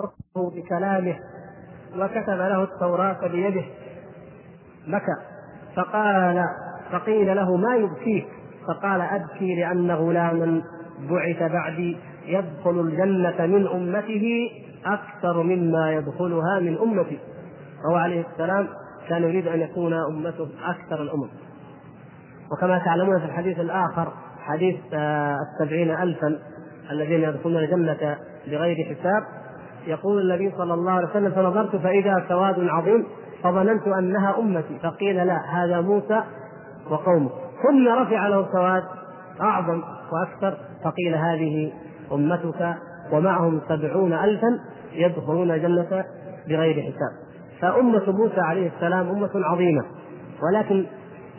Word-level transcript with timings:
ربه 0.00 0.50
بكلامه 0.50 1.16
وكتب 1.96 2.38
له 2.38 2.62
التوراة 2.62 3.28
بيده. 3.28 3.64
بكى. 4.88 5.16
فقال 5.76 6.44
فقيل 6.92 7.36
له 7.36 7.56
ما 7.56 7.76
يبكيك؟ 7.76 8.26
فقال 8.68 9.00
أبكي 9.00 9.54
لأن 9.54 9.90
غلاما 9.90 10.62
بعث 11.10 11.52
بعدي 11.52 11.96
يدخل 12.26 12.80
الجنة 12.80 13.46
من 13.46 13.66
أمته 13.66 14.50
أكثر 14.86 15.42
مما 15.42 15.92
يدخلها 15.92 16.60
من 16.60 16.78
أمتي. 16.78 17.18
وهو 17.84 17.96
عليه 17.96 18.24
السلام 18.32 18.68
كان 19.08 19.22
يريد 19.22 19.46
أن 19.46 19.60
يكون 19.60 19.92
أمته 19.92 20.48
أكثر 20.64 21.02
الأمم. 21.02 21.28
وكما 22.52 22.78
تعلمون 22.78 23.18
في 23.18 23.24
الحديث 23.24 23.60
الآخر 23.60 24.12
حديث 24.40 24.76
آه، 24.94 25.38
السبعين 25.40 25.90
ألفا 25.90 26.38
الذين 26.90 27.22
يدخلون 27.22 27.56
الجنة 27.56 28.18
بغير 28.46 28.94
حساب 28.94 29.22
يقول 29.86 30.22
النبي 30.22 30.52
صلى 30.58 30.74
الله 30.74 30.92
عليه 30.92 31.08
وسلم 31.08 31.30
فنظرت 31.30 31.76
فإذا 31.76 32.24
سواد 32.28 32.68
عظيم 32.68 33.06
فظننت 33.42 33.88
أنها 33.88 34.38
أمتي. 34.38 34.78
فقيل 34.82 35.26
لا 35.26 35.40
هذا 35.50 35.80
موسى 35.80 36.22
وقومه. 36.90 37.30
ثم 37.62 37.88
رفع 37.88 38.28
له 38.28 38.46
سواد 38.52 38.82
أعظم 39.40 39.82
وأكثر 40.12 40.58
فقيل 40.84 41.14
هذه 41.14 41.72
أمتك 42.12 42.74
ومعهم 43.12 43.60
سبعون 43.68 44.12
ألفا 44.12 44.58
يدخلون 44.92 45.50
الجنة 45.50 46.04
بغير 46.48 46.82
حساب. 46.82 47.26
فأمة 47.60 48.12
موسى 48.12 48.40
عليه 48.40 48.70
السلام 48.76 49.08
أمة 49.08 49.30
عظيمة 49.34 49.84
ولكن 50.42 50.86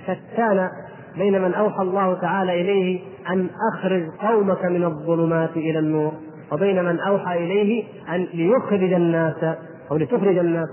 شتان 0.03 0.70
بين 1.17 1.41
من 1.41 1.53
أوحى 1.53 1.81
الله 1.81 2.14
تعالى 2.14 2.61
إليه 2.61 3.02
أن 3.30 3.50
أخرج 3.73 4.09
قومك 4.22 4.66
من 4.66 4.84
الظلمات 4.84 5.58
إلى 5.58 5.80
النور. 5.80 6.14
وبين 6.52 6.86
من 6.86 7.00
أوحى 7.00 7.38
إليه 7.38 7.84
أن 8.10 8.28
ليخرج 8.34 8.94
الناس 8.94 9.44
أو 9.92 9.98
لتخرج 9.98 10.38
الناس 10.38 10.70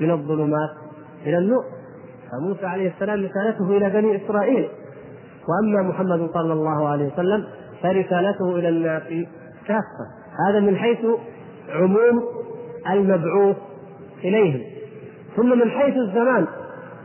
من 0.00 0.10
الظلمات 0.10 0.70
إلى 1.26 1.38
النور. 1.38 1.64
فموسى 2.32 2.66
عليه 2.66 2.88
السلام 2.88 3.24
رسالته 3.24 3.76
إلى 3.76 3.90
بني 3.90 4.24
إسرائيل. 4.24 4.68
وأما 5.48 5.82
محمد 5.82 6.30
صلى 6.34 6.52
الله 6.52 6.88
عليه 6.88 7.12
وسلم 7.12 7.44
فرسالته 7.82 8.56
إلى 8.56 8.68
الناس 8.68 9.02
كافة. 9.66 10.06
هذا 10.48 10.60
من 10.60 10.76
حيث 10.76 10.98
عموم 11.70 12.22
المبعوث 12.90 13.56
إليهم. 14.24 14.60
ثم 15.36 15.58
من 15.58 15.70
حيث 15.70 15.96
الزمان. 15.96 16.46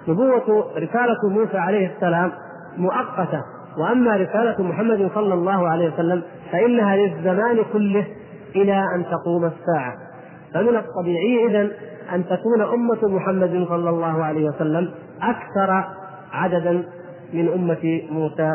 نبوة 0.07 0.71
رسالة 0.77 1.29
موسى 1.29 1.57
عليه 1.57 1.95
السلام 1.95 2.31
مؤقتة. 2.77 3.43
وأما 3.77 4.15
رسالة 4.15 4.63
محمد 4.63 5.11
صلى 5.15 5.33
الله 5.33 5.67
عليه 5.67 5.93
وسلم 5.93 6.23
فإنها 6.51 6.95
للزمان 6.95 7.59
كله 7.73 8.07
إلى 8.55 8.83
أن 8.95 9.05
تقوم 9.05 9.45
الساعة. 9.45 9.93
فمن 10.53 10.75
الطبيعي 10.75 11.47
إذا 11.49 11.71
أن 12.13 12.25
تكون 12.25 12.61
أمة 12.61 13.07
محمد 13.07 13.65
صلى 13.69 13.89
الله 13.89 14.23
عليه 14.23 14.49
وسلم 14.49 14.91
أكثر 15.21 15.83
عددا 16.31 16.83
من 17.33 17.47
أمة 17.47 18.01
موسى 18.11 18.51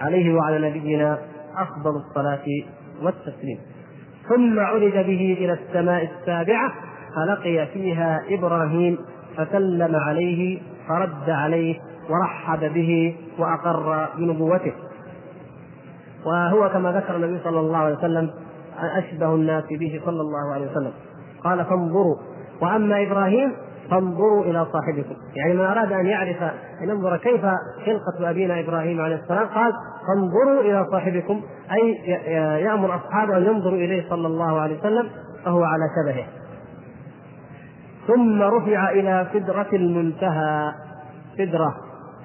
عليه 0.00 0.34
وعلى 0.34 0.70
نبينا 0.70 1.18
أفضل 1.56 1.96
الصلاة 1.96 2.44
والتسليم. 3.02 3.58
ثم 4.28 4.60
عرج 4.60 4.92
به 4.92 5.36
إلى 5.40 5.52
السماء 5.52 6.08
السابعة 6.20 6.72
فلقي 7.16 7.66
فيها 7.66 8.20
إبراهيم 8.30 8.98
فسلم 9.36 9.96
عليه 9.96 10.58
فرد 10.88 11.30
عليه 11.30 11.76
ورحب 12.10 12.60
به 12.74 13.16
وأقر 13.38 14.08
بنبوته. 14.18 14.72
وهو 16.26 16.68
كما 16.68 16.92
ذكر 16.92 17.16
النبي 17.16 17.40
صلى 17.44 17.60
الله 17.60 17.78
عليه 17.78 17.96
وسلم 17.96 18.30
أشبه 18.78 19.34
الناس 19.34 19.64
به 19.70 20.00
صلى 20.04 20.20
الله 20.20 20.54
عليه 20.54 20.70
وسلم. 20.70 20.92
قال 21.44 21.64
فانظروا. 21.64 22.16
وأما 22.62 23.02
إبراهيم 23.02 23.52
فانظروا 23.90 24.44
إلى 24.44 24.66
صاحبكم. 24.72 25.14
يعني 25.36 25.54
من 25.54 25.64
أراد 25.64 25.92
أن 25.92 26.06
يعرف 26.06 26.42
أن 26.82 26.88
ينظر 26.88 27.16
كيف 27.16 27.40
خلقة 27.86 28.30
أبينا 28.30 28.60
إبراهيم 28.60 29.00
عليه 29.00 29.16
السلام 29.16 29.46
قال 29.46 29.72
فانظروا 30.06 30.60
إلى 30.60 30.86
صاحبكم. 30.90 31.42
أي 31.72 31.94
يأمر 32.62 32.96
أصحابه 32.96 33.36
أن 33.36 33.42
ينظروا 33.42 33.78
إليه 33.78 34.08
صلى 34.10 34.26
الله 34.26 34.60
عليه 34.60 34.78
وسلم 34.78 35.08
فهو 35.44 35.64
على 35.64 35.82
شبهه. 35.96 36.26
ثم 38.06 38.42
رفع 38.42 38.90
إلى 38.90 39.26
سدرة 39.32 39.68
المنتهى. 39.72 40.72
سدرة. 41.38 41.74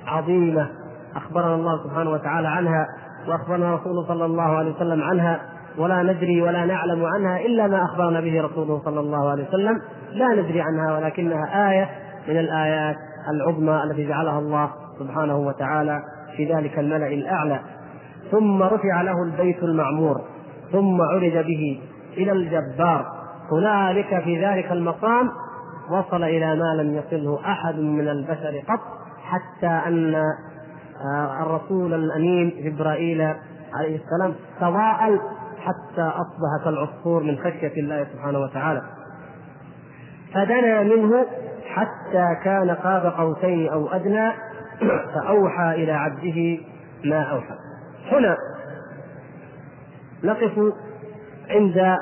عظيمة. 0.07 0.69
أخبرنا 1.15 1.55
الله 1.55 1.83
سبحانه 1.83 2.09
وتعالى 2.09 2.47
عنها 2.47 2.87
وأخبرنا 3.27 3.75
رسوله 3.75 4.07
صلى 4.07 4.25
الله 4.25 4.57
عليه 4.57 4.75
وسلم 4.75 5.01
عنها 5.03 5.39
ولا 5.77 6.03
ندري 6.03 6.41
ولا 6.41 6.65
نعلم 6.65 7.05
عنها 7.05 7.39
إلا 7.39 7.67
ما 7.67 7.83
أخبرنا 7.83 8.21
به 8.21 8.41
رسوله 8.41 8.81
صلى 8.85 8.99
الله 8.99 9.29
عليه 9.29 9.47
وسلم. 9.47 9.81
لا 10.11 10.27
ندري 10.27 10.61
عنها 10.61 10.97
ولكنها 10.97 11.71
آية 11.71 11.89
من 12.27 12.37
الآيات 12.37 12.95
العظمى 13.29 13.83
التي 13.83 14.07
جعلها 14.07 14.39
الله 14.39 14.69
سبحانه 14.99 15.37
وتعالى 15.37 15.99
في 16.37 16.53
ذلك 16.53 16.79
الملأ 16.79 17.07
الأعلى. 17.07 17.59
ثم 18.31 18.63
رفع 18.63 19.01
له 19.01 19.23
البيت 19.25 19.63
المعمور 19.63 20.21
ثم 20.71 21.01
عرج 21.01 21.37
به 21.37 21.81
إلى 22.17 22.31
الجبار. 22.31 23.05
هنالك 23.51 24.23
في 24.23 24.45
ذلك 24.45 24.71
المقام 24.71 25.31
وصل 25.91 26.23
إلى 26.23 26.55
ما 26.55 26.81
لم 26.81 26.95
يصله 26.95 27.39
أحد 27.45 27.75
من 27.75 28.07
البشر 28.07 28.63
قط. 28.69 29.00
حتى 29.31 29.87
أن 29.87 30.15
آه، 30.15 31.43
الرسول 31.43 31.93
الأمين 31.93 32.53
جبرائيل 32.63 33.21
عليه 33.73 33.99
السلام 33.99 34.35
تضاءل 34.59 35.19
حتى 35.59 36.01
أصبح 36.01 36.63
كالعصفور 36.63 37.23
من 37.23 37.37
خشية 37.37 37.81
الله 37.81 38.07
سبحانه 38.13 38.39
وتعالى. 38.39 38.81
فدنا 40.33 40.83
منه 40.83 41.25
حتى 41.65 42.25
كان 42.43 42.71
قاب 42.71 43.13
قوسين 43.17 43.69
أو 43.69 43.87
أدنى 43.87 44.31
فأوحى 45.13 45.83
إلى 45.83 45.91
عبده 45.91 46.59
ما 47.05 47.21
أوحى. 47.21 47.55
هنا 48.11 48.37
نقف 50.23 50.73
عند 51.49 51.97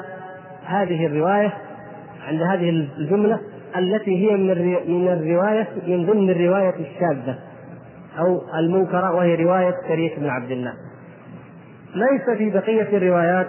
هذه 0.66 1.06
الرواية 1.06 1.53
عند 2.28 2.41
هذه 2.41 2.69
الجملة 2.69 3.39
التي 3.78 4.30
هي 4.30 4.35
من 4.35 4.47
من 4.88 5.07
الرواية 5.07 5.68
من 5.88 6.06
ضمن 6.06 6.30
الرواية 6.30 6.75
الشاذة 6.80 7.40
أو 8.19 8.41
المنكرة 8.59 9.16
وهي 9.16 9.35
رواية 9.35 9.75
شريك 9.88 10.19
بن 10.19 10.30
عبد 10.30 10.52
الله. 10.52 10.74
ليس 11.96 12.38
في 12.38 12.50
بقية 12.50 12.97
الروايات 12.97 13.47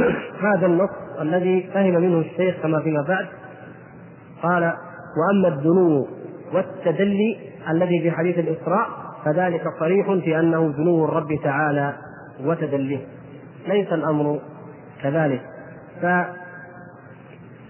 هذا 0.42 0.66
النص 0.66 0.90
الذي 1.20 1.70
فهم 1.74 1.94
منه 1.94 2.18
الشيخ 2.18 2.54
كما 2.62 2.80
فيما 2.80 3.04
بعد. 3.08 3.26
قال 4.42 4.72
وأما 5.16 5.48
الدنو 5.48 6.06
والتدلي 6.52 7.38
الذي 7.70 8.00
في 8.00 8.10
حديث 8.10 8.38
الإسراء 8.38 8.88
فذلك 9.24 9.62
صريح 9.80 10.12
في 10.24 10.38
أنه 10.38 10.72
دنو 10.76 11.04
الرب 11.04 11.38
تعالى 11.44 11.94
وتدليه. 12.44 13.00
ليس 13.68 13.92
الأمر 13.92 14.40
كذلك. 15.02 15.42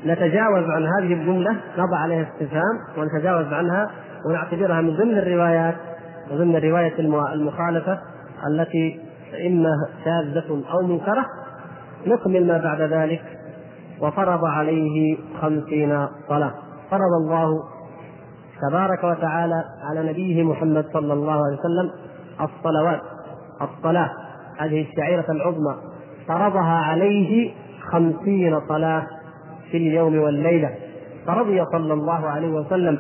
فنتجاوز 0.04 0.70
عن 0.70 0.86
هذه 0.86 1.12
الجملة 1.12 1.56
نضع 1.78 1.96
عليها 1.96 2.22
استفهام 2.22 2.78
ونتجاوز 2.98 3.52
عنها 3.52 3.90
ونعتبرها 4.26 4.80
من 4.80 4.96
ضمن 4.96 5.18
الروايات 5.18 5.74
وضمن 6.30 6.56
رواية 6.56 6.98
المخالفة 7.34 7.98
التي 8.48 9.00
إما 9.46 9.70
شاذة 10.04 10.62
أو 10.72 10.82
منكرة. 10.82 11.26
نكمل 12.06 12.46
ما 12.46 12.58
بعد 12.58 12.80
ذلك. 12.80 13.22
وفرض 14.00 14.44
عليه 14.44 15.16
خمسين 15.40 16.08
صلاة. 16.28 16.52
فرض 16.90 17.12
الله 17.22 17.62
تبارك 18.69 19.04
وتعالى 19.04 19.64
على 19.82 20.10
نبيه 20.10 20.42
محمد 20.42 20.84
صلى 20.92 21.12
الله 21.12 21.32
عليه 21.32 21.58
وسلم 21.58 21.90
الصلوات 22.40 23.00
الصلاة 23.62 24.10
هذه 24.58 24.86
الشعيرة 24.90 25.24
العظمى. 25.30 25.76
فرضها 26.28 26.76
عليه 26.84 27.54
خمسين 27.90 28.60
صلاة. 28.69 29.06
في 29.72 29.78
اليوم 29.78 30.18
والليلة. 30.18 30.70
فرضي 31.26 31.64
صلى 31.72 31.92
الله 31.92 32.28
عليه 32.28 32.48
وسلم 32.48 32.98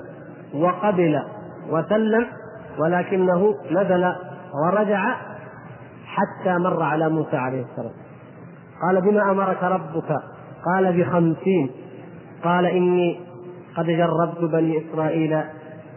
وقبل 0.54 1.22
وسلم 1.70 2.26
ولكنه 2.78 3.54
نزل 3.70 4.12
ورجع 4.64 5.16
حتى 6.06 6.58
مر 6.58 6.82
على 6.82 7.08
موسى 7.08 7.36
عليه 7.36 7.64
السلام. 7.70 7.92
قال 8.82 9.00
بما 9.00 9.30
أمرك 9.30 9.62
ربك؟ 9.62 10.16
قال 10.64 11.00
بخمسين. 11.00 11.70
قال 12.44 12.66
إني 12.66 13.20
قد 13.76 13.86
جربت 13.86 14.52
بني 14.52 14.78
إسرائيل 14.78 15.40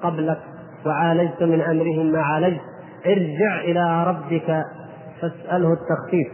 قبلك 0.02 0.40
وعالجت 0.86 1.44
من 1.44 1.62
أمرهم 1.62 2.12
ما 2.12 2.22
عالجت. 2.22 2.62
ارجع 3.06 3.60
إلى 3.64 4.04
ربك 4.08 4.64
فاسأله 5.22 5.74
التخفيف. 5.74 6.28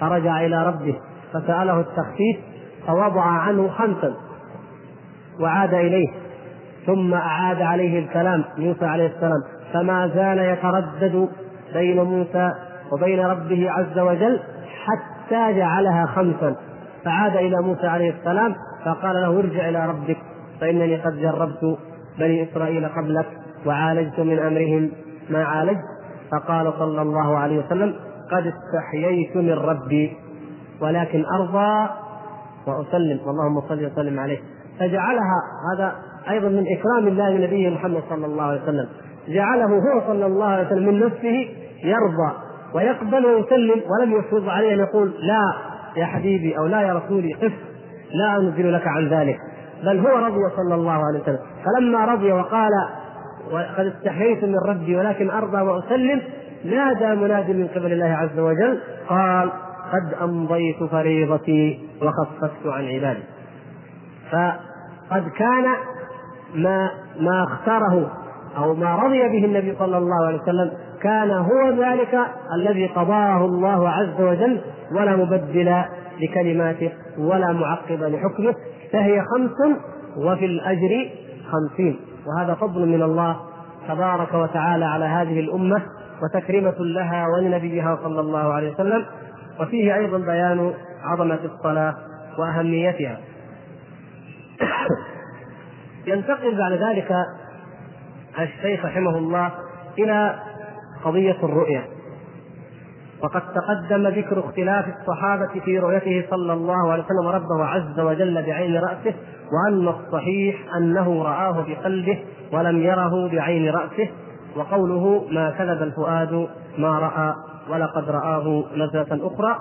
فرجع 0.00 0.46
إلى 0.46 0.66
ربه 0.66 0.98
فسأله 1.32 1.80
التخفيف 1.80 2.49
فوضع 2.86 3.22
عنه 3.22 3.68
خمسا 3.68 4.14
وعاد 5.40 5.74
إليه 5.74 6.08
ثم 6.86 7.14
أعاد 7.14 7.62
عليه 7.62 7.98
الكلام 7.98 8.44
موسى 8.58 8.84
عليه 8.84 9.06
السلام 9.06 9.42
فما 9.72 10.06
زال 10.14 10.38
يتردد 10.38 11.28
بين 11.74 12.02
موسى 12.02 12.52
وبين 12.92 13.20
ربه 13.20 13.70
عز 13.70 13.98
وجل 13.98 14.40
حتى 14.84 15.58
جعلها 15.58 16.06
خمسا. 16.06 16.56
فعاد 17.04 17.36
إلى 17.36 17.56
موسى 17.62 17.86
عليه 17.86 18.10
السلام 18.10 18.54
فقال 18.84 19.14
له 19.14 19.38
ارجع 19.38 19.68
إلى 19.68 19.86
ربك 19.86 20.16
فإنني 20.60 20.96
قد 20.96 21.20
جربت 21.20 21.78
بني 22.18 22.42
إسرائيل 22.42 22.88
قبلك 22.88 23.26
وعالجت 23.66 24.20
من 24.20 24.38
أمرهم 24.38 24.90
ما 25.30 25.44
عالجت. 25.44 25.84
فقال 26.32 26.72
صلى 26.78 27.02
الله 27.02 27.38
عليه 27.38 27.58
وسلم 27.58 27.94
قد 28.32 28.52
استحييت 28.52 29.36
من 29.36 29.52
ربي 29.52 30.16
ولكن 30.80 31.24
أرضى 31.40 31.90
وأسلم. 32.66 33.20
اللهم 33.26 33.60
صل 33.68 33.86
وسلم 33.86 34.20
عليه. 34.20 34.38
فجعلها 34.80 35.42
هذا 35.74 35.94
أيضا 36.30 36.48
من 36.48 36.66
إكرام 36.68 37.08
الله 37.08 37.30
لنبيه 37.30 37.70
محمد 37.70 38.02
صلى 38.10 38.26
الله 38.26 38.44
عليه 38.44 38.62
وسلم. 38.62 38.88
جعله 39.28 39.66
هو 39.66 40.00
صلى 40.06 40.26
الله 40.26 40.46
عليه 40.46 40.66
وسلم 40.66 40.86
من 40.86 41.00
نفسه 41.00 41.48
يرضى 41.84 42.32
ويقبل 42.74 43.26
ويسلم 43.26 43.82
ولم 43.90 44.18
يفرض 44.18 44.48
عليه 44.48 44.74
أن 44.74 44.78
يقول 44.78 45.12
لا 45.20 45.54
يا 45.96 46.04
حبيبي 46.04 46.58
أو 46.58 46.66
لا 46.66 46.80
يا 46.80 46.94
رسولي 46.94 47.32
قف 47.32 47.52
لا 48.14 48.36
أنزل 48.36 48.72
لك 48.72 48.86
عن 48.86 49.08
ذلك. 49.08 49.38
بل 49.84 49.98
هو 49.98 50.26
رضي 50.26 50.56
صلى 50.56 50.74
الله 50.74 50.92
عليه 50.92 51.20
وسلم. 51.20 51.38
فلما 51.64 52.04
رضي 52.04 52.32
وقال 52.32 52.70
وقد 53.52 53.86
استحييت 53.86 54.44
من 54.44 54.58
ربي 54.68 54.96
ولكن 54.96 55.30
أرضى 55.30 55.60
وأسلم 55.60 56.20
نادى 56.64 57.20
مناد 57.20 57.50
من 57.50 57.68
قبل 57.68 57.92
الله 57.92 58.06
عز 58.06 58.38
وجل 58.38 58.80
قال 59.08 59.50
قد 59.92 60.14
أمضيت 60.22 60.82
فريضتي 60.90 61.88
وخففت 62.02 62.66
عن 62.66 62.84
عبادي. 62.84 63.22
فقد 64.30 65.28
كان 65.28 65.64
ما 66.54 66.90
ما 67.20 67.44
اختاره 67.44 68.10
أو 68.56 68.74
ما 68.74 68.96
رضي 68.96 69.28
به 69.28 69.44
النبي 69.44 69.74
صلى 69.78 69.98
الله 69.98 70.26
عليه 70.26 70.42
وسلم 70.42 70.70
كان 71.02 71.30
هو 71.30 71.70
ذلك 71.70 72.18
الذي 72.54 72.86
قضاه 72.86 73.44
الله 73.44 73.88
عز 73.88 74.20
وجل 74.20 74.60
ولا 74.92 75.16
مبدل 75.16 75.82
لكلماته 76.20 76.92
ولا 77.18 77.52
معقب 77.52 78.02
لحكمه. 78.02 78.54
فهي 78.92 79.22
خمس 79.22 79.76
وفي 80.16 80.44
الأجر 80.44 81.10
خمسين. 81.50 82.00
وهذا 82.26 82.54
فضل 82.54 82.88
من 82.88 83.02
الله 83.02 83.36
تبارك 83.88 84.34
وتعالى 84.34 84.84
على 84.84 85.04
هذه 85.04 85.40
الأمة 85.40 85.82
وتكريمة 86.22 86.74
لها 86.78 87.26
ولنبيها 87.28 87.98
صلى 88.02 88.20
الله 88.20 88.52
عليه 88.52 88.74
وسلم. 88.74 89.04
وفيه 89.60 89.94
أيضا 89.94 90.18
بيان 90.18 90.74
عظمة 91.02 91.38
الصلاة 91.44 91.94
وأهميتها. 92.38 93.20
ينتقل 96.06 96.58
بعد 96.58 96.72
ذلك 96.72 97.12
الشيخ 98.38 98.84
رحمه 98.84 99.18
الله 99.18 99.50
إلى 99.98 100.34
قضية 101.04 101.36
الرؤية. 101.42 101.84
وقد 103.22 103.42
تقدم 103.52 104.08
ذكر 104.08 104.40
اختلاف 104.40 104.84
الصحابة 104.88 105.60
في 105.64 105.78
رؤيته 105.78 106.26
صلى 106.30 106.52
الله 106.52 106.92
عليه 106.92 107.04
وسلم 107.04 107.28
ربه 107.28 107.64
عز 107.64 108.00
وجل 108.00 108.42
بعين 108.42 108.76
رأسه 108.76 109.14
وأن 109.52 109.88
الصحيح 109.88 110.56
أنه 110.76 111.22
رآه 111.22 111.64
بقلبه 111.68 112.24
ولم 112.52 112.78
يره 112.78 113.28
بعين 113.28 113.70
رأسه 113.70 114.08
وقوله 114.56 115.24
ما 115.30 115.50
كذب 115.50 115.82
الفؤاد 115.82 116.48
ما 116.78 116.98
رأى. 116.98 117.34
ولقد 117.70 118.10
رآه 118.10 118.64
نزلة 118.74 119.26
أخرى. 119.26 119.58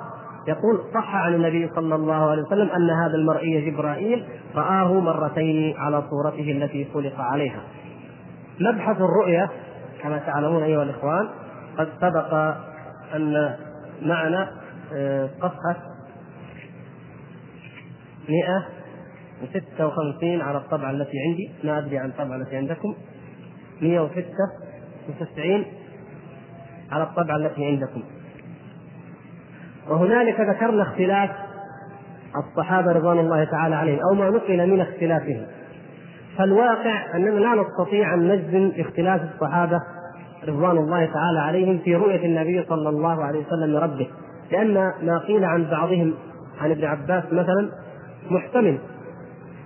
يقول 0.48 0.80
صح 0.94 1.16
عن 1.16 1.34
النبي 1.34 1.70
صلى 1.76 1.96
الله 1.96 2.30
عليه 2.32 2.42
وسلم 2.42 2.70
أن 2.70 2.90
هذا 2.90 3.16
المرئي 3.16 3.72
جبرائيل 3.72 4.26
رآه 4.56 5.00
مرتين 5.00 5.78
على 5.78 6.04
صورته 6.10 6.52
التي 6.52 6.88
خلق 6.94 7.20
عليها. 7.20 7.62
مبحث 8.60 8.98
الرؤية 9.02 9.50
كما 10.02 10.18
تعلمون 10.18 10.64
أيها 10.64 10.84
الإخوان 10.84 11.30
قد 11.78 11.90
سبق 12.02 12.34
أن 13.16 13.56
معنا 14.02 14.52
آه، 14.94 15.30
صفحة 15.42 15.76
156 19.42 20.42
على 20.42 20.58
الطبعة 20.58 20.92
التي 20.92 21.18
عندي. 21.30 21.52
ما 21.64 21.78
أدري 21.78 21.98
عن 21.98 22.10
الطبعة 22.10 22.36
التي 22.36 22.56
عندكم. 22.56 22.96
196 23.82 25.66
على 26.91 27.03
الطبعة 27.03 27.36
التي 27.36 27.65
عندكم. 27.65 28.03
وهنالك 29.89 30.39
ذكرنا 30.39 30.83
اختلاف 30.83 31.30
الصحابة 32.36 32.91
رضوان 32.91 33.19
الله 33.19 33.44
تعالى 33.44 33.75
عليهم 33.75 34.00
أو 34.00 34.15
ما 34.15 34.30
نقل 34.30 34.69
من 34.69 34.81
اختلافهم. 34.81 35.45
فالواقع 36.38 37.15
أننا 37.15 37.39
لا 37.39 37.56
نستطيع 37.56 38.13
أن 38.13 38.27
نجزم 38.27 38.69
باختلاف 38.69 39.21
الصحابة 39.33 39.81
رضوان 40.47 40.77
الله 40.77 41.06
تعالى 41.06 41.39
عليهم 41.39 41.77
في 41.77 41.95
رؤية 41.95 42.25
النبي 42.25 42.65
صلى 42.69 42.89
الله 42.89 43.24
عليه 43.24 43.45
وسلم 43.45 43.77
لربه. 43.77 44.07
لأن 44.51 44.74
ما 45.03 45.18
قيل 45.27 45.45
عن 45.45 45.63
بعضهم 45.63 46.13
عن 46.62 46.71
ابن 46.71 46.86
عباس 46.86 47.24
مثلا 47.25 47.69
محتمل. 48.31 48.77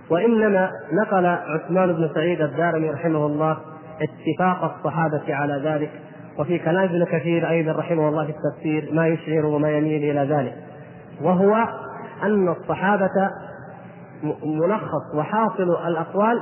وإنما 0.10 0.70
نقل 0.94 1.26
عثمان 1.26 1.94
بن 1.94 2.10
سعيد 2.16 2.42
الدارمي 2.42 2.90
رحمه 2.90 3.26
الله 3.26 3.58
اتفاق 4.02 4.64
الصحابة 4.64 5.36
على 5.36 5.62
ذلك. 5.66 5.92
وفي 6.40 6.60
كلام 6.60 6.84
ابن 6.84 7.06
كثير 7.06 7.50
أيضا 7.50 7.72
رحمه 7.72 8.10
الله 8.10 8.26
في 8.26 8.32
التفسير 8.32 8.90
ما 8.94 9.08
يشعر 9.08 9.46
وما 9.46 9.72
يميل 9.72 10.18
إلى 10.18 10.36
ذلك 10.36 10.56
وهو 11.22 11.68
أن 12.24 12.50
الصحابة 12.50 13.30
ملخص 14.44 15.16
وحاصل 15.16 15.88
الأقوال 15.88 16.42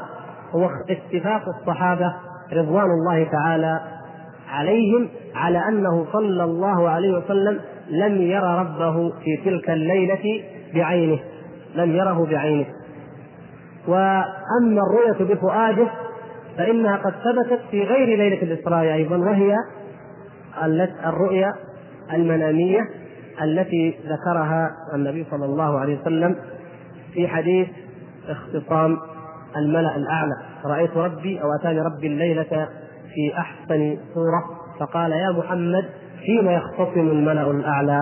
هو 0.52 0.70
اتفاق 0.90 1.42
الصحابة 1.60 2.14
رضوان 2.54 2.86
الله 2.86 3.24
تعالى 3.32 3.82
عليهم 4.50 5.10
على 5.36 5.68
أنه 5.68 6.06
صلى 6.14 6.44
الله 6.44 6.90
عليه 6.90 7.18
وسلم 7.18 7.60
لم 7.90 8.22
ير 8.22 8.44
ربه 8.44 9.10
في 9.10 9.38
تلك 9.46 9.70
الليلة 9.70 10.44
بعينه 10.74 11.20
لم 11.76 11.92
يره 11.92 12.26
بعينه. 12.32 12.66
وأما 13.88 14.82
الرؤية 14.82 15.34
بفؤاده 15.34 15.88
فإنها 16.58 16.98
قد 16.98 17.14
ثبتت 17.14 17.60
في 17.72 17.84
غير 17.84 18.18
ليلة 18.18 18.42
الإسراء 18.42 18.94
أيضا 18.94 19.18
وهي 19.18 19.56
الرؤيا 21.06 21.54
المنامية 22.14 22.82
التي 23.42 24.00
ذكرها 24.06 24.70
النبي 24.94 25.26
صلى 25.32 25.46
الله 25.46 25.80
عليه 25.80 26.02
وسلم 26.02 26.36
في 27.14 27.28
حديث 27.28 27.68
اختصام 28.28 28.98
الملأ 29.58 29.96
الأعلى. 29.96 30.34
رأيت 30.66 30.98
ربي 30.98 31.42
أو 31.42 31.48
أتاني 31.60 31.82
ربي 31.82 32.08
الليلة 32.08 32.68
في 33.14 33.38
أحسن 33.38 33.98
صورة. 34.14 34.44
فقال 34.80 35.12
يا 35.12 35.32
محمد 35.32 35.86
فيما 36.26 36.54
يختصم 36.54 37.00
الملأ 37.00 37.52
الأعلى؟ 37.52 38.00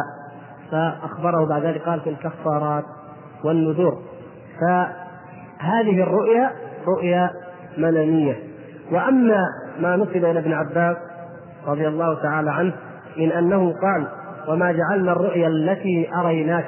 فأخبره 0.71 1.47
بعد 1.50 1.65
ذلك 1.65 1.81
قال 1.81 2.00
في 2.01 2.09
الكفارات 2.09 2.83
والنذور. 3.44 4.01
فهذه 4.62 6.03
الرؤيا 6.03 6.51
رؤيا 6.88 7.29
منامية. 7.77 8.39
وأما 8.91 9.43
ما 9.79 9.95
نسب 9.95 10.25
إلى 10.25 10.39
ابن 10.39 10.53
عباس 10.53 10.98
رضي 11.71 11.88
الله 11.88 12.21
تعالى 12.21 12.51
عنه 12.51 12.73
من 13.17 13.31
أنه 13.31 13.73
قال 13.73 14.07
وما 14.47 14.71
جعلنا 14.71 15.11
الرؤيا 15.11 15.47
التي 15.47 16.09
أريناك 16.15 16.65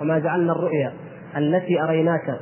وما 0.00 0.18
جعلنا 0.18 0.52
الرؤيا 0.52 0.92
التي 1.36 1.82
أريناك 1.82 2.38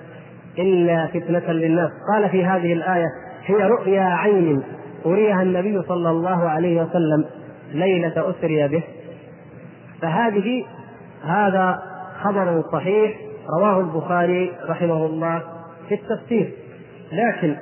إلا 0.59 1.07
فتنة 1.07 1.53
للناس. 1.53 1.91
قال 2.13 2.31
في 2.31 2.45
هذه 2.45 2.73
الآية 2.73 3.07
هي 3.47 3.55
رؤيا 3.55 4.03
عين 4.03 4.63
أريها 5.07 5.43
النبي 5.43 5.83
صلى 5.83 6.11
الله 6.11 6.49
عليه 6.49 6.83
وسلم 6.83 7.25
ليلة 7.73 8.31
أسري 8.31 8.69
به. 8.69 8.83
فهذه 10.03 10.65
هذا 11.25 11.79
خبر 12.23 12.63
صحيح 12.73 13.17
رواه 13.61 13.81
البخاري 13.81 14.53
رحمه 14.69 15.07
الله 15.07 15.43
في 15.89 15.95
التفسير 15.95 16.53
لكن 17.13 17.57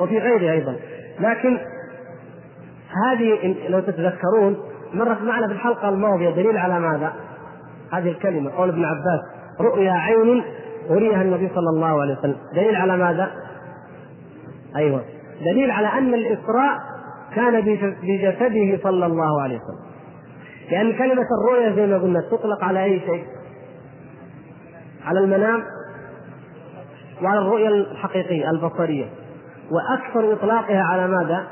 وفي 0.00 0.18
غيره 0.18 0.52
أيضا 0.52 0.76
لكن 1.20 1.58
هذه 3.04 3.56
لو 3.68 3.80
تتذكرون 3.80 4.56
مرت 4.94 5.22
معنا 5.22 5.46
في 5.46 5.52
الحلقة 5.52 5.88
الماضية 5.88 6.30
دليل 6.30 6.56
على 6.56 6.80
ماذا؟ 6.80 7.12
هذه 7.92 8.08
الكلمة 8.08 8.50
قول 8.50 8.68
ابن 8.68 8.84
عباس 8.84 9.20
رؤيا 9.60 9.92
عين 9.92 10.42
أريها 10.90 11.22
النبي 11.22 11.48
صلى 11.54 11.70
الله 11.70 12.00
عليه 12.00 12.18
وسلم 12.18 12.36
دليل 12.54 12.76
على 12.76 12.96
ماذا؟ 12.96 13.30
أيوه 14.76 15.02
دليل 15.40 15.70
على 15.70 15.86
أن 15.86 16.14
الإسراء 16.14 16.78
كان 17.34 17.60
بجسده 18.02 18.78
صلى 18.82 19.06
الله 19.06 19.42
عليه 19.42 19.56
وسلم 19.56 19.86
لأن 20.70 20.92
كلمة 20.98 21.26
الرؤيا 21.40 21.76
زي 21.76 21.86
ما 21.86 21.98
قلنا 21.98 22.20
تطلق 22.20 22.64
على 22.64 22.84
أي 22.84 23.00
شيء 23.00 23.24
على 25.04 25.20
المنام 25.20 25.62
وعلى 27.22 27.38
الرؤيا 27.38 27.68
الحقيقية 27.68 28.50
البصرية 28.50 29.06
وأكثر 29.70 30.32
إطلاقها 30.32 30.82
على 30.82 31.08
ماذا؟ 31.08 31.46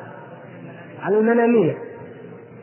على 1.05 1.19
المنامية 1.19 1.75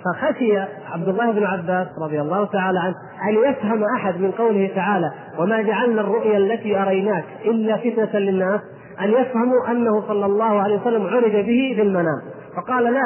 فخشي 0.05 0.57
عبد 0.91 1.07
الله 1.07 1.31
بن 1.31 1.43
عباس 1.43 1.87
رضي 2.01 2.21
الله 2.21 2.45
تعالى 2.45 2.79
عنه 2.79 2.95
أن 3.29 3.49
يفهم 3.49 3.83
أحد 3.95 4.19
من 4.21 4.31
قوله 4.31 4.71
تعالى 4.75 5.11
وما 5.39 5.61
جعلنا 5.61 6.01
الرؤيا 6.01 6.37
التي 6.37 6.81
أريناك 6.81 7.23
إلا 7.45 7.77
فتنة 7.77 8.19
للناس 8.19 8.61
أن 9.01 9.09
يفهموا 9.09 9.71
أنه 9.71 10.07
صلى 10.07 10.25
الله 10.25 10.61
عليه 10.61 10.81
وسلم 10.81 11.07
عرج 11.07 11.31
به 11.31 11.73
في 11.75 11.81
المنام 11.81 12.21
فقال 12.55 12.83
لا 12.83 13.03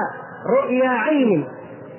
رؤيا 0.61 0.89
عين 0.89 1.45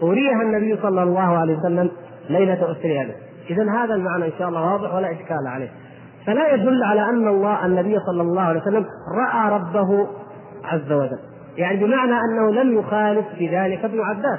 أريها 0.03 0.43
النبي 0.43 0.77
صلى 0.83 1.03
الله 1.03 1.39
عليه 1.39 1.59
وسلم 1.59 1.91
ليلة 2.31 2.73
اسري 2.73 3.05
به 3.05 3.15
اذا 3.51 3.71
هذا 3.71 3.95
المعنى 3.95 4.27
إن 4.27 4.33
شاء 4.39 4.49
الله 4.49 4.73
واضح 4.73 4.95
ولا 4.95 5.13
إشكال 5.13 5.47
عليه. 5.47 5.69
فلا 6.27 6.55
يدل 6.55 6.83
على 6.83 7.01
أن 7.01 7.29
الله 7.29 7.67
النبي 7.67 7.99
صلى 8.07 8.23
الله 8.23 8.43
عليه 8.43 8.61
وسلم 8.61 8.87
رأى 9.19 9.51
ربه 9.51 10.07
عز 10.65 10.93
وجل. 10.93 11.19
يعني 11.57 11.85
بمعنى 11.85 12.13
أنه 12.13 12.63
لم 12.63 12.79
يخالف 12.79 13.27
في 13.39 13.49
ذلك 13.49 13.85
ابن 13.85 14.01
عباس 14.01 14.39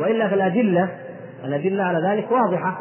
وإلا 0.00 0.28
فالأدلة 0.28 0.88
الأدلة 1.44 1.82
على 1.84 2.08
ذلك 2.08 2.30
واضحة 2.30 2.78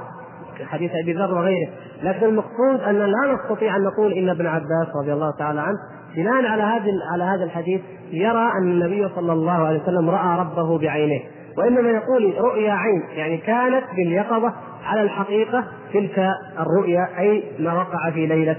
حديث 0.66 0.92
أبي 1.04 1.14
ذر 1.14 1.34
وغيره. 1.34 1.70
لكن 2.04 2.26
المقصود 2.26 2.82
أن 2.88 2.96
لا 2.96 3.34
نستطيع 3.34 3.76
أن 3.76 3.84
نقول 3.84 4.14
إن 4.14 4.30
ابن 4.30 4.46
عباس 4.46 4.88
رضي 5.02 5.14
الله 5.14 5.32
تعالى 5.40 5.62
عنه 5.62 5.78
بناء 6.16 6.46
على 6.46 6.64
هذا 6.64 6.92
على 7.14 7.24
هذا 7.24 7.44
الحديث 7.44 7.82
يرى 8.12 8.52
أن 8.62 8.72
النبي 8.72 9.10
صلى 9.16 9.34
الله 9.34 9.68
عليه 9.68 9.82
وسلم 9.82 10.10
رأى 10.10 10.40
ربه 10.40 10.78
بعينيه 10.78 11.22
وإنما 11.58 11.90
يقول 11.90 12.34
رؤيا 12.38 12.72
عين 12.72 13.04
يعني 13.16 13.38
كانت 13.38 13.84
باليقظة 13.96 14.54
على 14.86 15.02
الحقيقة 15.02 15.64
تلك 15.94 16.30
الرؤيا 16.60 17.08
أي 17.20 17.44
ما 17.60 17.74
وقع 17.74 18.12
في 18.14 18.26
ليلة 18.26 18.58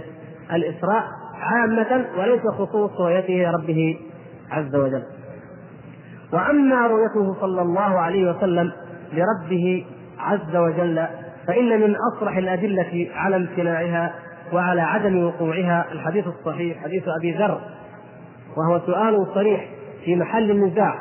الإسراء 0.52 1.04
عامة 1.40 2.04
وليس 2.18 2.42
خصوص 2.58 2.90
رؤيته 3.00 3.50
ربه 3.50 3.96
عز 4.50 4.76
وجل. 4.76 5.02
وأما 6.33 6.87
رؤيته 6.87 7.40
صلى 7.40 7.62
الله 7.62 7.99
عليه 7.99 8.31
وسلم 8.31 8.73
لربه 9.12 9.87
عز 10.19 10.57
وجل 10.57 11.07
فإن 11.47 11.81
من 11.81 11.97
أصرح 12.12 12.37
الأدلة 12.37 13.09
على 13.14 13.37
امتناعها 13.37 14.14
وعلى 14.52 14.81
عدم 14.81 15.25
وقوعها 15.25 15.93
الحديث 15.93 16.26
الصحيح 16.26 16.83
حديث 16.85 17.02
أبي 17.19 17.33
ذر 17.33 17.61
وهو 18.57 18.81
سؤال 18.87 19.26
صريح 19.35 19.69
في 20.05 20.17
محل 20.17 20.50
النزاع. 20.50 20.95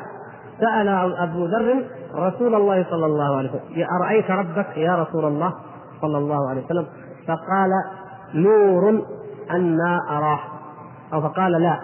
سأل 0.60 0.88
أبو 1.18 1.44
ذر 1.44 1.84
رسول 2.14 2.54
الله 2.54 2.84
صلى 2.90 3.06
الله 3.06 3.36
عليه 3.36 3.48
وسلم 3.48 3.86
أرأيت 4.02 4.30
ربك 4.30 4.76
يا 4.76 4.96
رسول 4.96 5.24
الله 5.24 5.54
صلى 6.02 6.18
الله 6.18 6.50
عليه 6.50 6.64
وسلم؟ 6.64 6.86
فقال 7.26 7.70
نور 8.34 9.02
أنا 9.50 10.00
أراه. 10.10 10.40
أو 11.12 11.20
فقال 11.20 11.52
لا 11.52 11.80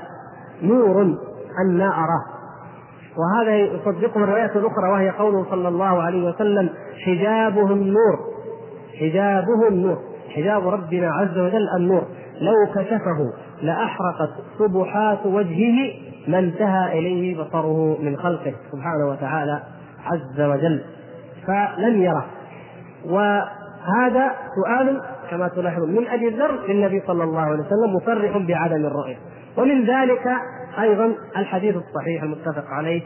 نور 0.62 1.16
أنا 1.66 1.86
أراه. 1.86 2.24
وهذا 3.16 3.56
يصدقه 3.56 4.24
الروايات 4.24 4.56
الأخرى 4.56 4.90
وهي 4.92 5.10
قوله 5.10 5.46
صلى 5.50 5.68
الله 5.68 6.02
عليه 6.02 6.28
وسلم 6.28 6.70
حجابه 7.06 7.72
النور 7.72 8.18
حجابه 9.00 9.68
النور 9.68 9.98
حجاب 10.34 10.68
ربنا 10.68 11.12
عز 11.12 11.38
وجل 11.38 11.68
النور. 11.76 12.02
لو 12.40 12.72
كشفه 12.74 13.32
لأحرقت 13.62 14.30
سبحات 14.58 15.26
وجهه 15.26 15.92
ما 16.28 16.38
انتهى 16.38 16.98
إليه 16.98 17.42
بصره 17.42 17.96
من 18.02 18.16
خلقه 18.16 18.54
سبحانه 18.72 19.08
وتعالى 19.10 19.62
عز 20.04 20.40
وجل. 20.40 20.84
فلم 21.46 22.02
يره. 22.02 22.24
وهذا 23.06 24.32
سؤال 24.56 25.00
كما 25.30 25.48
تلاحظون 25.48 25.90
من 25.90 26.08
ابي 26.08 26.28
ذر 26.28 26.60
للنبي 26.68 27.02
صلى 27.06 27.24
الله 27.24 27.40
عليه 27.40 27.60
وسلم 27.60 27.96
مصرح 27.96 28.38
بعدم 28.38 28.86
الرؤية. 28.86 29.16
ومن 29.58 29.86
ذلك 29.86 30.36
أيضا 30.80 31.14
الحديث 31.36 31.76
الصحيح 31.76 32.22
المتفق 32.22 32.64
عليه 32.66 33.02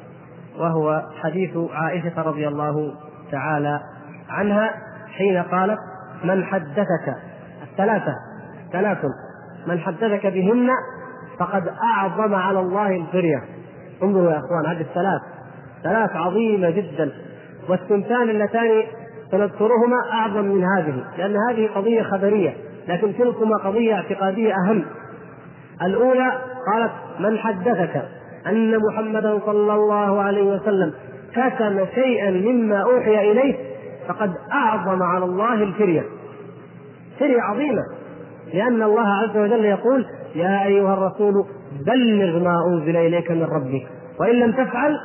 وهو 0.58 1.02
حديث 1.22 1.56
عائشة 1.72 2.22
رضي 2.22 2.48
الله 2.48 2.94
تعالى 3.32 3.80
عنها 4.28 4.70
حين 5.16 5.42
قالت 5.42 5.78
من 6.24 6.44
حدثك 6.44 7.14
الثلاثة 7.62 8.14
ثلاث 8.72 8.98
من 9.66 9.78
حدثك 9.78 10.26
بهن 10.26 10.68
فقد 11.38 11.68
أعظم 11.82 12.34
على 12.34 12.60
الله 12.60 12.96
الفرية. 12.96 13.42
انظروا 14.02 14.30
يا 14.30 14.38
إخوان 14.38 14.66
هذه 14.66 14.80
الثلاث 14.80 15.20
ثلاث 15.82 16.16
عظيمة 16.16 16.70
جدا 16.70 17.12
والثنتان 17.68 18.30
اللتان 18.30 18.82
سنذكرهما 19.30 19.96
أعظم 20.12 20.44
من 20.44 20.64
هذه 20.64 21.04
لأن 21.18 21.36
هذه 21.50 21.68
قضية 21.74 22.02
خبرية 22.02 22.54
لكن 22.88 23.16
تلكما 23.18 23.56
قضية 23.56 23.94
اعتقادية 23.94 24.54
أهم. 24.54 24.84
الأولى 25.82 26.32
قالت 26.72 26.92
من 27.18 27.38
حدثك 27.38 28.02
أن 28.46 28.78
محمدا 28.78 29.40
صلى 29.46 29.74
الله 29.74 30.22
عليه 30.22 30.42
وسلم 30.42 30.92
كتم 31.32 31.86
شيئا 31.94 32.30
مما 32.30 32.82
أوحي 32.82 33.32
إليه 33.32 33.54
فقد 34.08 34.32
أعظم 34.52 35.02
على 35.02 35.24
الله 35.24 35.54
الفرية. 35.54 36.02
فرية 37.18 37.40
عظيمة 37.40 37.82
لأن 38.54 38.82
الله 38.82 39.08
عز 39.08 39.36
وجل 39.36 39.64
يقول 39.64 40.06
يا 40.34 40.66
أيها 40.66 40.94
الرسول 40.94 41.44
بلغ 41.86 42.44
ما 42.44 42.54
أنزل 42.72 42.96
إليك 42.96 43.30
من 43.30 43.44
ربك 43.44 43.86
وإن 44.20 44.34
لم 44.34 44.52
تفعل 44.52 44.96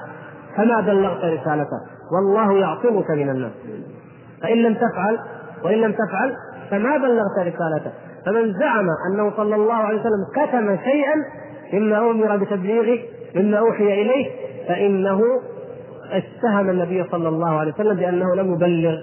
فما 0.57 0.81
بلغت 0.81 1.23
رسالته 1.23 1.79
والله 2.13 2.53
يعصمك 2.53 3.11
من 3.11 3.29
الناس. 3.29 3.51
فإن 4.41 4.57
لم 4.57 4.73
تفعل 4.73 5.19
وإن 5.63 5.77
لم 5.77 5.91
تفعل 5.91 6.35
فما 6.71 6.97
بلغت 6.97 7.37
رسالته. 7.39 7.91
فمن 8.25 8.53
زعم 8.53 8.85
أنه 9.11 9.31
صلى 9.37 9.55
الله 9.55 9.73
عليه 9.73 9.99
وسلم 9.99 10.25
كتم 10.35 10.77
شيئا 10.83 11.13
مما 11.73 11.97
أمر 11.97 12.37
بتبليغه 12.37 12.99
مما 13.35 13.57
أوحي 13.57 14.01
إليه 14.01 14.29
فإنه 14.67 15.19
اتهم 16.11 16.69
النبي 16.69 17.03
صلى 17.11 17.29
الله 17.29 17.49
عليه 17.49 17.73
وسلم 17.73 17.97
بأنه 17.97 18.35
لم 18.35 18.53
يبلغ 18.53 18.95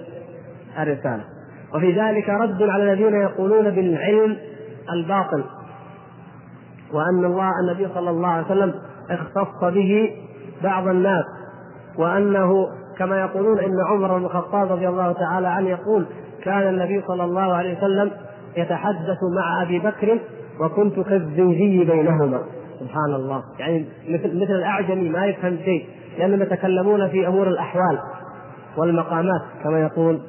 الرسالة. 0.79 1.23
وفي 1.75 1.91
ذلك 1.99 2.29
رد 2.29 2.63
على 2.63 2.83
الذين 2.83 3.13
يقولون 3.13 3.69
بالعلم 3.69 4.37
الباطل 4.93 5.43
وأن 6.93 7.25
الله 7.25 7.49
النبي 7.63 7.87
صلى 7.93 8.09
الله 8.09 8.27
عليه 8.27 8.45
وسلم 8.45 8.73
اختص 9.09 9.63
به 9.63 10.11
بعض 10.63 10.87
الناس 10.87 11.23
وأنه 11.97 12.67
كما 12.97 13.19
يقولون 13.21 13.59
إن 13.59 13.79
عمر 13.89 14.17
بن 14.17 14.25
الخطاب 14.25 14.71
رضي 14.71 14.87
الله 14.87 15.11
تعالى 15.11 15.47
عنه 15.47 15.69
يقول 15.69 16.05
كان 16.43 16.69
النبي 16.69 17.01
صلى 17.07 17.23
الله 17.23 17.53
عليه 17.53 17.77
وسلم 17.77 18.11
يتحدث 18.57 19.17
مع 19.37 19.61
أبي 19.63 19.79
بكر 19.79 20.19
وكنت 20.59 20.99
كالزنجي 20.99 21.85
بينهما. 21.85 22.39
سبحان 22.81 23.13
الله. 23.15 23.43
يعني 23.59 23.85
مثل 24.09 24.35
مثل 24.41 24.51
الأعجمي 24.53 25.09
ما 25.09 25.25
يفهم 25.25 25.57
شيء 25.65 25.85
لأنهم 26.19 26.41
يتكلمون 26.41 27.07
في 27.09 27.27
أمور 27.27 27.47
الأحوال 27.47 27.99
والمقامات 28.77 29.41
كما 29.63 29.81
يقول 29.81 30.19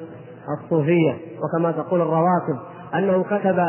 الصوفية 0.63 1.17
وكما 1.43 1.71
تقول 1.71 2.01
الرواتب 2.01 2.59
أنه 2.95 3.23
كتب 3.23 3.59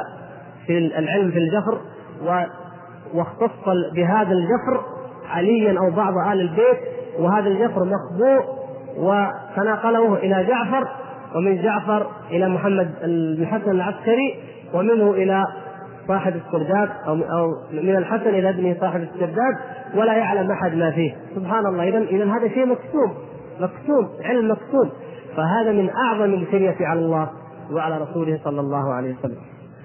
في 0.66 0.78
العلم 0.78 1.30
في 1.30 1.38
الجفر 1.38 1.78
واختص 3.14 3.68
بهذا 3.94 4.32
الجفر 4.32 4.80
عليا 5.30 5.78
أو 5.78 5.90
بعض 5.90 6.12
آل 6.32 6.40
البيت 6.40 6.78
وهذا 7.18 7.48
الجفر 7.48 7.80
مخبوء 7.84 8.44
وتناقله 8.98 10.14
إلى 10.14 10.44
جعفر 10.44 10.88
ومن 11.36 11.62
جعفر 11.62 12.06
إلى 12.30 12.48
محمد 12.48 12.90
بن 13.38 13.46
حسن 13.46 13.70
العسكري 13.70 14.34
ومنه 14.74 15.10
إلى 15.10 15.44
صاحب 16.08 16.32
السرداب 16.37 16.88
أو 17.06 17.14
أو 17.14 17.54
من 17.73 17.96
الحسن 17.96 18.28
إلى 18.28 18.50
ابنه 18.50 18.76
صاحب 18.80 19.00
السرداب 19.00 19.54
ولا 19.94 20.16
يعلم 20.16 20.50
أحد 20.50 20.75
ما 20.75 20.90
فيه. 20.90 21.14
سبحان 21.34 21.66
الله. 21.66 21.88
اذا 21.88 21.99
اذا 21.99 22.25
هذا 22.25 22.49
شيء 22.49 22.66
مكتوب. 22.66 23.11
مكتوب. 23.61 24.08
علم 24.25 24.50
مكتوب. 24.50 24.88
فهذا 25.37 25.73
من 25.73 25.90
أعظم 25.90 26.34
الكريه 26.34 26.76
على 26.80 27.00
الله 27.00 27.30
وعلى 27.73 27.99
رسوله 27.99 28.40
صلى 28.44 28.61
الله 28.61 28.94
عليه 28.94 29.14
وسلم. 29.18 29.38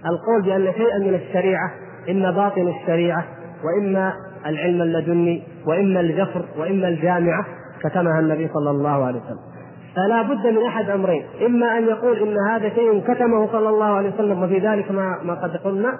القول 0.05 0.41
بأن 0.41 0.73
شيئا 0.73 0.99
من 0.99 1.13
الشريعة 1.13 1.71
إما 2.09 2.31
باطن 2.31 2.67
الشريعة 2.67 3.25
وإما 3.63 4.13
العلم 4.45 4.81
اللدني 4.81 5.43
وإما 5.67 5.99
الجفر 5.99 6.45
وإما 6.57 6.87
الجامعة 6.87 7.45
كتمها 7.83 8.19
النبي 8.19 8.47
صلى 8.53 8.69
الله 8.69 9.05
عليه 9.05 9.19
وسلم. 9.19 9.48
فلا 9.99 10.21
بد 10.21 10.47
من 10.47 10.65
أحد 10.65 10.89
أمرين. 10.89 11.23
إما 11.45 11.77
أن 11.77 11.83
يقول 11.87 12.17
إن 12.17 12.35
هذا 12.49 12.69
شيء 12.69 12.99
كتمه 12.99 13.51
صلى 13.51 13.69
الله 13.69 13.85
عليه 13.85 14.13
وسلم 14.13 14.43
وفي 14.43 14.59
ذلك 14.59 14.91
ما 14.91 15.17
ما 15.23 15.33
قد 15.33 15.57
قلنا. 15.57 15.93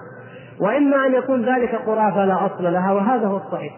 وإما 0.61 1.05
أن 1.05 1.13
يكون 1.13 1.45
ذلك 1.45 1.79
خرافة 1.85 2.25
لا 2.25 2.45
أصل 2.45 2.63
لها 2.63 2.91
وهذا 2.93 3.27
هو 3.27 3.37
الصحيح. 3.37 3.73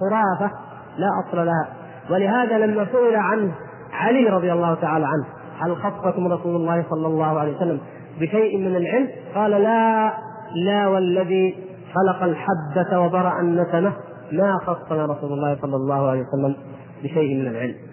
خرافة 0.00 0.54
لا 0.98 1.08
أصل 1.26 1.46
لها. 1.46 1.68
ولهذا 2.10 2.58
لما 2.58 2.86
سئل 2.92 3.16
عن 3.16 3.52
علي 3.92 4.28
رضي 4.28 4.52
الله 4.52 4.74
تعالى 4.74 5.06
عنه 5.06 5.26
هل 5.60 5.76
خصكم 5.76 6.32
رسول 6.32 6.56
الله 6.56 6.84
صلى 6.90 7.06
الله 7.06 7.38
عليه 7.38 7.56
وسلم 7.56 7.80
بشيء 8.20 8.58
من 8.58 8.76
العلم؟ 8.76 9.08
قال 9.34 9.50
لا 9.50 10.12
لا 10.54 10.86
والذي 10.86 11.56
خلق 11.94 12.22
الحبة 12.22 13.00
وبرأ 13.00 13.40
النسمة 13.40 13.92
ما 14.32 14.58
خصنا 14.58 15.04
رسول 15.06 15.32
الله 15.32 15.58
صلى 15.62 15.76
الله 15.76 16.10
عليه 16.10 16.20
وسلم 16.20 16.56
بشيء 17.02 17.40
من 17.40 17.46
العلم. 17.46 17.89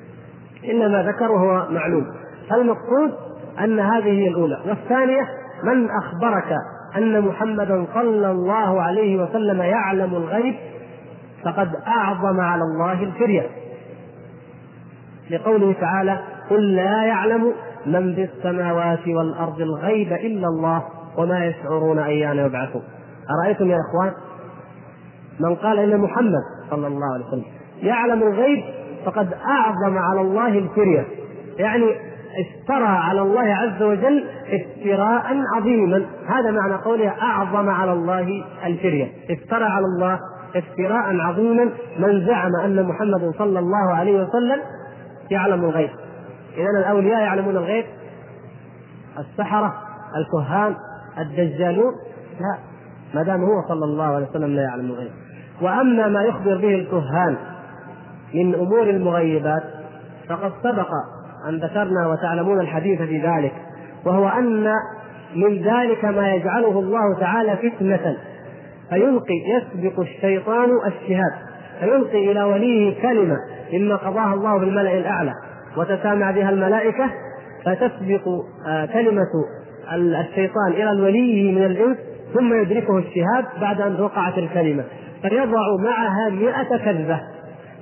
انما 0.65 1.03
ذكر 1.03 1.31
وهو 1.31 1.67
معلوم. 1.69 2.05
فالمقصود 2.49 3.13
أن 3.59 3.79
هذه 3.79 4.11
هي 4.11 4.27
الأولى. 4.27 4.59
والثانية 4.67 5.21
من 5.63 5.89
أخبرك 5.89 6.57
أن 6.97 7.21
محمدا 7.21 7.85
صلى 7.93 8.31
الله 8.31 8.81
عليه 8.81 9.23
وسلم 9.23 9.61
يعلم 9.61 10.15
الغيب 10.15 10.55
فقد 11.43 11.69
أعظم 11.87 12.39
على 12.39 12.61
الله 12.61 13.03
الفرية. 13.03 13.49
لقوله 15.31 15.73
تعالى 15.81 16.19
قل 16.49 16.75
لا 16.75 17.03
يعلم 17.03 17.53
من 17.85 18.15
في 18.15 18.23
السماوات 18.23 19.07
والأرض 19.07 19.61
الغيب 19.61 20.13
إلا 20.13 20.47
الله 20.47 20.83
وما 21.17 21.45
يشعرون 21.45 21.99
أيان 21.99 22.37
يبعثون. 22.37 22.83
أرأيتم 23.41 23.69
يا 23.69 23.77
إخوان 23.89 24.13
من 25.39 25.55
قال 25.55 25.79
إن 25.79 25.99
محمد 25.99 26.41
صلى 26.69 26.87
الله 26.87 27.13
عليه 27.13 27.25
وسلم 27.25 27.45
يعلم 27.81 28.23
الغيب 28.23 28.63
فقد 29.07 29.33
أعظم 29.33 29.97
على 29.97 30.21
الله 30.21 30.47
الفريه 30.47 31.05
يعني 31.57 31.95
افترى 32.37 32.87
على 32.87 33.21
الله 33.21 33.55
عز 33.55 33.83
وجل 33.83 34.25
افتراء 34.47 35.43
عظيما. 35.55 36.05
هذا 36.27 36.51
معنى 36.51 36.73
قوله 36.73 37.13
أعظم 37.21 37.69
على 37.69 37.93
الله 37.93 38.43
الفريه 38.65 39.07
افترى 39.31 39.63
على 39.63 39.85
الله 39.85 40.19
افتراء 40.55 41.19
عظيما 41.19 41.69
من 41.99 42.25
زعم 42.25 42.51
أن 42.65 42.83
محمدا 42.83 43.31
صلى 43.37 43.59
الله 43.59 43.93
عليه 43.93 44.23
وسلم 44.23 44.59
يعلم 45.31 45.65
الغيب. 45.65 45.89
اذا 46.57 46.79
الأولياء 46.79 47.21
يعلمون 47.21 47.57
الغيب. 47.57 47.85
السحرة 49.19 49.73
الكهان 50.17 50.75
الدجالون. 51.19 51.93
لا 52.39 52.57
ما 53.13 53.23
دام 53.23 53.43
هو 53.43 53.67
صلى 53.67 53.85
الله 53.85 54.15
عليه 54.15 54.27
وسلم 54.29 54.55
لا 54.55 54.61
يعلم 54.61 54.85
الغيب. 54.85 55.11
وأما 55.61 56.07
ما 56.07 56.23
يخبر 56.23 56.57
به 56.57 56.75
الكهان 56.75 57.37
من 58.33 58.55
أمور 58.55 58.89
المغيبات. 58.89 59.63
فقد 60.29 60.51
سبق 60.63 60.89
أن 61.49 61.55
ذكرنا 61.55 62.07
وتعلمون 62.07 62.59
الحديث 62.59 63.01
في 63.01 63.17
ذلك 63.17 63.53
وهو 64.05 64.27
أن 64.27 64.73
من 65.35 65.61
ذلك 65.61 66.05
ما 66.05 66.33
يجعله 66.33 66.79
الله 66.79 67.19
تعالى 67.19 67.57
فتنة. 67.57 68.17
فيلقي 68.89 69.33
يسبق 69.47 69.99
الشيطان 69.99 70.69
الشهاد 70.85 71.47
فيلقي 71.79 72.31
إلى 72.31 72.43
وليه 72.43 73.01
كلمة 73.01 73.37
مما 73.73 73.95
قضاها 73.95 74.33
الله 74.33 74.59
بالملا 74.59 74.97
الأعلى 74.97 75.33
وتسامع 75.77 76.31
بها 76.31 76.49
الملائكة 76.49 77.09
فتسبق 77.65 78.27
آه، 78.67 78.85
كلمة 78.85 79.31
الشيطان 79.93 80.71
إلى 80.71 80.91
الولي 80.91 81.51
من 81.51 81.63
الإنس 81.63 81.97
ثم 82.33 82.61
يدركه 82.61 82.97
الشهاد 82.97 83.45
بعد 83.61 83.81
أن 83.81 84.01
وقعت 84.01 84.37
الكلمة. 84.37 84.83
فيضع 85.21 85.75
معها 85.79 86.29
مئة 86.29 86.77
كذبة. 86.77 87.19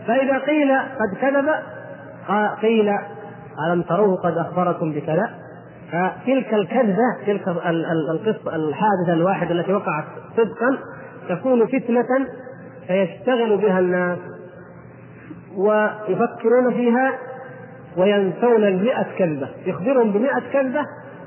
فإذا 0.08 0.38
قيل 0.38 0.72
قد 0.80 1.18
كذب 1.22 1.50
قيل 2.62 2.90
ألم 3.68 3.82
تروه 3.82 4.16
قد 4.16 4.38
أخبركم 4.38 4.92
بكذا؟ 4.92 5.30
فتلك 5.92 6.54
الكذبة 6.54 7.26
تلك 7.26 7.48
القصة 8.12 8.56
الحادثة 8.56 9.14
الواحدة 9.14 9.52
التي 9.52 9.74
وقعت 9.74 10.04
صدقا 10.38 10.78
تكون 11.30 11.68
فتنة 11.68 12.28
فيشتغل 12.88 13.58
بها 13.58 13.80
الناس 13.80 14.18
ويفكرون 15.58 16.74
فيها 16.74 17.12
وينسون 17.98 18.64
المئة 18.64 19.06
كذبة. 19.18 19.50
يخبرهم 19.66 20.12
بمئة 20.12 20.42
كذبة 20.54 20.82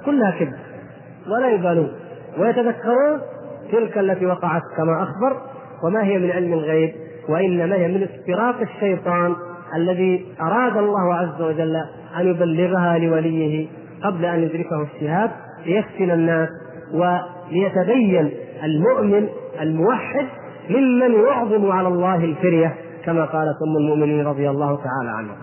كلها 0.04 0.30
كذب 0.30 0.58
ولا 1.26 1.48
يبالون. 1.48 1.92
ويتذكرون 2.38 3.20
تلك 3.72 3.98
التي 3.98 4.26
وقعت 4.26 4.62
كما 4.76 5.02
أخبر 5.02 5.40
وما 5.84 6.04
هي 6.04 6.18
من 6.18 6.30
علم 6.30 6.52
الغيب. 6.52 7.07
وإنما 7.28 7.76
هي 7.76 7.88
من 7.88 8.02
استراق 8.02 8.60
الشيطان 8.60 9.34
الذي 9.76 10.26
أراد 10.40 10.76
الله 10.76 11.14
عز 11.14 11.42
وجل 11.42 11.76
أن 12.20 12.26
يبلغها 12.26 12.98
لوليه 12.98 13.66
قبل 14.04 14.24
أن 14.24 14.42
يدركه 14.42 14.82
الشهاد 14.82 15.30
ليفتن 15.66 16.10
الناس 16.10 16.48
وليتبين 16.94 18.30
المؤمن 18.64 19.28
الموحد 19.60 20.26
ممن 20.70 21.12
يعظم 21.12 21.72
على 21.72 21.88
الله 21.88 22.24
الفرية 22.24 22.74
كما 23.04 23.24
قالت 23.24 23.56
أم 23.68 23.76
المؤمنين 23.76 24.26
رضي 24.26 24.50
الله 24.50 24.76
تعالى 24.76 25.10
عنها. 25.10 25.36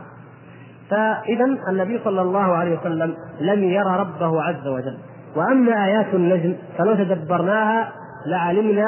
فإذا 0.90 1.46
النبي 1.70 2.00
صلى 2.04 2.22
الله 2.22 2.56
عليه 2.56 2.80
وسلم 2.80 3.16
لم 3.42 3.64
يرى 3.64 4.00
ربه 4.00 4.42
عز 4.42 4.68
وجل. 4.68 4.98
وأما 5.36 5.86
آيات 5.86 6.14
النجم 6.14 6.56
فلو 6.78 6.96
تدبرناها 6.96 7.92
لعلمنا 8.26 8.88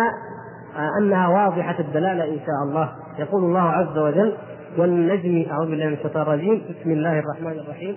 أنها 1.01 1.27
واضحة 1.27 1.79
الدلالة 1.79 2.23
إن 2.23 2.37
شاء 2.37 2.69
الله. 2.69 2.89
يقول 3.19 3.43
الله 3.43 3.61
عز 3.61 3.97
وجل 3.97 4.33
والنجم 4.77 5.45
أعوذ 5.51 5.69
بالله 5.69 5.85
من 5.85 5.93
الشيطان 5.93 6.21
الرجيم 6.21 6.61
بسم 6.69 6.91
الله 6.91 7.19
الرحمن 7.19 7.59
الرحيم. 7.59 7.95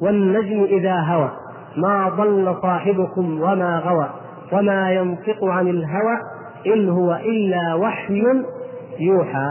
والنجم 0.00 0.64
إذا 0.64 1.00
هوى 1.00 1.30
ما 1.76 2.08
ضل 2.08 2.56
صاحبكم 2.62 3.42
وما 3.42 3.78
غوى 3.78 4.10
وما 4.52 4.92
ينطق 4.92 5.44
عن 5.44 5.68
الهوى 5.68 6.18
إن 6.66 6.88
هو 6.88 7.14
إلا 7.14 7.74
وحي 7.74 8.22
يوحى. 8.98 9.50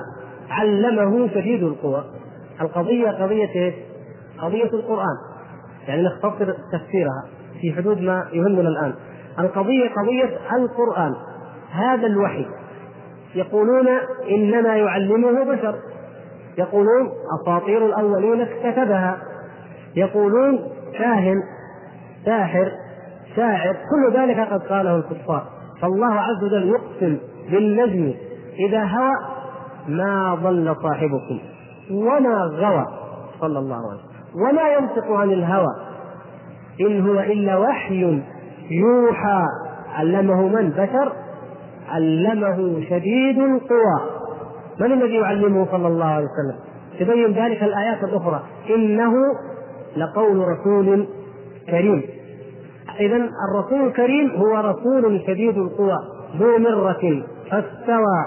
علمه 0.50 1.28
شديد 1.28 1.64
القوى. 1.64 2.04
القضية 2.62 3.10
قضية 3.10 3.56
إيش؟ 3.56 3.74
قضية 4.40 4.70
القرآن. 4.74 5.18
يعني 5.88 6.04
نختصر 6.04 6.54
تفسيرها 6.74 7.24
في 7.62 7.74
حدود 7.74 8.02
ما 8.02 8.28
يهمنا 8.34 8.70
الآن. 8.70 8.94
القضية 9.40 9.90
قضية 9.90 10.38
القرآن 10.56 11.16
هذا 11.72 12.08
الوحي. 12.08 12.46
يقولون 13.36 13.88
إنما 14.30 14.76
يعلمه 14.76 15.44
بشر. 15.44 15.76
يقولون 16.58 17.10
أساطير 17.42 17.86
الأولين 17.86 18.42
اكتتبها. 18.42 19.18
يقولون 19.96 20.60
كاهن 20.98 21.36
ساحر 22.26 22.72
شاعر 23.36 23.74
كل 23.74 24.18
ذلك 24.18 24.40
قد 24.40 24.62
قاله 24.62 24.96
الكفار. 24.96 25.44
فالله 25.82 26.14
عز 26.14 26.44
وجل 26.44 26.70
يقسم 26.70 27.18
بالنجم 27.52 28.14
إذا 28.60 28.84
هوى 28.84 29.12
ما 29.88 30.36
ضل 30.36 30.76
صاحبكم 30.84 31.40
وما 31.92 32.50
غوى 32.54 32.86
صلى 33.40 33.60
الله 33.60 33.76
عليه 33.76 34.00
وسلم. 34.00 34.12
وما 34.36 34.70
ينطق 34.70 35.12
عن 35.12 35.32
الهوى 35.32 35.76
إن 36.82 37.10
هو 37.10 37.20
إلا 37.20 37.58
وحي. 37.58 38.22
يوحى. 38.72 39.46
علمه 39.96 40.48
من؟ 40.48 40.70
بشر. 40.70 41.14
علمه 41.90 42.86
شديد 42.90 43.40
القوى. 43.40 44.02
من 44.80 44.92
الذي 44.92 45.16
يعلمه 45.16 45.68
صلى 45.72 45.88
الله 45.88 46.06
عليه 46.06 46.26
وسلم؟ 46.26 46.60
تبين 47.00 47.46
ذلك 47.46 47.64
الآيات 47.64 48.04
الأخرى. 48.04 48.42
إنه 48.70 49.14
لقول 49.98 50.48
رسول 50.48 51.08
كريم. 51.70 52.04
إذا 53.00 53.30
الرسول 53.50 53.88
الكريم 53.88 54.32
هو 54.36 54.56
رسول 54.56 55.22
شديد 55.28 55.58
القوى 55.58 55.98
ذو 56.38 56.58
مرة 56.58 57.24
فاستوى 57.52 58.26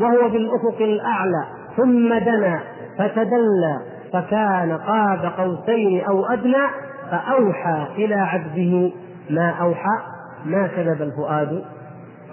وهو 0.00 0.28
بالأفق 0.28 0.76
الأعلى 0.80 1.44
ثم 1.76 2.08
دنا 2.08 2.60
فتدلى 2.98 3.80
فكان 4.12 4.78
قاب 4.86 5.32
قوسين 5.38 6.04
أو 6.04 6.26
أدنى 6.26 6.66
فأوحى 7.10 7.86
إلى 7.96 8.14
عبده. 8.14 8.90
ما 9.30 9.50
أوحى 9.50 9.98
ما 10.44 10.66
كذب 10.66 11.02
الفؤاد 11.02 11.64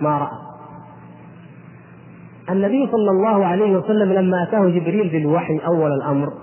ما 0.02 0.18
رأى. 0.18 0.38
النبي 2.50 2.90
صلى 2.92 3.12
الله 3.12 3.46
عليه 3.46 3.78
وسلم 3.78 4.14
لما 4.14 4.44
أتاه 4.44 4.60
جبريل 4.60 5.10
بالوحي 5.10 5.60
أول 5.66 5.92
الأمر 5.92 6.34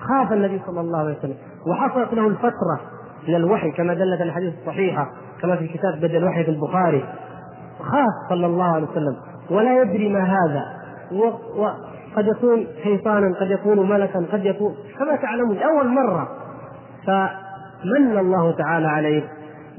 خاف 0.00 0.32
النبي 0.32 0.60
صلى 0.66 0.80
الله 0.80 0.98
عليه 0.98 1.18
وسلم 1.18 1.36
وحصلت 1.66 2.14
له 2.14 2.28
الفترة 2.28 2.80
من 3.28 3.34
الوحي 3.34 3.70
كما 3.70 3.94
دلت 3.94 4.20
الحديث 4.20 4.54
الصحيحة 4.60 5.10
كما 5.42 5.56
في 5.56 5.68
كتاب 5.68 5.96
بدء 5.96 6.16
الوحي 6.16 6.44
في 6.44 6.50
البخاري. 6.50 7.04
خاف 7.78 8.28
صلى 8.30 8.46
الله 8.46 8.64
عليه 8.64 8.86
وسلم 8.86 9.16
ولا 9.50 9.82
يدري 9.82 10.08
ما 10.08 10.20
هذا. 10.20 10.64
وقد 11.56 12.26
يكون 12.26 12.66
شيطانا 12.82 13.34
قد 13.40 13.50
يكون 13.50 13.88
ملكا 13.88 14.26
قد 14.32 14.44
يكون 14.44 14.74
كما 14.98 15.16
تعلمون 15.16 15.58
أول 15.58 15.88
مرة. 15.88 16.28
فمن 17.06 18.18
الله 18.18 18.50
تعالى 18.50 18.86
عليه؟ 18.86 19.22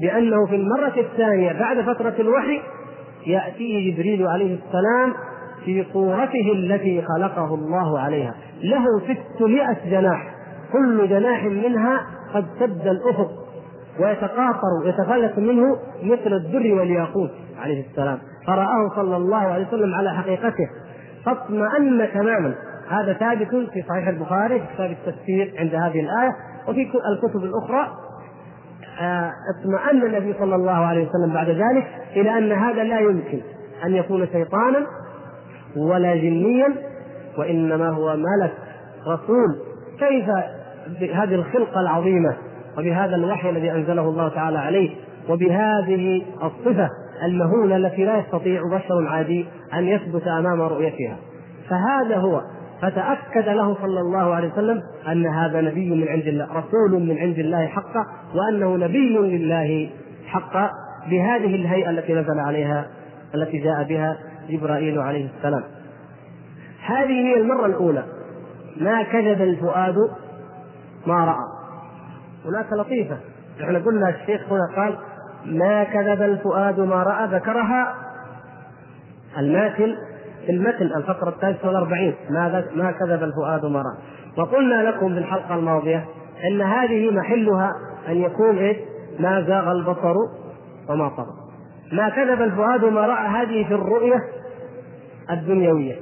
بأنه 0.00 0.46
في 0.46 0.56
المرة 0.56 0.92
الثانية 0.96 1.52
بعد 1.52 1.80
فترة 1.80 2.14
الوحي 2.18 2.60
يأتيه 3.26 3.94
جبريل 3.94 4.26
عليه 4.26 4.58
السلام 4.66 5.12
في 5.64 5.86
صورته 5.92 6.52
التي 6.54 7.02
خلقه 7.02 7.54
الله 7.54 7.98
عليها. 8.00 8.34
له 8.62 8.84
ستمائة 9.34 9.90
جناح 9.90 10.34
كل 10.72 11.08
جناح 11.08 11.44
منها 11.44 12.06
قد 12.34 12.46
سد 12.60 12.86
الأفق 12.86 13.30
ويتقاطر 14.00 14.84
ويتفلت 14.84 15.38
منه 15.38 15.76
مثل 16.02 16.32
الدر 16.32 16.74
والياقوت 16.74 17.30
عليه 17.62 17.86
السلام. 17.90 18.18
فرآه 18.46 18.88
صلى 18.96 19.16
الله 19.16 19.36
عليه 19.36 19.66
وسلم 19.66 19.94
على 19.94 20.14
حقيقته. 20.14 20.68
فاطمأن 21.24 22.08
تماما. 22.14 22.54
هذا 22.88 23.12
ثابت 23.12 23.48
في 23.48 23.82
صحيح 23.88 24.08
البخاري 24.08 24.60
في 24.60 24.66
كتاب 24.74 24.90
التفسير 24.90 25.54
عند 25.58 25.74
هذه 25.74 26.00
الآية 26.00 26.32
وفي 26.68 26.90
الكتب 27.12 27.44
الأخرى. 27.44 28.05
اطمأن 29.58 30.02
النبي 30.06 30.34
صلى 30.38 30.54
الله 30.54 30.72
عليه 30.72 31.08
وسلم 31.08 31.34
بعد 31.34 31.48
ذلك 31.48 31.86
إلى 32.16 32.38
أن 32.38 32.52
هذا 32.52 32.84
لا 32.84 33.00
يمكن 33.00 33.40
أن 33.84 33.94
يكون 33.94 34.26
شيطانا 34.26 34.86
ولا 35.76 36.14
جنيا 36.14 36.74
وإنما 37.38 37.88
هو 37.88 38.16
ملك 38.16 38.52
رسول. 39.08 39.56
كيف 39.98 40.26
بهذه 41.00 41.34
الخلقة 41.34 41.80
العظيمة 41.80 42.36
وبهذا 42.78 43.16
الوحي 43.16 43.50
الذي 43.50 43.72
أنزله 43.72 44.02
الله 44.02 44.28
تعالى 44.28 44.58
عليه 44.58 44.90
وبهذه 45.28 46.22
الصفة 46.42 46.88
المهولة 47.24 47.76
التي 47.76 48.04
لا 48.04 48.18
يستطيع 48.18 48.62
بشر 48.72 49.06
عادي 49.08 49.46
أن 49.74 49.84
يثبت 49.84 50.26
أمام 50.26 50.60
رؤيتها؟ 50.60 51.16
فهذا 51.68 52.16
هو 52.16 52.42
فتأكد 52.82 53.48
له 53.48 53.74
صلى 53.74 54.00
الله 54.00 54.34
عليه 54.34 54.52
وسلم 54.52 54.82
أن 55.08 55.26
هذا 55.26 55.60
نبي 55.60 55.90
من 55.90 56.08
عند 56.08 56.26
الله 56.26 56.46
رسول 56.52 57.02
من 57.02 57.18
عند 57.18 57.38
الله 57.38 57.66
حقا 57.66 58.06
وأنه 58.34 58.76
نبي 58.76 59.18
لله 59.18 59.90
حقا 60.26 60.70
بهذه 61.10 61.54
الهيئة 61.54 61.90
التي 61.90 62.14
نزل 62.14 62.38
عليها 62.38 62.86
التي 63.34 63.58
جاء 63.58 63.82
بها 63.82 64.16
جبرائيل 64.50 64.98
عليه 64.98 65.28
السلام. 65.36 65.62
هذه 66.86 67.26
هي 67.26 67.40
المرة 67.40 67.66
الأولى. 67.66 68.04
ما 68.76 69.02
كذب 69.02 69.42
الفؤاد 69.42 69.96
ما 71.06 71.24
رأى. 71.24 71.46
هناك 72.44 72.72
لطيفة. 72.72 73.16
إحنا 73.62 73.78
قلنا 73.78 74.08
الشيخ 74.08 74.52
هنا 74.52 74.76
قال 74.76 74.98
ما 75.46 75.84
كذب 75.84 76.22
الفؤاد 76.22 76.80
ما 76.80 77.02
رأى 77.02 77.26
ذكرها 77.26 77.94
الماتن 79.38 79.96
في 80.46 80.52
المتن 80.52 80.86
الفقرة 80.96 81.28
الثالثة 81.28 81.68
والأربعين 81.68 82.14
ما 82.30 82.64
ما 82.74 82.92
كذب 82.92 83.22
الفؤاد 83.22 83.64
ما 83.64 83.78
رأى 83.82 83.96
وقلنا 84.38 84.90
لكم 84.90 85.12
في 85.12 85.18
الحلقة 85.18 85.54
الماضية 85.54 86.04
أن 86.44 86.62
هذه 86.62 87.10
محلها 87.10 87.72
أن 88.08 88.16
يكون 88.16 88.58
إيش؟ 88.58 88.76
ما 89.20 89.42
زاغ 89.42 89.72
البصر 89.72 90.14
وما 90.88 91.08
طغى. 91.08 91.34
ما 91.92 92.08
كذب 92.08 92.42
الفؤاد 92.42 92.84
ما 92.84 93.00
رأى 93.00 93.28
هذه 93.28 93.68
في 93.68 93.74
الرؤية 93.74 94.22
الدنيوية. 95.30 95.96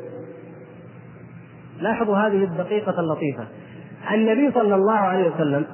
لاحظوا 1.80 2.16
هذه 2.16 2.44
الدقيقة 2.44 3.00
اللطيفة. 3.00 3.46
النبي 4.12 4.52
صلى 4.52 4.74
الله 4.74 4.98
عليه 4.98 5.30
وسلم 5.30 5.66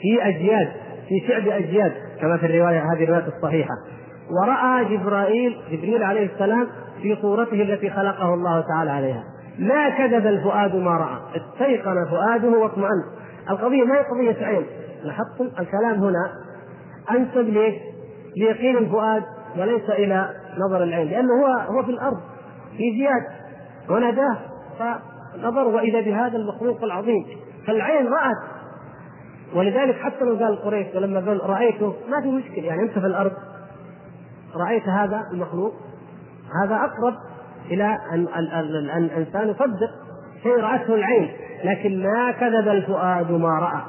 في 0.00 0.28
أجياد 0.28 0.68
في 1.08 1.28
شعب 1.28 1.48
أجياد 1.48 1.92
كما 2.20 2.36
في 2.36 2.46
الرواية 2.46 2.82
هذه 2.92 3.04
الرواية 3.04 3.26
الصحيحة. 3.36 3.74
ورأى 4.30 4.84
جبرائيل 4.84 5.56
جبريل 5.70 6.02
عليه 6.02 6.26
السلام 6.34 6.68
في 7.02 7.16
صورته 7.22 7.62
التي 7.62 7.90
خلقه 7.90 8.34
الله 8.34 8.60
تعالى 8.60 8.90
عليها. 8.90 9.24
ما 9.58 9.88
كذب 9.88 10.26
الفؤاد 10.26 10.76
ما 10.76 10.90
رأى. 10.90 11.18
استيقن 11.36 12.06
فؤاده 12.10 12.48
واطمأن. 12.58 13.02
القضية 13.50 13.84
ما 13.84 13.94
هي 13.94 14.02
قضية 14.02 14.46
عين. 14.46 14.66
لاحظتم 15.02 15.44
الكلام 15.58 16.04
هنا 16.04 16.32
أنسب 17.10 17.48
ليش؟ 17.48 17.74
ليقين 18.36 18.76
الفؤاد 18.76 19.22
وليس 19.58 19.90
إلى 19.90 20.30
نظر 20.58 20.82
العين 20.82 21.08
لأنه 21.08 21.32
هو 21.32 21.46
هو 21.46 21.82
في 21.82 21.90
الأرض 21.90 22.20
في 22.76 22.98
زياد. 22.98 23.22
وناداه 23.90 24.36
فنظر 24.78 25.68
وإذا 25.68 26.00
بهذا 26.00 26.36
المخلوق 26.36 26.84
العظيم. 26.84 27.26
فالعين 27.66 28.06
رأت. 28.06 28.36
ولذلك 29.54 29.94
حتى 29.94 30.24
لو 30.24 30.36
قال 30.44 30.62
قريش 30.62 30.86
ولما 30.94 31.20
قال 31.20 31.50
رأيته 31.50 31.94
ما 32.10 32.20
في 32.22 32.28
مشكلة. 32.28 32.64
يعني 32.64 32.82
أنت 32.82 32.98
في 32.98 33.06
الأرض 33.06 33.32
رأيت 34.56 34.88
هذا 34.88 35.22
المخلوق؟ 35.32 35.72
هذا 36.62 36.74
أقرب 36.74 37.14
إلى 37.70 37.98
أن 38.12 38.26
أن 38.28 39.04
الإنسان 39.04 39.48
يصدق. 39.48 39.90
شيء 40.42 40.60
رأته 40.60 40.94
العين 40.94 41.30
لكن 41.64 42.02
ما 42.02 42.30
كذب 42.30 42.68
الفؤاد 42.68 43.30
ما 43.30 43.58
رأى. 43.58 43.80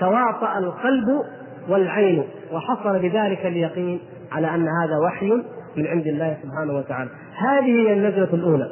تواطأ 0.00 0.58
القلب 0.58 1.22
والعين 1.68 2.24
وحصل 2.52 2.98
بذلك 2.98 3.46
اليقين 3.46 4.00
على 4.32 4.54
أن 4.54 4.68
هذا 4.82 4.98
وحي 5.06 5.30
من 5.76 5.86
عند 5.86 6.06
الله 6.06 6.36
سبحانه 6.42 6.72
وتعالى. 6.72 7.10
هذه 7.38 7.88
هي 7.88 7.92
النزلة 7.92 8.34
الأولى. 8.34 8.70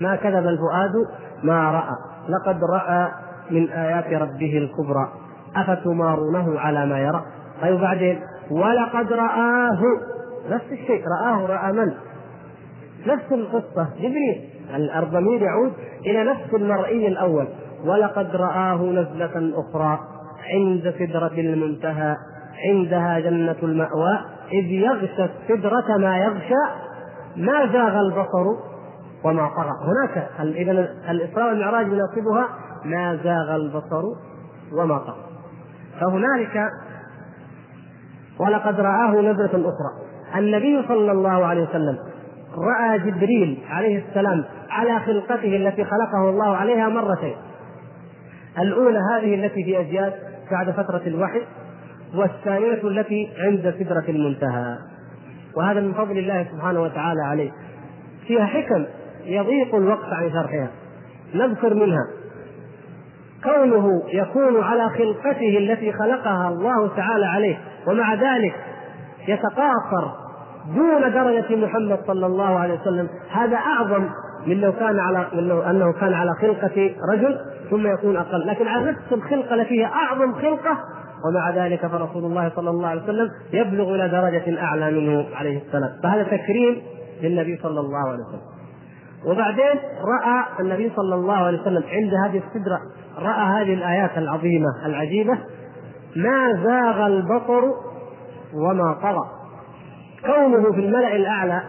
ما 0.00 0.16
كذب 0.16 0.46
الفؤاد 0.46 0.92
ما 1.42 1.70
رأى. 1.70 1.96
لقد 2.28 2.60
رأى 2.72 3.08
من 3.50 3.68
آيات 3.70 4.06
ربه 4.06 4.58
الكبرى. 4.58 5.12
أفتمارونه 5.56 6.60
على 6.60 6.86
ما 6.86 6.98
يرى. 6.98 7.22
طيب 7.62 7.80
بعدين؟ 7.80 8.20
ولقد 8.50 9.12
رآه. 9.12 9.78
نفس 10.50 10.64
الشيء 10.72 11.04
رآه 11.20 11.46
رأى 11.46 11.72
من؟ 11.72 11.92
نفس 13.06 13.32
القصة. 13.32 13.88
جبريل. 13.98 14.50
الضمير 14.96 15.42
يعود 15.42 15.72
إلى 16.06 16.24
نفس 16.24 16.54
المرئي 16.54 17.08
الأول. 17.08 17.48
ولقد 17.84 18.36
رآه 18.36 18.82
نزلة 18.82 19.52
أخرى 19.60 19.98
عند 20.54 20.94
سدرة 20.98 21.40
المنتهى. 21.40 22.16
عندها 22.68 23.18
جنة 23.20 23.56
المأوى. 23.62 24.18
إذ 24.52 24.64
يغشى 24.64 25.24
السدرة 25.24 25.96
ما 25.96 26.18
يغشى. 26.18 26.62
ما 27.36 27.72
زاغ 27.72 28.00
البصر 28.00 28.46
وما 29.24 29.48
طغى. 29.48 29.72
هناك 29.86 30.28
إذا 30.40 30.72
الإسراء 31.10 31.48
والمعراج 31.48 31.86
يناسبها 31.86 32.48
ما 32.84 33.18
زاغ 33.24 33.56
البصر 33.56 34.02
وما 34.72 34.98
طغى. 34.98 35.26
فهنالك 36.00 36.70
ولقد 38.40 38.80
رآه 38.80 39.20
نزلة 39.20 39.50
أخرى. 39.68 40.05
النبي 40.34 40.82
صلى 40.88 41.12
الله 41.12 41.46
عليه 41.46 41.62
وسلم 41.62 41.98
رأى 42.58 42.98
جبريل 42.98 43.58
عليه 43.70 44.04
السلام 44.08 44.44
على 44.70 45.00
خلقته 45.00 45.56
التي 45.56 45.84
خلقه 45.84 46.30
الله 46.30 46.56
عليها 46.56 46.88
مرتين. 46.88 47.36
الأولى 48.58 48.98
هذه 49.14 49.34
التي 49.34 49.64
في 49.64 49.80
أجيال 49.80 50.12
بعد 50.50 50.70
فترة 50.70 51.02
الوحي 51.06 51.42
والثانية 52.14 52.82
التي 52.84 53.28
عند 53.38 53.74
سدرة 53.78 54.04
المنتهى. 54.08 54.76
وهذا 55.56 55.80
من 55.80 55.92
فضل 55.92 56.18
الله 56.18 56.46
سبحانه 56.52 56.82
وتعالى 56.82 57.22
عليه. 57.22 57.50
فيها 58.26 58.46
حكم 58.46 58.84
يضيق 59.24 59.74
الوقت 59.74 60.12
عن 60.12 60.30
شرحها. 60.30 60.68
نذكر 61.34 61.74
منها. 61.74 62.06
كونه 63.44 64.02
يكون 64.12 64.62
على 64.62 64.90
خلقته 64.90 65.58
التي 65.58 65.92
خلقها 65.92 66.48
الله 66.48 66.96
تعالى 66.96 67.26
عليه 67.26 67.58
ومع 67.86 68.14
ذلك 68.14 68.54
يتقاصر 69.28 70.10
دون 70.74 71.12
درجة 71.12 71.56
محمد 71.56 71.98
صلى 72.06 72.26
الله 72.26 72.58
عليه 72.58 72.80
وسلم. 72.80 73.08
هذا 73.30 73.56
أعظم 73.56 74.08
من 74.46 74.60
لو 74.60 74.72
كان 74.72 74.98
على 74.98 75.26
من 75.32 75.48
لو 75.48 75.62
أنه 75.62 75.92
كان 75.92 76.12
على 76.12 76.30
خلقة 76.40 76.90
رجل 77.12 77.38
ثم 77.70 77.86
يكون 77.86 78.16
أقل. 78.16 78.46
لكن 78.46 78.68
على 78.68 78.90
نفس 78.90 79.12
الخلقة 79.12 79.54
التي 79.54 79.80
هي 79.80 79.86
أعظم 79.86 80.34
خلقة 80.34 80.78
ومع 81.28 81.50
ذلك 81.50 81.86
فرسول 81.86 82.24
الله 82.24 82.52
صلى 82.56 82.70
الله 82.70 82.88
عليه 82.88 83.02
وسلم 83.02 83.28
يبلغ 83.52 83.94
إلى 83.94 84.08
درجة 84.08 84.62
أعلى 84.62 84.90
منه 84.90 85.26
عليه 85.34 85.62
السلام. 85.66 85.90
فهذا 86.02 86.22
تكريم 86.22 86.82
للنبي 87.22 87.58
صلى 87.62 87.80
الله 87.80 88.08
عليه 88.08 88.22
وسلم. 88.24 88.56
وبعدين 89.26 89.80
رأى 90.00 90.44
النبي 90.60 90.92
صلى 90.96 91.14
الله 91.14 91.36
عليه 91.36 91.60
وسلم 91.60 91.82
عند 91.92 92.14
هذه 92.14 92.42
السدرة 92.46 92.80
رأى 93.18 93.62
هذه 93.62 93.74
الآيات 93.74 94.18
العظيمة 94.18 94.68
العجيبة 94.86 95.38
ما 96.16 96.62
زاغ 96.64 97.06
البصر 97.06 97.62
وما 98.56 98.96
طغى. 99.02 99.24
كونه 100.26 100.72
في 100.72 100.80
الملأ 100.80 101.16
الأعلى 101.16 101.62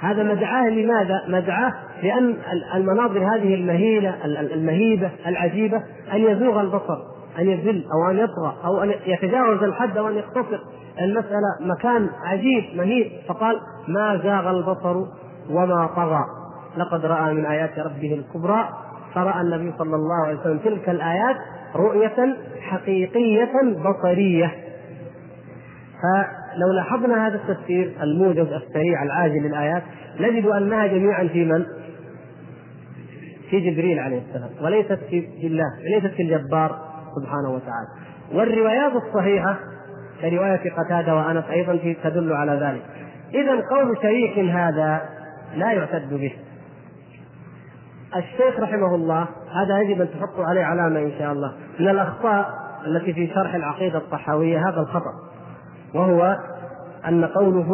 هذا 0.00 0.22
مدعاه 0.22 0.68
لماذا؟ 0.68 1.24
مدعاه 1.28 1.72
لأن 2.02 2.36
المناظر 2.74 3.18
هذه 3.18 3.54
المهيلة 3.54 4.24
المهيبة 4.24 5.10
العجيبة 5.26 5.82
أن 6.12 6.20
يزوغ 6.20 6.60
البصر 6.60 6.98
أن 7.38 7.48
يزل 7.48 7.84
أو 7.94 8.10
أن 8.10 8.18
يطغى 8.18 8.56
أو 8.64 8.82
أن 8.82 8.94
يتجاوز 9.06 9.62
الحد 9.62 9.96
أو 9.96 10.08
أن 10.08 10.14
يقتصر. 10.14 10.58
المسألة 11.00 11.56
مكان 11.60 12.08
عجيب 12.24 12.64
مهيب. 12.76 13.12
فقال 13.28 13.60
ما 13.88 14.20
زاغ 14.22 14.50
البصر 14.50 14.96
وما 15.50 15.86
طغى. 15.96 16.24
لقد 16.76 17.06
رأى 17.06 17.34
من 17.34 17.46
آيات 17.46 17.78
ربه 17.78 18.14
الكبرى 18.14 18.68
فرأى 19.14 19.40
النبي 19.40 19.72
صلى 19.78 19.96
الله 19.96 20.26
عليه 20.26 20.40
وسلم 20.40 20.58
تلك 20.58 20.88
الآيات 20.88 21.36
رؤية 21.76 22.36
حقيقية 22.60 23.52
بصرية. 23.84 24.63
فلو 26.04 26.72
لاحظنا 26.72 27.26
هذا 27.26 27.34
التفسير 27.34 27.92
الموجز 28.02 28.52
السريع 28.52 29.02
العاجل 29.02 29.42
للآيات 29.42 29.82
نجد 30.20 30.46
أنها 30.46 30.86
جميعا 30.86 31.28
في 31.28 31.44
من؟ 31.44 31.66
في 33.50 33.70
جبريل 33.70 33.98
عليه 33.98 34.22
السلام 34.28 34.50
وليست 34.62 34.98
في 35.10 35.46
الله 35.46 35.66
ليست 35.94 36.14
في 36.14 36.22
الجبار 36.22 36.78
سبحانه 37.16 37.50
وتعالى. 37.50 37.88
والروايات 38.32 38.92
الصحيحة 38.92 39.56
كرواية 40.20 40.70
قتادة 40.70 41.16
وأنس 41.16 41.44
أيضا 41.50 41.94
تدل 42.04 42.32
على 42.32 42.52
ذلك. 42.52 42.82
إذا 43.34 43.68
قول 43.70 43.96
شريك 44.02 44.38
هذا 44.38 45.02
لا 45.56 45.72
يعتد 45.72 46.14
به. 46.14 46.32
الشيخ 48.16 48.60
رحمه 48.60 48.94
الله 48.94 49.28
هذا 49.54 49.78
يجب 49.80 50.00
أن 50.00 50.08
تحطوا 50.10 50.44
عليه 50.44 50.64
علامة 50.64 50.98
إن 50.98 51.12
شاء 51.18 51.32
الله. 51.32 51.52
من 51.80 51.88
الأخطاء 51.88 52.50
التي 52.86 53.12
في 53.12 53.26
شرح 53.34 53.54
العقيدة 53.54 53.98
الطحاوية 53.98 54.68
هذا 54.68 54.80
الخطأ. 54.80 55.33
وهو 55.94 56.36
أن 57.08 57.24
قوله 57.24 57.68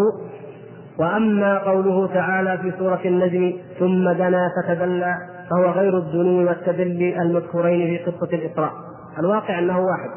وأما 0.99 1.59
قوله 1.59 2.07
تعالى 2.07 2.59
في 2.59 2.73
سورة 2.79 3.01
النجم 3.05 3.53
ثم 3.79 4.13
دنا 4.13 4.49
فتدلى 4.57 5.15
فهو 5.51 5.71
غير 5.71 5.99
الدنو 5.99 6.49
والتدلي 6.49 7.23
المذكورين 7.23 7.99
في 7.99 8.11
قصة 8.11 8.29
الإسراء. 8.33 8.73
الواقع 9.19 9.59
أنه 9.59 9.79
واحد. 9.79 10.11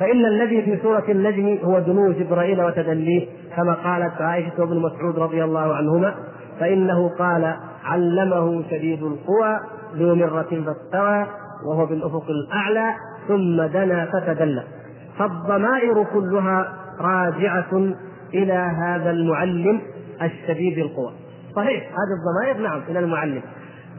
فإن 0.00 0.26
الذي 0.26 0.62
في 0.62 0.78
سورة 0.82 1.04
النجم 1.08 1.58
هو 1.64 1.78
دنو 1.78 2.12
جبرائيل 2.12 2.62
وتدليه 2.62 3.26
كما 3.56 3.72
قالت 3.72 4.20
عائشة 4.20 4.52
وابن 4.58 4.76
مسعود 4.76 5.18
رضي 5.18 5.44
الله 5.44 5.74
عنهما 5.74 6.14
فإنه 6.60 7.08
قال 7.08 7.54
علمه 7.84 8.62
شديد 8.70 9.02
القوى 9.02 9.60
ذو 9.96 10.14
مرة 10.14 10.42
فاستوى 10.66 11.26
وهو 11.66 11.86
بالأفق 11.86 12.24
الأعلى 12.30 12.94
ثم 13.28 13.62
دنا 13.62 14.06
فتدلى. 14.12 14.62
فالضمائر 15.18 16.04
كلها 16.14 16.72
راجعة 17.00 17.94
إلى 18.34 18.52
هذا 18.52 19.10
المعلم 19.10 19.80
الشديد 20.22 20.78
القوى. 20.78 21.12
صحيح 21.56 21.82
هذه 21.82 22.14
الضمائر 22.18 22.68
نعم 22.68 22.80
إلى 22.88 22.98
المعلم. 22.98 23.42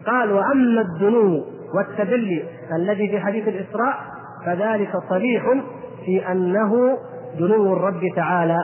قال 0.08 0.32
وأما 0.32 0.82
الدنو 0.82 1.46
والتدلي 1.76 2.44
الذي 2.76 3.08
في 3.08 3.20
حديث 3.20 3.48
الإسراء 3.48 3.96
فذلك 4.46 4.92
صريح 5.10 5.44
في 6.06 6.32
أنه 6.32 6.98
دنو 7.40 7.74
الرب 7.74 8.02
تعالى 8.16 8.60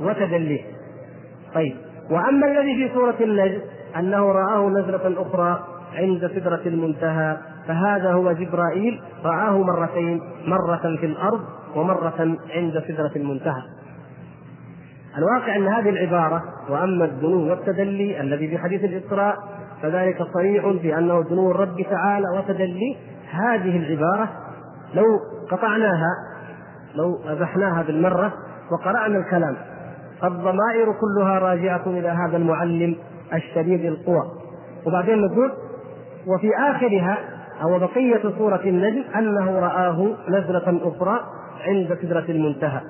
وتدليه. 0.00 0.62
طيب 1.54 1.76
وأما 2.10 2.46
الذي 2.46 2.74
في 2.74 2.94
سورة 2.94 3.16
النجم 3.20 3.60
أنه 3.96 4.32
رآه 4.32 4.68
نزلة 4.68 5.22
أخرى 5.22 5.64
عند 5.94 6.30
سدرة 6.34 6.60
المنتهى 6.66 7.36
فهذا 7.68 8.12
هو 8.12 8.32
جبرائيل 8.32 9.02
رآه 9.24 9.58
مرتين 9.58 10.20
مرة 10.46 10.96
في 11.00 11.06
الأرض 11.06 11.40
ومرة 11.76 12.36
عند 12.54 12.82
سدرة 12.88 13.12
المنتهى. 13.16 13.62
الواقع 15.18 15.56
أن 15.56 15.66
هذه 15.66 15.88
العبارة 15.88 16.42
وأما 16.68 17.04
الدنو 17.04 17.50
والتدلي 17.50 18.20
الذي 18.20 18.48
في 18.48 18.58
حديث 18.58 18.84
الإسراء 18.84 19.36
فذلك 19.82 20.22
صريح 20.34 20.68
في 20.82 20.98
أنه 20.98 21.22
دنو 21.22 21.50
الرب 21.50 21.82
تعالى 21.90 22.26
وتدلي. 22.38 22.96
هذه 23.30 23.76
العبارة 23.76 24.28
لو 24.94 25.04
قطعناها 25.50 26.08
لو 26.94 27.18
أزحناها 27.26 27.82
بالمرة 27.82 28.32
وقرأنا 28.72 29.18
الكلام 29.18 29.56
الضمائر 30.24 30.92
كلها 31.00 31.38
راجعة 31.38 31.82
إلى 31.86 32.08
هذا 32.08 32.36
المعلم 32.36 32.96
الشديد 33.34 33.84
القوى. 33.84 34.22
وبعدين 34.86 35.18
نقول 35.18 35.52
وفي 36.26 36.50
آخرها 36.56 37.18
أو 37.62 37.78
بقية 37.78 38.22
سورة 38.38 38.60
النجم 38.64 39.04
أنه 39.16 39.58
رآه 39.58 40.08
نزلة 40.28 40.80
أخرى 40.82 41.20
عند 41.62 41.98
سدرة 42.02 42.24
المنتهى. 42.28 42.80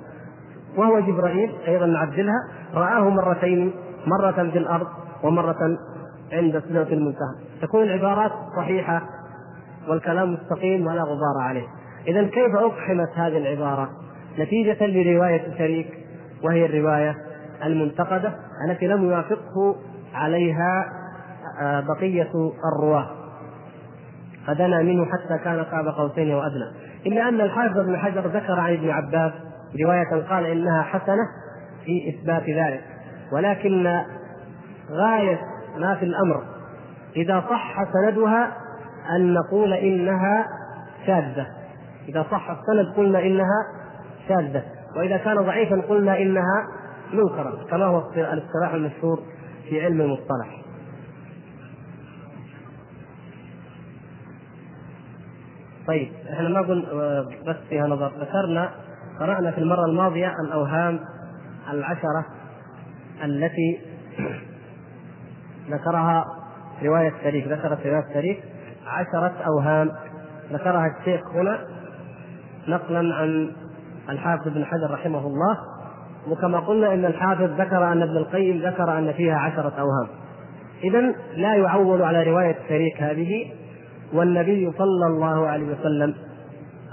وهو 0.76 1.00
جبرائيل 1.00 1.52
أيضا 1.68 1.86
نعدلها 1.86 2.48
رآه 2.74 3.08
مرتين 3.08 3.72
مرة 4.06 4.50
في 4.50 4.58
الأرض 4.58 4.86
ومرة 5.22 5.78
عند 6.32 6.62
سدرة 6.68 6.88
المنتهى. 6.92 7.34
تكون 7.62 7.82
العبارات 7.82 8.32
صحيحة 8.56 9.02
والكلام 9.88 10.32
مستقيم 10.32 10.86
ولا 10.86 11.02
غبار 11.02 11.42
عليه. 11.42 11.66
إذا 12.06 12.22
كيف 12.22 12.54
أقحمت 12.54 13.08
هذه 13.14 13.38
العبارة؟ 13.38 13.90
نتيجة 14.38 14.86
لرواية 14.86 15.58
شريك 15.58 15.88
وهي 16.42 16.66
الرواية 16.66 17.16
المنتقدة. 17.64 18.32
التي 18.68 18.86
لم 18.86 19.04
يوافقه 19.04 19.76
عليها 20.14 20.84
آه، 21.60 21.80
بقية 21.80 22.30
الرواة. 22.72 23.10
فدنا 24.46 24.82
منه 24.82 25.04
حتى 25.04 25.44
كان 25.44 25.64
قاب 25.64 25.86
قوسين 25.86 26.34
وأدنى. 26.34 26.91
إلا 27.06 27.28
أن 27.28 27.40
الحافظ 27.40 27.78
بن 27.78 27.96
حجر 27.96 28.26
ذكر 28.26 28.60
عن 28.60 28.72
ابن 28.72 28.90
عباس 28.90 29.32
رواية 29.84 30.22
قال 30.28 30.46
إنها 30.46 30.82
حسنة 30.82 31.28
في 31.84 32.08
إثبات 32.08 32.42
ذلك. 32.42 32.84
ولكن 33.32 34.02
غاية 34.90 35.40
ما 35.78 35.94
في 35.94 36.04
الأمر 36.04 36.42
إذا 37.16 37.44
صح 37.50 37.84
سندها 37.92 38.56
أن 39.16 39.34
نقول 39.34 39.72
إنها 39.72 40.46
شاذة. 41.06 41.46
إذا 42.08 42.26
صح 42.30 42.50
السند 42.50 42.96
قلنا 42.96 43.20
إنها 43.20 43.66
شاذة. 44.28 44.62
وإذا 44.96 45.16
كان 45.16 45.36
ضعيفا 45.36 45.80
قلنا 45.88 46.18
إنها 46.18 46.66
منكرة 47.12 47.66
كما 47.70 47.84
هو 47.84 48.10
الاصطلاح 48.16 48.72
المشهور 48.74 49.20
في 49.68 49.84
علم 49.84 50.00
المصطلح. 50.00 50.61
طيب 55.86 56.08
إحنا 56.32 56.48
ما 56.48 56.60
قلنا 56.60 56.84
بس 57.46 57.56
فيها 57.68 57.86
نظر. 57.86 58.12
ذكرنا 58.20 58.70
قرأنا 59.20 59.50
في 59.50 59.58
المرة 59.58 59.84
الماضية 59.84 60.34
الأوهام 60.46 61.00
العشرة 61.70 62.24
التي 63.24 63.78
ذكرها 65.70 66.24
رواية 66.82 67.12
شريك 67.22 67.46
ذكرت 67.46 67.86
رواية 67.86 68.14
شريك 68.14 68.42
عشرة 68.86 69.32
أوهام. 69.46 69.90
ذكرها 70.52 70.86
الشيخ 71.00 71.20
هنا 71.34 71.58
نقلا 72.68 73.14
عن 73.14 73.52
الحافظ 74.08 74.46
ابن 74.46 74.64
حجر 74.64 74.90
رحمه 74.90 75.26
الله. 75.26 75.58
وكما 76.28 76.58
قلنا 76.58 76.94
إن 76.94 77.04
الحافظ 77.04 77.60
ذكر 77.60 77.92
أن 77.92 78.02
ابن 78.02 78.16
القيم 78.16 78.62
ذكر 78.62 78.98
أن 78.98 79.12
فيها 79.12 79.36
عشرة 79.36 79.72
أوهام. 79.78 80.08
اذا 80.84 81.14
لا 81.36 81.54
يعول 81.54 82.02
على 82.02 82.22
رواية 82.30 82.56
شريك 82.68 83.02
هذه. 83.02 83.52
والنبي 84.12 84.72
صلى 84.78 85.06
الله 85.06 85.46
عليه 85.46 85.72
وسلم 85.72 86.14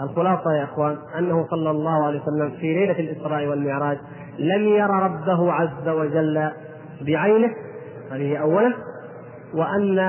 الخلاصة 0.04 0.54
يا 0.54 0.64
إخوان 0.64 0.98
أنه 1.18 1.48
صلى 1.50 1.72
الله 1.72 2.06
عليه 2.06 2.22
وسلم 2.22 2.50
في 2.50 2.74
ليلة 2.74 3.00
الإسراء 3.00 3.48
والمعراج 3.48 3.98
لم 4.40 4.68
ير 4.68 4.90
ربه 4.90 5.52
عز 5.52 5.88
وجل 5.88 6.52
بعينه 7.02 7.50
هذه 8.12 8.38
اولا 8.38 8.74
وأن 9.54 10.00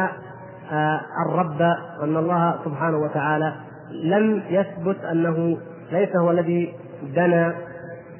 آه، 0.72 1.00
الرب 1.26 1.60
وأن 2.00 2.16
الله 2.16 2.58
سبحانه 2.64 2.98
وتعالى 2.98 3.52
لم 3.90 4.42
يثبت 4.48 5.04
أنه 5.04 5.58
ليس 5.92 6.16
هو 6.16 6.30
الذي 6.30 6.74
دنا 7.14 7.54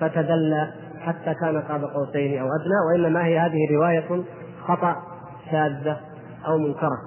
فتدلى 0.00 0.72
حتى 1.00 1.34
كان 1.34 1.62
قاب 1.62 1.84
قوسين 1.84 2.40
أو 2.40 2.46
أدنى 2.46 2.74
وإنما 2.92 3.24
هي 3.24 3.38
هذه 3.38 3.74
رواية 3.74 4.22
خطأ 4.66 4.96
شاذة 5.50 5.96
أو 6.46 6.58
منكرة. 6.58 6.98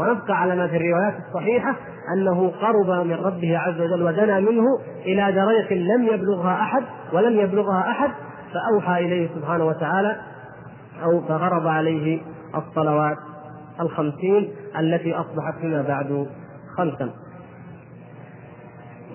ونبقى 0.00 0.40
على 0.40 0.56
ما 0.56 0.66
في 0.66 0.76
الروايات 0.76 1.14
الصحيحة 1.28 1.74
أنه 2.16 2.52
قرب 2.60 3.06
من 3.06 3.14
ربه 3.14 3.58
عز 3.58 3.80
وجل 3.80 4.02
ودنا 4.02 4.40
منه 4.40 4.64
إلى 5.04 5.32
درجة 5.32 5.74
لم 5.74 6.06
يبلغها 6.06 6.62
أحد 6.62 6.82
ولم 7.12 7.40
يبلغها 7.40 7.90
أحد 7.90 8.10
فأوحى 8.54 9.06
إليه 9.06 9.28
سبحانه 9.34 9.64
وتعالى 9.64 10.16
أو 11.02 11.20
فغرض 11.20 11.66
عليه 11.66 12.20
الصلوات 12.54 13.16
الخمسين 13.80 14.52
التي 14.78 15.14
أصبحت 15.14 15.54
فيما 15.60 15.82
بعد 15.82 16.26
خمسا. 16.76 17.10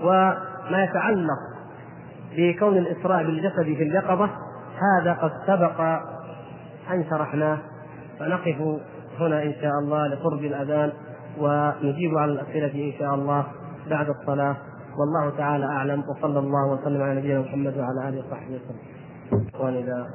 وما 0.04 0.84
يتعلق 0.84 1.40
بكون 2.38 2.78
الإسراء 2.78 3.24
بالجسد 3.24 3.64
في 3.64 3.84
اليقظة 3.84 4.30
هذا 5.02 5.14
قد 5.14 5.32
سبق 5.48 5.82
أن 6.92 7.06
شرحناه 7.10 7.58
فنقف 8.20 8.80
هنا 9.20 9.44
إن 9.44 9.54
شاء 9.62 9.72
الله 9.84 10.08
لقرب 10.08 10.40
الأذان 10.40 10.92
ونجيب 11.40 12.18
على 12.18 12.32
الأسئلة 12.32 12.88
إن 12.88 12.94
شاء 13.00 13.16
الله 13.16 13.46
بعد 13.90 14.10
الصلاة. 14.10 14.56
والله 15.00 15.38
تعالى 15.38 15.66
أعلم. 15.66 16.04
وصلى 16.10 16.40
الله 16.40 16.74
وسلم 16.74 17.02
على 17.02 17.20
نبينا 17.20 17.40
محمد 17.40 17.78
وعلى 17.78 18.10
آله 18.10 18.20
وصحبه 18.20 18.56
وسلم. 18.56 18.80
وإذا 19.60 20.08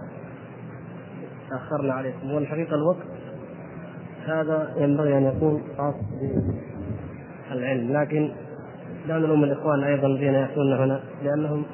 تأخرنا 1.51 1.95
عليكم. 1.95 2.31
والحقيقة 2.33 2.75
الوقت 2.75 3.07
هذا 4.27 4.75
ينبغي 4.77 5.19
أن 5.19 5.25
يكون 5.25 5.63
خاص 5.79 5.95
بالعلم. 7.51 7.93
لكن 7.93 8.33
لا 9.07 9.19
نلوم 9.19 9.45
الإخوان 9.45 9.85
أيضا 9.85 10.07
الذين 10.07 10.35
يأتون 10.35 10.73
هنا 10.73 11.01
لأنهم 11.23 11.65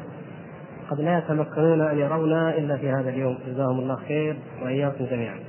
قد 0.90 1.00
لا 1.00 1.18
يتمكنون 1.18 1.80
أن 1.80 1.98
يرونا 1.98 2.58
إلا 2.58 2.76
في 2.76 2.90
هذا 2.90 3.08
اليوم. 3.10 3.38
جزاهم 3.46 3.78
الله 3.78 3.96
خير 3.96 4.36
وإياكم 4.62 5.04
جميعا. 5.04 5.47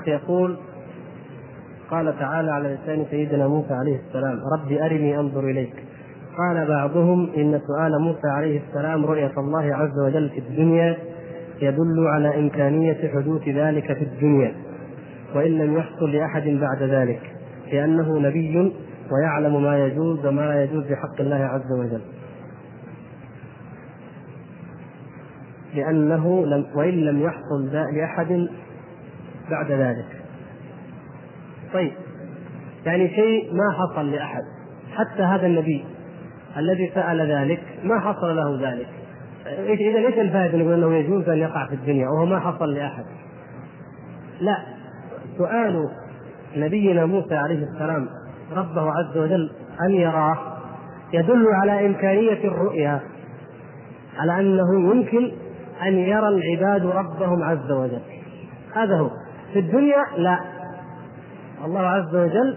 اخ 0.00 0.08
يقول 0.08 0.56
قال 1.90 2.18
تعالى 2.18 2.52
على 2.52 2.68
لسان 2.68 3.06
سيدنا 3.10 3.48
موسى 3.48 3.74
عليه 3.74 3.96
السلام 4.08 4.40
رب 4.52 4.72
أرني 4.72 5.18
أنظر 5.18 5.44
إليك. 5.44 5.74
قال 6.38 6.68
بعضهم 6.68 7.30
إن 7.36 7.60
سؤال 7.66 8.00
موسى 8.00 8.28
عليه 8.28 8.60
السلام 8.68 9.06
رؤية 9.06 9.32
الله 9.38 9.76
عز 9.76 9.98
وجل 10.06 10.28
في 10.28 10.38
الدنيا 10.38 10.96
يدل 11.62 12.06
على 12.06 12.38
إمكانية 12.38 13.10
حدوث 13.14 13.48
ذلك 13.48 13.92
في 13.92 14.04
الدنيا 14.04 14.54
وإن 15.34 15.50
لم 15.58 15.76
يحصل 15.76 16.12
لأحد 16.12 16.42
بعد 16.42 16.82
ذلك 16.82 17.20
لأنه 17.72 18.18
نبي 18.18 18.72
ويعلم 19.10 19.62
ما 19.62 19.86
يجوز 19.86 20.26
وما 20.26 20.42
لا 20.42 20.64
يجوز 20.64 20.84
بحق 20.84 21.20
الله 21.20 21.36
عز 21.36 21.72
وجل. 21.72 22.00
لأنه 25.74 26.46
لم 26.46 26.66
وإن 26.74 26.94
لم 26.94 27.20
يحصل 27.20 27.66
لأحد 27.94 28.48
بعد 29.50 29.72
ذلك. 29.72 30.06
طيب 31.72 31.92
يعني 32.86 33.08
شيء 33.08 33.54
ما 33.54 33.72
حصل 33.72 34.10
لأحد 34.10 34.42
حتى 34.92 35.22
هذا 35.22 35.46
النبي 35.46 35.84
الذي 36.56 36.90
سأل 36.94 37.30
ذلك 37.30 37.62
ما 37.84 38.00
حصل 38.00 38.36
له 38.36 38.70
ذلك. 38.70 38.88
إذا 39.80 39.98
إيش 39.98 40.18
الفائدة 40.18 40.58
نقول 40.58 40.72
أنه 40.72 40.94
يجوز 40.94 41.28
أن 41.28 41.38
يقع 41.38 41.66
في 41.66 41.74
الدنيا 41.74 42.08
وهو 42.08 42.26
ما 42.26 42.40
حصل 42.40 42.74
لأحد. 42.74 43.04
لا 44.40 44.56
سؤال 45.38 45.88
نبينا 46.56 47.06
موسى 47.06 47.34
عليه 47.34 47.64
السلام 47.64 48.08
ربه 48.52 48.90
عز 48.90 49.18
وجل 49.18 49.50
أن 49.86 49.90
يراه 49.90 50.38
يدل 51.12 51.46
على 51.46 51.86
إمكانية 51.86 52.44
الرؤيا 52.44 53.00
على 54.18 54.40
أنه 54.40 54.90
يمكن 54.90 55.32
أن 55.82 55.94
يرى 55.98 56.28
العباد 56.28 56.86
ربهم 56.86 57.42
عز 57.42 57.70
وجل. 57.70 58.00
هذا 58.74 58.98
هو. 58.98 59.10
في 59.52 59.58
الدنيا؟ 59.58 60.04
لا. 60.16 60.40
الله 61.64 61.80
عز 61.80 62.16
وجل 62.16 62.56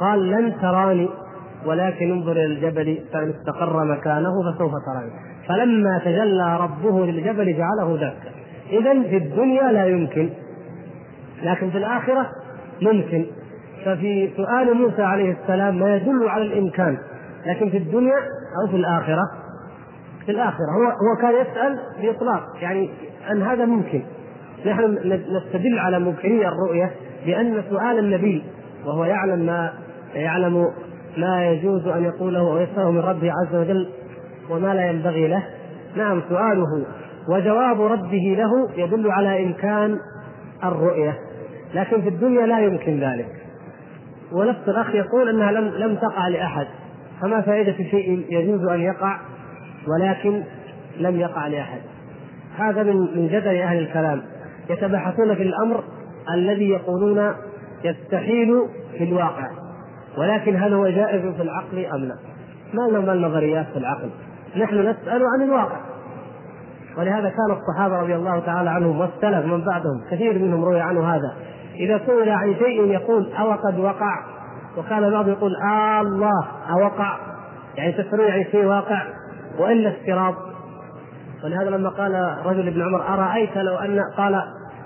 قال 0.00 0.30
لن 0.30 0.54
تراني 0.62 1.08
ولكن 1.66 2.12
انظر 2.12 2.32
إلى 2.32 2.44
الجبل 2.44 2.98
فإن 3.12 3.30
استقر 3.30 3.84
مكانه 3.84 4.32
فسوف 4.42 4.72
تراني. 4.86 5.12
فلما 5.48 5.98
تجلى 5.98 6.56
ربه 6.56 7.06
للجبل 7.06 7.56
جعله 7.56 7.96
دكا 7.96 8.30
اذا 8.70 9.02
في 9.02 9.16
الدنيا 9.16 9.72
لا 9.72 9.86
يمكن 9.86 10.30
لكن 11.42 11.70
في 11.70 11.78
الآخرة 11.78 12.26
ممكن. 12.82 13.26
ففي 13.84 14.30
سؤال 14.36 14.74
موسى 14.74 15.02
عليه 15.02 15.36
السلام 15.42 15.78
ما 15.78 15.96
يدل 15.96 16.28
على 16.28 16.44
الإمكان 16.44 16.98
لكن 17.46 17.70
في 17.70 17.76
الدنيا 17.76 18.16
أو 18.62 18.70
في 18.70 18.76
الآخرة؟ 18.76 19.22
في 20.26 20.32
الآخرة. 20.32 20.66
هو 20.76 20.84
هو 20.84 21.16
كان 21.20 21.34
يسأل 21.34 21.78
بإطلاق 22.02 22.42
يعني 22.60 22.90
أن 23.30 23.42
هذا 23.42 23.64
ممكن. 23.64 24.02
نحن 24.66 24.98
نستدل 25.36 25.78
على 25.78 25.98
ممكنية 25.98 26.48
الرؤية 26.48 26.90
بأن 27.26 27.62
سؤال 27.70 27.98
النبي 27.98 28.42
وهو 28.86 29.04
يعلم 29.04 29.46
ما 29.46 29.72
يعلم 30.14 30.66
ما 31.16 31.50
يجوز 31.50 31.86
أن 31.86 32.04
يقوله 32.04 32.42
ويسأله 32.42 32.90
من 32.90 32.98
ربه 32.98 33.32
عز 33.32 33.54
وجل 33.54 33.88
وما 34.50 34.74
لا 34.74 34.86
ينبغي 34.86 35.28
له. 35.28 35.42
نعم 35.96 36.22
سؤاله. 36.28 36.86
وجواب 37.28 37.82
ربه 37.82 38.36
له 38.38 38.70
يدل 38.76 39.10
على 39.10 39.44
إمكان 39.44 39.98
الرؤية. 40.64 41.18
لكن 41.74 42.02
في 42.02 42.08
الدنيا 42.08 42.46
لا 42.46 42.60
يمكن 42.60 43.00
ذلك. 43.00 43.28
ونفس 44.32 44.68
الأخ 44.68 44.94
يقول 44.94 45.28
أنها 45.28 45.52
لم 45.52 45.68
لم 45.68 45.96
تقع 45.96 46.28
لأحد. 46.28 46.66
فما 47.22 47.40
فائدة 47.40 47.76
شيء 47.90 48.26
يجوز 48.30 48.68
أن 48.68 48.80
يقع 48.80 49.18
ولكن 49.88 50.42
لم 51.00 51.20
يقع 51.20 51.46
لأحد. 51.46 51.80
هذا 52.56 52.82
من 52.82 52.96
من 52.96 53.28
جدل 53.28 53.56
أهل 53.56 53.78
الكلام. 53.78 54.22
يتبحثون 54.70 55.34
في 55.34 55.42
الأمر 55.42 55.84
الذي 56.34 56.68
يقولون 56.68 57.34
يستحيل 57.84 58.68
في 58.98 59.04
الواقع. 59.04 59.50
ولكن 60.18 60.56
هل 60.56 60.72
هو 60.72 60.88
جائز 60.88 61.34
في 61.34 61.42
العقل 61.42 61.86
أم 61.86 62.04
لا؟ 62.04 62.14
ما 62.74 62.98
لنا 62.98 63.12
النظريات 63.12 63.66
في 63.72 63.78
العقل. 63.78 64.10
نحن 64.56 64.78
نسأل 64.78 65.22
عن 65.34 65.42
الواقع. 65.42 65.76
ولهذا 66.98 67.28
كان 67.28 67.56
الصحابة 67.56 67.96
رضي 67.96 68.14
الله 68.14 68.40
تعالى 68.40 68.70
عنهم 68.70 69.00
والسلف 69.00 69.46
من 69.46 69.64
بعدهم 69.64 70.04
كثير 70.10 70.38
منهم 70.38 70.64
روي 70.64 70.80
عنه 70.80 71.14
هذا. 71.14 71.34
إذا 71.74 72.00
سئل 72.06 72.28
عن 72.28 72.54
شيء 72.54 72.84
يقول 72.84 73.32
أو 73.32 73.52
قد 73.52 73.78
وقع 73.78 74.24
وكان 74.76 75.10
بعض 75.10 75.28
يقول 75.28 75.56
آه 75.56 76.00
الله 76.00 76.46
أوقع. 76.70 77.16
يعني 77.76 77.92
تفسرون 77.92 78.26
يعني 78.26 78.44
شيء 78.44 78.64
واقع 78.64 79.02
وإلا 79.58 79.90
افتراض. 79.90 80.34
ولهذا 81.44 81.70
لما 81.70 81.88
قال 81.88 82.36
رجل 82.44 82.68
ابن 82.68 82.82
عمر 82.82 83.08
أرأيت 83.08 83.56
لو 83.56 83.76
أن 83.76 84.00
قال 84.16 84.42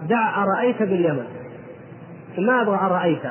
دع 0.08 0.42
أرأيت 0.42 0.82
باليمن. 0.82 1.24
ما 2.38 2.62
أبغى 2.62 2.76
أرأيت. 2.76 3.22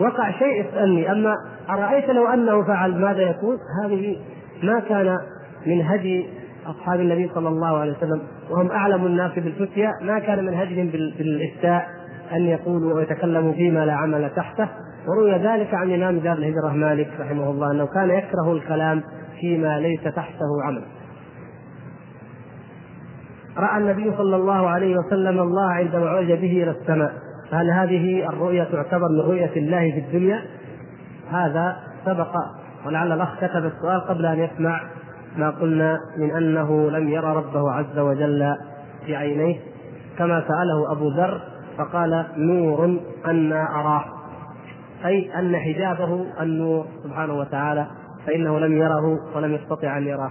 وقع 0.00 0.30
شيء 0.30 0.68
اسألني 0.68 1.12
أما 1.12 1.34
أرأيت 1.70 2.10
لو 2.10 2.26
أنه 2.26 2.64
فعل 2.64 3.00
ماذا 3.00 3.22
يكون؟ 3.22 3.56
هذه 3.84 4.16
ما 4.62 4.80
كان 4.80 5.18
من 5.66 5.82
هدي 5.82 6.26
أصحاب 6.66 7.00
النبي 7.00 7.30
صلى 7.34 7.48
الله 7.48 7.78
عليه 7.78 7.92
وسلم 7.92 8.22
وهم 8.50 8.70
أعلم 8.70 9.06
الناس 9.06 9.32
بالفتيا 9.32 9.90
ما 10.02 10.18
كان 10.18 10.44
من 10.44 10.54
هديهم 10.54 10.86
بالإفتاء 11.18 11.86
أن 12.32 12.42
يقولوا 12.46 12.94
ويتكلموا 12.94 13.52
فيما 13.52 13.86
لا 13.86 13.92
عمل 13.92 14.30
تحته. 14.36 14.68
وروي 15.08 15.32
ذلك 15.32 15.74
عن 15.74 15.94
إمام 15.94 16.18
دار 16.18 16.32
الهجرة 16.32 16.72
مالك 16.74 17.08
رحمه 17.20 17.50
الله 17.50 17.70
أنه 17.70 17.86
كان 17.86 18.10
يكره 18.10 18.52
الكلام 18.52 19.02
فيما 19.40 19.80
ليس 19.80 20.02
تحته 20.02 20.62
عمل. 20.64 20.82
رأى 23.58 23.78
النبي 23.78 24.16
صلى 24.16 24.36
الله 24.36 24.68
عليه 24.68 24.96
وسلم 24.96 25.40
الله 25.40 25.72
عندما 25.72 26.08
عرج 26.08 26.26
به 26.26 26.62
إلى 26.62 26.70
السماء. 26.70 27.12
فهل 27.50 27.70
هذه 27.70 28.28
الرؤيا 28.28 28.64
تعتبر 28.64 29.08
من 29.08 29.20
رؤية 29.20 29.56
الله 29.56 29.90
في 29.90 29.98
الدنيا؟ 29.98 30.42
هذا 31.30 31.76
سبق 32.04 32.34
ولعل 32.86 33.12
الأخ 33.12 33.36
كتب 33.36 33.64
السؤال 33.64 34.00
قبل 34.00 34.26
أن 34.26 34.38
يسمع 34.38 34.80
ما 35.36 35.50
قلنا 35.50 35.98
من 36.16 36.30
أنه 36.30 36.90
لم 36.90 37.08
يرى 37.08 37.36
ربه 37.36 37.72
عز 37.72 37.98
وجل 37.98 38.56
بعينيه 39.08 39.56
كما 40.18 40.44
سأله 40.48 40.92
أبو 40.92 41.08
ذر 41.08 41.40
فقال 41.78 42.26
نور 42.36 43.00
أنا 43.26 43.80
أراه 43.80 44.04
أي 45.04 45.38
أن 45.38 45.56
حجابه 45.56 46.26
النور 46.40 46.86
سبحانه 47.04 47.34
وتعالى 47.34 47.86
فإنه 48.26 48.58
لم 48.58 48.76
يره 48.76 49.18
ولم 49.36 49.52
يستطع 49.54 49.98
أن 49.98 50.06
يراه. 50.06 50.30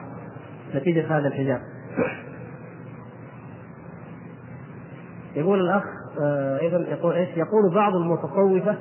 نتيجة 0.76 1.18
هذا 1.18 1.28
الحجاب. 1.28 1.60
يقول 5.36 5.60
الأخ 5.60 5.84
آه، 6.22 6.60
أيضا 6.60 6.78
يقول 6.78 7.14
إيش؟ 7.14 7.30
يقول 7.30 7.76
بعض 7.76 7.96
المتصوفة 7.96 8.76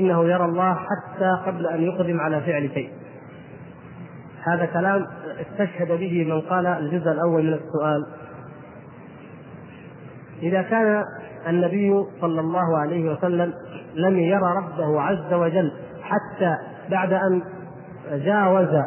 إنه 0.00 0.24
يرى 0.24 0.44
الله 0.44 0.74
حتى 0.74 1.42
قبل 1.46 1.66
أن 1.66 1.82
يقدم 1.82 2.20
على 2.20 2.40
فعل 2.40 2.70
شيء. 2.74 2.90
هذا 4.44 4.66
كلام 4.66 5.06
استشهد 5.40 5.88
به 5.88 6.24
من 6.24 6.40
قال 6.40 6.66
الجزء 6.66 7.10
الأول 7.10 7.42
من 7.42 7.52
السؤال. 7.52 8.06
إذا 10.42 10.62
كان 10.62 11.04
النبي 11.48 12.04
صلى 12.20 12.40
الله 12.40 12.78
عليه 12.78 13.12
وسلم 13.12 13.52
لم 13.94 14.18
يرى 14.18 14.56
ربه 14.56 15.00
عز 15.00 15.32
وجل 15.32 15.72
حتى 16.02 16.56
بعد 16.90 17.12
أن 17.12 17.42
جاوز 18.12 18.82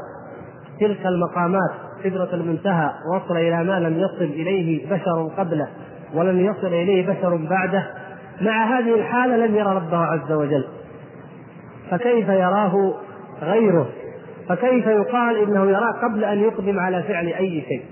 تلك 0.79 1.05
المقامات 1.05 1.71
سدرة 2.03 2.35
المنتهى 2.35 2.91
وصل 3.15 3.37
إلى 3.37 3.63
ما 3.63 3.79
لم 3.79 3.99
يصل 3.99 4.23
إليه 4.23 4.89
بشر 4.89 5.31
قبله 5.37 5.67
ولم 6.13 6.39
يصل 6.39 6.67
إليه 6.67 7.07
بشر 7.07 7.35
بعده. 7.35 7.87
مع 8.41 8.79
هذه 8.79 8.95
الحالة 8.95 9.45
لم 9.45 9.55
يرى 9.55 9.75
ربه 9.75 9.97
عز 9.97 10.31
وجل. 10.31 10.65
فكيف 11.91 12.29
يراه 12.29 12.93
غيره؟ 13.41 13.89
فكيف 14.49 14.87
يقال 14.87 15.37
إنه 15.37 15.69
يراه 15.69 15.91
قبل 15.91 16.23
أن 16.23 16.39
يقدم 16.39 16.79
على 16.79 17.03
فعل 17.03 17.27
أي 17.27 17.61
شيء؟ 17.67 17.85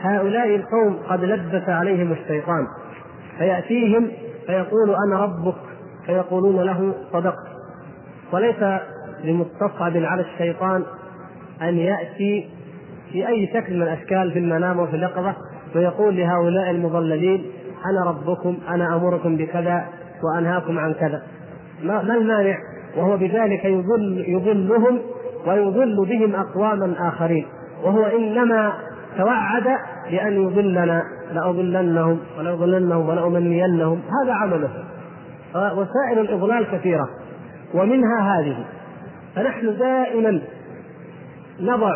هؤلاء 0.00 0.56
القوم 0.56 0.98
قد 1.08 1.24
لبس 1.24 1.68
عليهم 1.68 2.12
الشيطان. 2.12 2.66
فيأتيهم 3.38 4.10
فيقول 4.46 4.94
أنا 5.06 5.22
ربك 5.24 5.54
فيقولون 6.06 6.62
له 6.62 6.94
صدقت 7.12 7.48
وليس 8.32 8.64
لمستصعب 9.24 9.96
على 9.96 10.22
الشيطان 10.22 10.84
أن 11.62 11.78
يأتي 11.78 12.50
في 13.12 13.28
أي 13.28 13.46
شكل 13.54 13.76
من 13.76 13.82
الأشكال 13.82 14.32
في 14.32 14.38
المنام 14.38 14.78
وفي 14.78 14.96
اليقظه 14.96 15.36
ويقول 15.76 16.16
لهؤلاء 16.16 16.70
المضللين 16.70 17.44
أنا 17.86 18.10
ربكم 18.10 18.58
أنا 18.68 18.96
أمركم 18.96 19.36
بكذا 19.36 19.84
وأنهاكم 20.24 20.78
عن 20.78 20.92
كذا. 20.92 21.22
ما, 21.82 22.02
ما 22.02 22.14
المانع؟ 22.14 22.56
وهو 22.96 23.16
بذلك 23.16 23.64
يضل 23.64 24.24
يضلهم 24.28 24.98
ويضل 25.46 26.06
بهم 26.06 26.34
أقواما 26.34 26.94
آخرين. 27.08 27.46
وهو 27.84 28.04
إنما 28.04 28.72
توعد 29.18 29.64
بأن 30.10 30.42
يضلنا 30.42 31.02
لأضلنهم 31.32 32.18
ولأضلنهم 32.38 33.08
ولأمنينهم. 33.08 34.00
هذا 34.22 34.32
عمله. 34.32 34.70
وسائل 35.54 36.18
الإضلال 36.18 36.66
كثيرة. 36.72 37.08
ومنها 37.74 38.20
هذه. 38.20 38.56
فنحن 39.36 39.76
دائما 39.78 40.40
نضع 41.60 41.94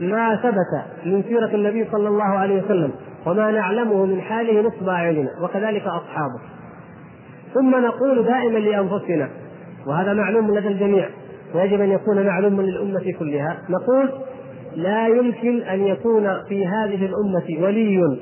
ما 0.00 0.36
ثبت 0.36 0.84
من 1.06 1.22
سيرة 1.22 1.54
النبي 1.54 1.88
صلى 1.92 2.08
الله 2.08 2.24
عليه 2.24 2.62
وسلم 2.62 2.90
وما 3.26 3.50
نعلمه 3.50 4.06
من 4.06 4.20
حاله 4.20 4.68
نصب 4.68 4.88
أعيننا 4.88 5.30
وكذلك 5.42 5.82
أصحابه. 5.82 6.40
ثم 7.54 7.70
نقول 7.70 8.24
دائما 8.24 8.58
لأنفسنا 8.58 9.28
وهذا 9.86 10.12
معلوم 10.12 10.54
لدى 10.54 10.68
الجميع 10.68 11.08
ويجب 11.54 11.80
أن 11.80 11.90
يكون 11.90 12.26
معلوما 12.26 12.62
للأمة 12.62 13.14
كلها 13.18 13.58
نقول 13.68 14.10
لا 14.76 15.06
يمكن 15.08 15.62
أن 15.62 15.86
يكون 15.86 16.42
في 16.48 16.66
هذه 16.66 17.06
الأمة 17.06 17.66
ولي 17.66 18.18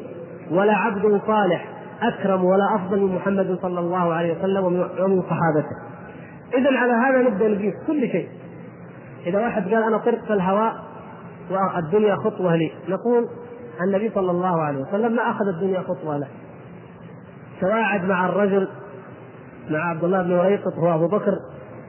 ولا 0.50 0.76
عبد 0.76 1.20
صالح 1.26 1.68
أكرم 2.02 2.44
ولا 2.44 2.74
أفضل 2.76 3.00
من 3.00 3.14
محمد 3.14 3.58
صلى 3.62 3.80
الله 3.80 4.14
عليه 4.14 4.38
وسلم 4.38 4.64
ومن 4.64 5.22
صحابته. 5.22 5.76
إذا 6.54 6.78
على 6.78 6.92
هذا 6.92 7.30
نبدأ 7.30 7.48
نقيس 7.48 7.74
كل 7.86 8.08
شيء. 8.08 8.28
إذا 9.26 9.38
واحد 9.38 9.62
قال 9.62 9.82
أنا 9.82 9.98
طرت 9.98 10.24
في 10.26 10.32
الهواء 10.32 10.74
والدنيا 11.50 12.16
خطوة 12.16 12.56
لي. 12.56 12.72
نقول 12.88 13.28
النبي 13.84 14.10
صلى 14.14 14.30
الله 14.30 14.62
عليه 14.62 14.78
وسلم 14.82 15.16
ما 15.16 15.22
أخذ 15.30 15.48
الدنيا 15.54 15.80
خطوة 15.80 16.16
له. 16.16 16.26
تواعد 17.60 18.04
مع 18.04 18.26
الرجل 18.26 18.68
مع 19.70 19.90
عبد 19.90 20.04
الله 20.04 20.22
بن 20.22 20.32
وريقط 20.32 20.72
هو 20.78 20.94
أبو 20.94 21.06
بكر 21.06 21.32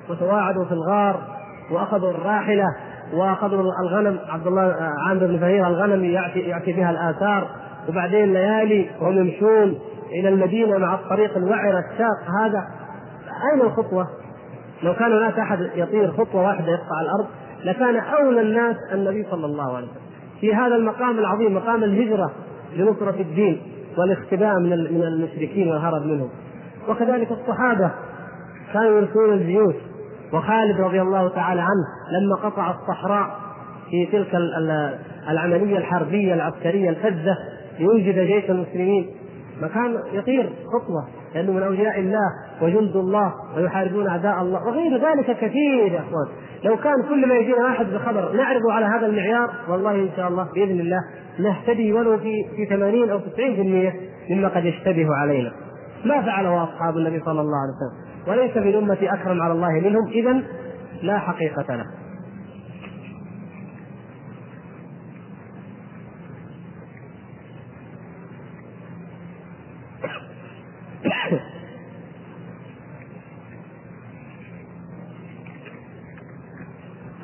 وتواعدوا 0.09 0.65
في 0.65 0.71
الغار 0.71 1.23
وأخذوا 1.71 2.11
الراحلة 2.11 2.65
وأخذوا 3.13 3.71
الغنم. 3.83 4.19
عبد 4.29 4.47
الله 4.47 4.75
عامر 5.07 5.25
بن 5.25 5.39
فهير 5.39 5.67
الغنم 5.67 6.03
يأتي, 6.03 6.39
يأتي 6.39 6.73
بها 6.73 6.89
الآثار. 6.89 7.47
وبعدين 7.89 8.33
ليالي 8.33 8.89
وهم 9.01 9.17
يمشون 9.17 9.79
إلى 10.11 10.29
المدينة 10.29 10.77
مع 10.77 10.93
الطريق 10.93 11.37
الوعر 11.37 11.79
الشاق. 11.79 12.41
هذا 12.41 12.67
أين 13.53 13.61
الخطوة؟ 13.61 14.07
لو 14.83 14.93
كان 14.93 15.11
هناك 15.11 15.39
أحد 15.39 15.69
يطير 15.75 16.11
خطوة 16.11 16.41
واحدة 16.41 16.71
يقطع 16.71 17.01
الأرض 17.01 17.27
لكان 17.63 17.95
اولى 17.95 18.41
الناس 18.41 18.75
النبي 18.93 19.25
صلى 19.31 19.45
الله 19.45 19.75
عليه 19.75 19.87
وسلم. 19.87 20.01
في 20.41 20.55
هذا 20.55 20.75
المقام 20.75 21.19
العظيم 21.19 21.55
مقام 21.55 21.83
الهجرة 21.83 22.31
لنصرة 22.75 23.15
الدين 23.19 23.61
والاختباء 23.97 24.59
من 24.59 24.69
من 24.69 25.03
المشركين 25.03 25.67
والهرب 25.67 26.05
منهم. 26.05 26.29
وكذلك 26.89 27.31
الصحابة 27.31 27.91
كانوا 28.73 28.99
يرسلون 28.99 29.33
الجيوش. 29.33 29.75
وخالد 30.33 30.81
رضي 30.81 31.01
الله 31.01 31.29
تعالى 31.29 31.61
عنه 31.61 32.19
لما 32.19 32.35
قطع 32.35 32.71
الصحراء 32.71 33.39
في 33.89 34.05
تلك 34.05 34.35
العملية 35.29 35.77
الحربية 35.77 36.33
العسكرية 36.33 36.89
الفذة 36.89 37.37
ليوجد 37.79 38.19
جيش 38.19 38.49
المسلمين. 38.49 39.09
مكان 39.63 39.99
يطير 40.13 40.49
خطوة 40.73 41.07
لأنه 41.35 41.51
من 41.51 41.63
أولياء 41.63 41.99
الله 41.99 42.29
وجند 42.61 42.95
الله 42.95 43.33
ويحاربون 43.57 44.07
أعداء 44.07 44.41
الله 44.41 44.67
وغير 44.67 44.97
ذلك 44.97 45.37
كثير 45.37 45.91
يا 45.91 45.99
إخوان. 45.99 46.27
لو 46.63 46.77
كان 46.77 47.03
كل 47.09 47.27
ما 47.27 47.35
يجينا 47.35 47.63
واحد 47.63 47.85
بخبر 47.85 48.33
نعرضه 48.35 48.73
على 48.73 48.85
هذا 48.85 49.05
المعيار 49.05 49.49
والله 49.69 49.95
إن 49.95 50.09
شاء 50.15 50.27
الله 50.27 50.47
بإذن 50.55 50.79
الله 50.79 50.99
نهتدي 51.39 51.93
ولو 51.93 52.17
في 52.17 52.45
في 52.55 52.65
80 52.65 53.09
أو 53.09 53.19
90% 53.19 53.93
مما 54.29 54.47
قد 54.47 54.65
يشتبه 54.65 55.07
علينا. 55.15 55.51
ما 56.05 56.21
فعله 56.21 56.63
أصحاب 56.63 56.97
النبي 56.97 57.19
صلى 57.19 57.41
الله 57.41 57.57
عليه 57.57 57.73
وسلم. 57.73 58.31
وليس 58.31 58.51
في 58.51 58.69
الأمة 58.69 58.97
أكرم 59.01 59.41
على 59.41 59.53
الله 59.53 59.69
منهم 59.69 60.07
إذا 60.07 60.43
لا 61.01 61.19
حقيقة 61.19 61.75
له. 61.75 61.85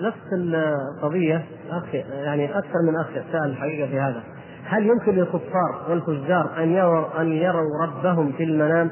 نفس 0.10 0.34
القضية 0.34 1.46
أخ 1.72 1.96
يعني 2.12 2.58
أكثر 2.58 2.82
من 2.88 2.96
أخ 2.96 3.08
سأل 3.32 3.50
الحقيقة 3.50 3.88
في 3.88 4.00
هذا. 4.00 4.24
هل 4.66 4.88
يمكن 4.88 5.12
للكفار 5.12 5.82
والفجار 5.90 6.50
أن 6.58 6.72
يروا 6.74 7.22
أن 7.22 7.32
يروا 7.32 7.86
ربهم 7.86 8.32
في 8.32 8.44
المنام 8.44 8.92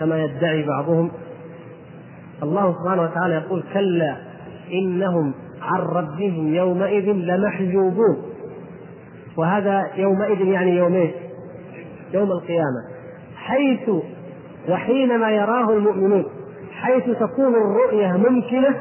كما 0.00 0.24
يدعي 0.24 0.62
بعضهم؟ 0.62 1.10
الله 2.42 2.74
سبحانه 2.82 3.02
وتعالى 3.02 3.34
يقول 3.34 3.64
كلا 3.74 4.16
إنهم 4.72 5.34
عن 5.62 5.80
ربهم 5.80 6.54
يومئذ 6.54 7.12
لمحجوبون. 7.12 8.22
وهذا 9.36 9.86
يومئذ 9.96 10.40
يعني 10.40 10.76
يوم 10.76 10.94
إيش؟ 10.94 11.10
يوم 12.14 12.30
القيامة. 12.30 12.82
حيث 13.36 13.90
وحينما 14.68 15.30
يراه 15.30 15.72
المؤمنون 15.72 16.24
حيث 16.72 17.04
تكون 17.04 17.54
الرؤية 17.54 18.12
ممكنة 18.12 18.76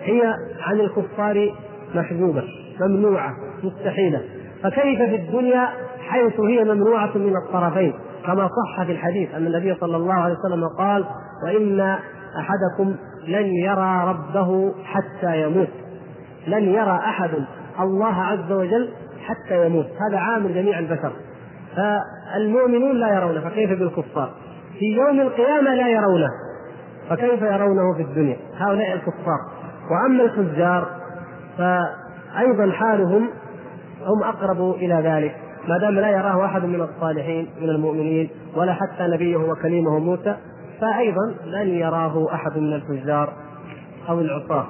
هي 0.00 0.34
عن 0.60 0.80
الكفار 0.80 1.54
محجوبة 1.94 2.44
ممنوعة 2.80 3.32
مستحيلة. 3.64 4.20
فكيف 4.62 4.98
في 4.98 5.16
الدنيا 5.16 5.68
حيث 6.08 6.40
هي 6.40 6.64
ممنوعة 6.64 7.18
من 7.18 7.36
الطرفين؟ 7.36 7.94
كما 8.26 8.48
صح 8.48 8.84
في 8.84 8.92
الحديث 8.92 9.34
أن 9.34 9.46
النبي 9.46 9.74
صلى 9.74 9.96
الله 9.96 10.14
عليه 10.14 10.34
وسلم 10.34 10.68
قال 10.78 11.04
وإن 11.44 11.80
أحدكم 12.38 12.94
لن 13.28 13.46
يرى 13.46 14.04
ربه 14.08 14.74
حتى 14.84 15.42
يموت. 15.42 15.68
لن 16.46 16.62
يرى 16.62 16.96
أحد 16.96 17.30
الله 17.80 18.14
عز 18.14 18.52
وجل 18.52 18.88
حتى 19.26 19.66
يموت. 19.66 19.86
هذا 20.08 20.18
عام 20.18 20.46
جميع 20.46 20.78
البشر. 20.78 21.12
فالمؤمنون 21.76 22.96
لا 22.96 23.14
يرونه 23.14 23.40
فكيف 23.40 23.70
بالكفار؟ 23.70 24.30
في 24.78 24.84
يوم 24.84 25.20
القيامة 25.20 25.74
لا 25.74 25.88
يرونه 25.88 26.28
فكيف 27.08 27.42
يرونه 27.42 27.94
في 27.96 28.02
الدنيا؟ 28.02 28.36
هؤلاء 28.56 28.92
الكفار. 28.92 29.38
وأما 29.90 30.22
الفجار 30.22 30.88
فأيضا 31.58 32.72
حالهم 32.72 33.28
هم 34.06 34.22
أقرب 34.22 34.74
إلى 34.74 34.94
ذلك 34.94 35.36
ما 35.68 35.78
دام 35.78 35.94
لا 35.94 36.08
يراه 36.08 36.44
أحد 36.44 36.64
من 36.64 36.80
الصالحين 36.80 37.48
من 37.60 37.68
المؤمنين 37.68 38.30
ولا 38.56 38.72
حتى 38.72 39.02
نبيه 39.02 39.36
وكليمه 39.36 39.98
موسى 39.98 40.36
فأيضا 40.80 41.34
لن 41.44 41.68
يراه 41.68 42.34
أحد 42.34 42.58
من 42.58 42.72
الفجار 42.72 43.32
أو 44.08 44.20
العصاة. 44.20 44.66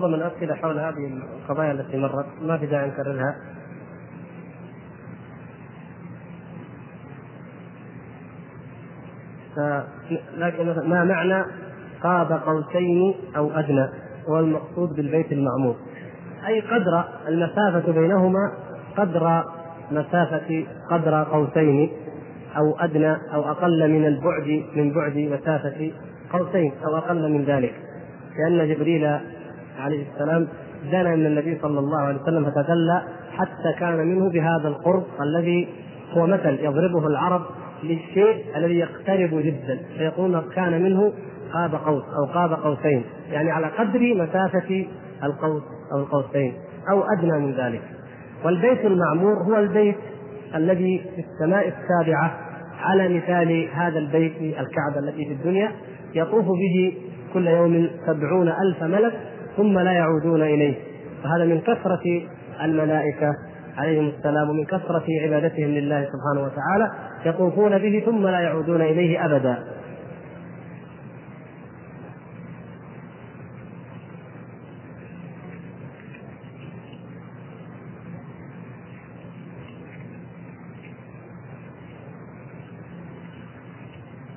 معظم 0.00 0.14
الأسئلة 0.14 0.54
حول 0.54 0.78
هذه 0.78 1.20
القضايا 1.42 1.72
التي 1.72 1.96
مرت. 1.96 2.26
ما 2.42 2.58
في 2.58 2.66
داعي 2.66 2.88
نكررها 2.88 3.36
لكن 10.36 10.88
ما 10.88 11.04
معنى 11.04 11.44
قاب 12.02 12.32
قوسين 12.32 13.14
أو 13.36 13.50
أدنى؟ 13.50 13.88
هو 14.28 14.38
المقصود 14.38 14.96
بالبيت 14.96 15.32
المعمور 15.32 15.76
أي 16.46 16.60
قدر 16.60 17.04
المسافة 17.28 17.92
بينهما 17.92 18.52
قدر 18.96 19.44
مسافة 19.90 20.64
قدر 20.90 21.24
قوسين 21.24 21.90
أو 22.56 22.78
أدنى 22.78 23.16
أو 23.34 23.50
أقل 23.50 23.90
من 23.90 24.06
البعد 24.06 24.64
من 24.76 24.92
بعد 24.92 25.16
مسافة 25.16 25.92
قوسين 26.32 26.72
أو 26.86 26.96
أقل 26.96 27.32
من 27.32 27.44
ذلك. 27.44 27.74
لأن 28.38 28.74
جبريل 28.74 29.18
عليه 29.80 30.06
السلام 30.14 30.48
دنا 30.92 31.16
من 31.16 31.26
النبي 31.26 31.58
صلى 31.62 31.78
الله 31.78 32.00
عليه 32.00 32.22
وسلم 32.22 32.50
فتدلى 32.50 33.02
حتى 33.32 33.78
كان 33.78 33.96
منه 33.96 34.30
بهذا 34.30 34.68
القرب 34.68 35.02
الذي 35.20 35.68
هو 36.12 36.26
مثل 36.26 36.58
يضربه 36.60 37.06
العرب 37.06 37.42
للشيء 37.82 38.44
الذي 38.56 38.78
يقترب 38.78 39.30
جدا 39.32 39.78
فيقولون 39.98 40.42
كان 40.54 40.82
منه 40.82 41.12
قاب 41.52 41.74
قوس 41.74 42.04
أو 42.04 42.32
قاب 42.34 42.52
قوسين 42.52 43.04
يعني 43.30 43.50
على 43.50 43.66
قدر 43.66 44.14
مسافة 44.14 44.86
القوس 45.24 45.62
أو 45.92 45.98
القوسين 45.98 46.54
أو 46.90 47.02
أدنى 47.02 47.46
من 47.46 47.52
ذلك. 47.52 47.82
والبيت 48.44 48.84
المعمور 48.84 49.42
هو 49.42 49.58
البيت 49.58 49.96
الذي 50.54 51.02
في 51.16 51.22
السماء 51.22 51.68
السابعة 51.68 52.36
على 52.80 53.08
مثال 53.08 53.68
هذا 53.72 53.98
البيت 53.98 54.36
الكعبة 54.40 54.98
التي 54.98 55.24
في 55.24 55.32
الدنيا 55.32 55.72
يطوف 56.14 56.44
به 56.44 56.96
كل 57.34 57.46
يوم 57.46 57.90
سبعون 58.06 58.48
ألف 58.48 58.82
ملك 58.82 59.12
ثم 59.56 59.78
لا 59.78 59.92
يعودون 59.92 60.42
إليه. 60.42 60.74
فهذا 61.22 61.44
من 61.44 61.60
كثرة 61.60 62.02
الملائكة 62.64 63.34
عليهم 63.76 64.08
السلام 64.08 64.50
ومن 64.50 64.64
كثرة 64.64 65.04
عبادتهم 65.24 65.68
لله 65.68 66.04
سبحانه 66.04 66.46
وتعالى 66.46 66.90
يطوفون 67.26 67.78
به 67.78 68.02
ثم 68.06 68.26
لا 68.26 68.40
يعودون 68.40 68.82
إليه 68.82 69.24
أبدا. 69.24 69.58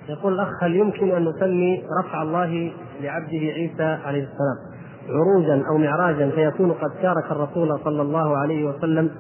يقول 0.09 0.33
الأخ 0.33 0.63
هل 0.63 0.75
يمكن 0.75 1.11
أن 1.11 1.25
نسمي 1.25 1.83
رفع 1.99 2.21
الله 2.21 2.71
لعبده 3.01 3.37
عيسى 3.37 3.83
عليه 3.83 4.23
السلام؟ 4.23 4.72
عروجا 5.09 5.63
أو 5.69 5.77
معراجا 5.77 6.29
فيكون 6.29 6.71
قد 6.71 6.91
شارك 7.01 7.31
الرسول 7.31 7.79
صلى 7.83 8.01
الله 8.01 8.37
عليه 8.37 8.63
وسلم 8.63 9.11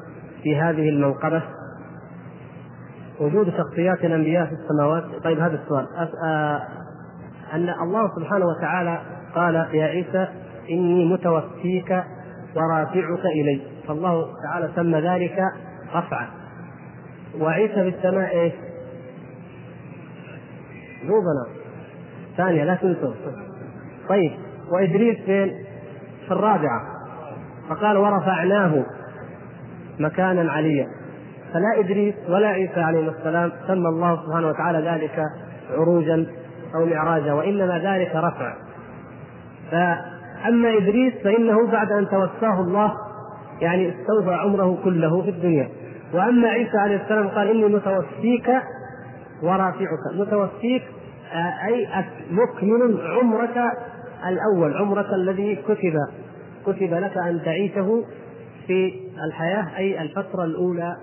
في 0.43 0.55
هذه 0.55 0.89
المنقبة. 0.89 1.43
وجود 3.19 3.49
شخصيات 3.57 4.05
الأنبياء 4.05 4.45
في 4.45 4.51
السماوات. 4.51 5.03
طيب 5.23 5.39
هذا 5.39 5.59
السؤال. 5.63 5.87
أن 7.53 7.69
الله 7.69 8.11
سبحانه 8.15 8.45
وتعالى 8.45 9.01
قال 9.35 9.55
يا 9.55 9.85
عيسى 9.85 10.27
إني 10.69 11.05
متوفيك 11.05 12.03
ورافعك 12.55 13.25
إلي. 13.25 13.61
فالله 13.87 14.27
تعالى 14.43 14.69
سمى 14.75 14.99
ذلك 14.99 15.39
رفعا. 15.95 16.27
وعيسى 17.39 17.73
في 17.73 17.89
السماء 17.97 18.39
إيش؟ 18.39 18.53
ذو 21.05 21.13
ثانية 22.37 22.63
لا 22.63 22.75
تنسوا. 22.75 23.13
طيب 24.09 24.31
وإدريس 24.71 25.17
فين؟ 25.25 25.65
في 26.27 26.31
الرابعة. 26.31 26.81
فقال 27.69 27.97
ورفعناه 27.97 28.83
مكانا 29.99 30.51
عليا. 30.51 30.87
فلا 31.53 31.79
إدريس 31.79 32.15
ولا 32.29 32.47
عيسى 32.47 32.79
عليه 32.79 33.09
السلام 33.09 33.51
سمى 33.67 33.89
الله 33.89 34.25
سبحانه 34.25 34.47
وتعالى 34.47 34.89
ذلك 34.89 35.23
عروجا 35.71 36.25
أو 36.75 36.85
معراجا 36.85 37.33
وإنما 37.33 37.79
ذلك 37.79 38.15
رفع. 38.15 38.53
أما 40.47 40.77
إدريس 40.77 41.13
فإنه 41.23 41.67
بعد 41.71 41.91
أن 41.91 42.09
توفاه 42.09 42.61
الله 42.61 42.93
يعني 43.61 43.89
استوفى 43.89 44.33
عمره 44.33 44.77
كله 44.83 45.21
في 45.21 45.29
الدنيا. 45.29 45.69
وأما 46.13 46.47
عيسى 46.47 46.77
عليه 46.77 47.03
السلام 47.03 47.27
قال 47.27 47.47
إني 47.47 47.65
متوفيك 47.65 48.49
ورافعك. 49.43 49.99
متوفيك 50.19 50.83
آه، 51.33 51.67
أي 51.67 51.87
مكمل 52.31 53.01
عمرك 53.19 53.57
الأول 54.29 54.77
عمرك 54.77 55.13
الذي 55.13 55.55
كتب 55.55 55.93
كتب 56.65 56.93
لك 56.93 57.17
أن 57.17 57.41
تعيشه 57.45 58.03
في 58.67 58.93
الحياة 59.27 59.77
أي 59.77 60.01
الفترة 60.01 60.43
الأولى 60.43 60.97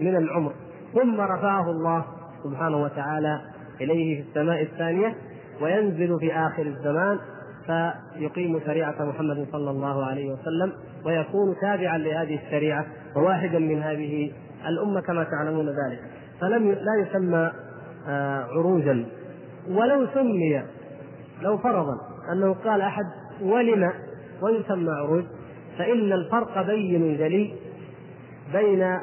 من 0.00 0.16
العمر. 0.16 0.52
ثم 0.94 1.20
رفعه 1.20 1.70
الله 1.70 2.04
سبحانه 2.44 2.82
وتعالى 2.82 3.40
إليه 3.80 4.22
في 4.22 4.28
السماء 4.28 4.62
الثانية 4.62 5.14
وينزل 5.60 6.18
في 6.20 6.32
آخر 6.32 6.62
الزمان 6.62 7.18
فيقيم 7.66 8.60
شريعة 8.66 8.94
محمد 9.00 9.46
صلى 9.52 9.70
الله 9.70 10.04
عليه 10.04 10.32
وسلم 10.32 10.72
ويكون 11.06 11.54
تابعا 11.60 11.98
لهذه 11.98 12.38
الشريعة 12.46 12.86
وواحدا 13.16 13.58
من 13.58 13.82
هذه 13.82 14.32
الأمة 14.68 15.00
كما 15.00 15.24
تعلمون 15.24 15.66
ذلك. 15.66 16.00
فلم 16.40 16.70
لا 16.70 17.06
يسمى 17.06 17.50
آه، 18.08 18.44
عروجا. 18.44 19.06
ولو 19.68 20.06
سمي 20.14 20.62
لو 21.42 21.58
فرضا. 21.58 22.13
أنه 22.32 22.54
قال 22.64 22.80
أحد 22.80 23.04
ولم 23.42 23.92
ويسمى 24.42 24.90
عروج 24.90 25.24
فإن 25.78 26.12
الفرق 26.12 26.62
بين 26.66 27.16
جلي 27.16 27.54
بين 28.52 28.98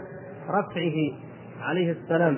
رفعه 0.50 1.14
عليه 1.62 1.92
السلام 1.92 2.38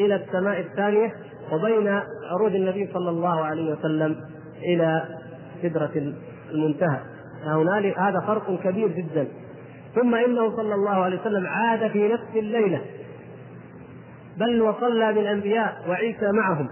إلى 0.00 0.14
السماء 0.14 0.60
الثانية 0.60 1.14
وبين 1.52 2.00
عروج 2.30 2.54
النبي 2.54 2.88
صلى 2.92 3.10
الله 3.10 3.44
عليه 3.44 3.72
وسلم 3.72 4.16
إلى 4.62 5.04
سدرة 5.62 6.12
المنتهى. 6.50 7.00
فهنالك 7.44 7.98
هذا 7.98 8.20
فرق 8.20 8.60
كبير 8.60 8.88
جدا. 8.88 9.28
ثم 9.94 10.14
إنه 10.14 10.56
صلى 10.56 10.74
الله 10.74 10.90
عليه 10.90 11.20
وسلم 11.20 11.46
عاد 11.46 11.90
في 11.90 12.08
نفس 12.08 12.36
الليلة. 12.36 12.80
بل 14.36 14.62
وصلى 14.62 15.12
بالأنبياء 15.12 15.84
وعيسى 15.88 16.32
معهم. 16.32 16.68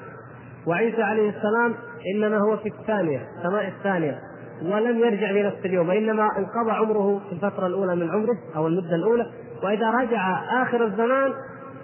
وعيسى 0.67 1.03
عليه 1.03 1.29
السلام 1.29 1.75
إنما 2.15 2.39
هو 2.39 2.57
في 2.57 2.69
الثانية 2.69 3.29
السماء 3.39 3.69
الثانية. 3.69 4.21
ولم 4.63 4.99
يرجع 4.99 5.33
في 5.33 5.43
نفس 5.43 5.57
اليوم 5.65 5.89
وإنما 5.89 6.29
انقضى 6.39 6.71
عمره 6.71 7.19
في 7.19 7.33
الفترة 7.33 7.67
الأولى 7.67 7.97
من 7.97 8.11
عمره 8.11 8.39
أو 8.57 8.67
المدة 8.67 8.95
الأولى. 8.95 9.27
وإذا 9.63 9.91
رجع 9.91 10.41
آخر 10.63 10.85
الزمان 10.85 11.33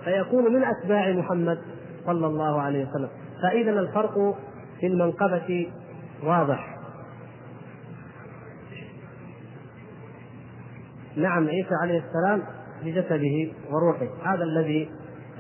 فيكون 0.04 0.52
من 0.52 0.64
أتباع 0.64 1.12
محمد 1.12 1.58
صلى 2.06 2.26
الله 2.26 2.60
عليه 2.60 2.86
وسلم. 2.88 3.08
فاذا 3.42 3.70
الفرق 3.70 4.14
في 4.80 4.86
المنقبة 4.86 5.72
واضح. 6.24 6.78
نعم 11.16 11.48
عيسى 11.48 11.74
عليه 11.82 12.02
السلام 12.04 12.42
بجسده 12.84 13.52
وروحه. 13.70 14.34
هذا 14.34 14.44
الذي 14.44 14.90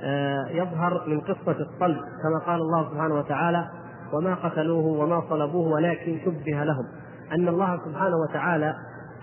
آه، 0.02 0.48
يظهر 0.50 1.08
من 1.08 1.20
قصة 1.20 1.56
الصلب 1.60 1.96
كما 1.96 2.38
قال 2.46 2.60
الله 2.60 2.90
سبحانه 2.90 3.14
وتعالى 3.14 3.68
وما 4.12 4.34
قتلوه 4.34 4.86
وما 4.86 5.22
صلبوه 5.28 5.68
ولكن 5.72 6.18
شبه 6.24 6.64
لهم. 6.64 6.84
أن 7.32 7.48
الله 7.48 7.80
سبحانه 7.84 8.16
وتعالى 8.16 8.74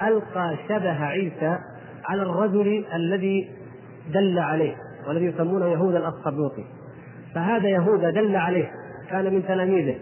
ألقى 0.01 0.57
شبه 0.69 1.05
عيسى 1.05 1.57
على 2.05 2.21
الرجل 2.21 2.85
الذي 2.93 3.49
دل 4.13 4.39
عليه 4.39 4.75
والذي 5.07 5.25
يسمونه 5.25 5.67
يهوذا 5.67 5.97
الأسقبوطي 5.97 6.65
فهذا 7.35 7.69
يهوذا 7.69 8.09
دل 8.09 8.35
عليه 8.35 8.71
كان 9.09 9.33
من 9.33 9.47
تلاميذه. 9.47 9.95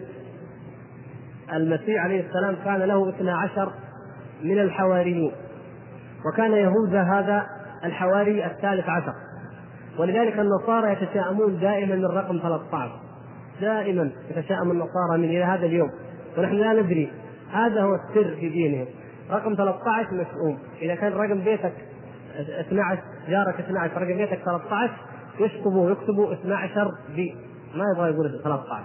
المسيح 1.54 2.04
عليه 2.04 2.28
السلام 2.28 2.56
كان 2.66 2.80
له 2.80 3.10
اثنا 3.10 3.38
عشر 3.38 3.72
من 4.44 4.60
الحواريين 4.60 5.32
وكان 6.26 6.52
يهوذا 6.52 7.02
هذا 7.02 7.48
الحواري 7.84 8.46
الثالث 8.46 8.90
عشر. 8.90 9.14
ولذلك 10.00 10.40
النصارى 10.40 10.92
يتشائمون 10.92 11.60
دائما 11.60 11.96
من 11.96 12.06
رقم 12.06 12.40
13 12.40 13.09
دائما 13.62 14.12
يتشائم 14.30 14.72
النصارى 14.72 15.18
من 15.18 15.26
إلى 15.26 15.43
هذا 15.43 15.66
اليوم. 15.66 15.89
ونحن 16.38 16.53
لا 16.55 16.74
ندري. 16.74 17.12
هذا 17.51 17.82
هو 17.82 17.95
السر 17.95 18.36
في 18.36 18.49
دينهم. 18.49 18.86
رقم 19.32 19.55
13 19.55 20.14
مشؤوم 20.14 20.57
إذا 20.82 20.95
كان 20.95 21.14
رقم 21.14 21.39
بيتك 21.39 21.74
12 22.60 23.01
جارك 23.30 23.60
12 23.60 24.01
رقم 24.01 24.18
بيتك 24.18 24.39
13 24.45 24.91
يشطبوا 25.39 25.91
يكتبوا 25.91 26.34
12 26.34 26.91
بي 27.16 27.36
ما 27.76 27.84
يبغى 27.95 28.10
يقول 28.10 28.41
13 28.43 28.84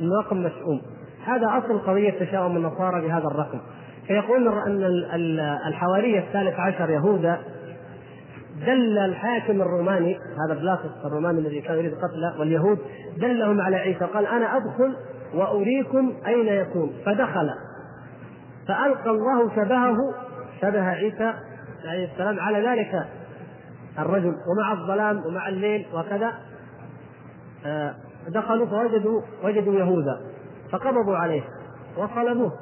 الرقم 0.00 0.36
مشؤوم 0.36 0.80
هذا 1.26 1.46
أصل 1.46 1.78
قضية 1.78 2.10
تشاؤم 2.10 2.56
النصارى 2.56 3.06
بهذا 3.06 3.26
الرقم. 3.26 3.60
فيقول 4.06 4.48
أن 4.48 5.38
الحواري 5.68 6.18
الثالث 6.18 6.60
عشر 6.60 6.90
يهوذا 6.90 7.38
دل 8.60 8.98
الحاكم 8.98 9.62
الروماني 9.62 10.16
هذا 10.16 10.60
بلاطس 10.60 11.04
الروماني 11.04 11.38
الذي 11.38 11.60
كان 11.60 11.76
يريد 11.78 11.94
قتله 11.94 12.40
واليهود 12.40 12.78
دلهم 13.16 13.60
على 13.60 13.76
عيسى 13.76 14.04
قال 14.04 14.26
أنا 14.26 14.56
أدخل 14.56 14.96
وأريكم 15.34 16.12
أين 16.26 16.46
يكون؟ 16.46 16.92
فدخل. 17.06 17.50
فألقى 18.68 19.10
الله 19.10 19.50
شبهه 19.56 19.96
شبه 20.62 20.82
عيسى 20.82 21.32
عليه 21.84 22.12
السلام 22.12 22.40
على 22.40 22.68
ذلك 22.68 23.06
الرجل 23.98 24.34
ومع 24.46 24.72
الظلام 24.72 25.26
ومع 25.26 25.48
الليل 25.48 25.86
وكذا 25.94 26.32
آه، 27.66 27.94
دخلوا 28.28 28.66
فوجدوا 28.66 29.22
وجدوا 29.44 29.74
يهوذا 29.74 30.20
فقبضوا 30.72 31.16
عليه 31.16 31.42
وصلبوه. 31.96 32.52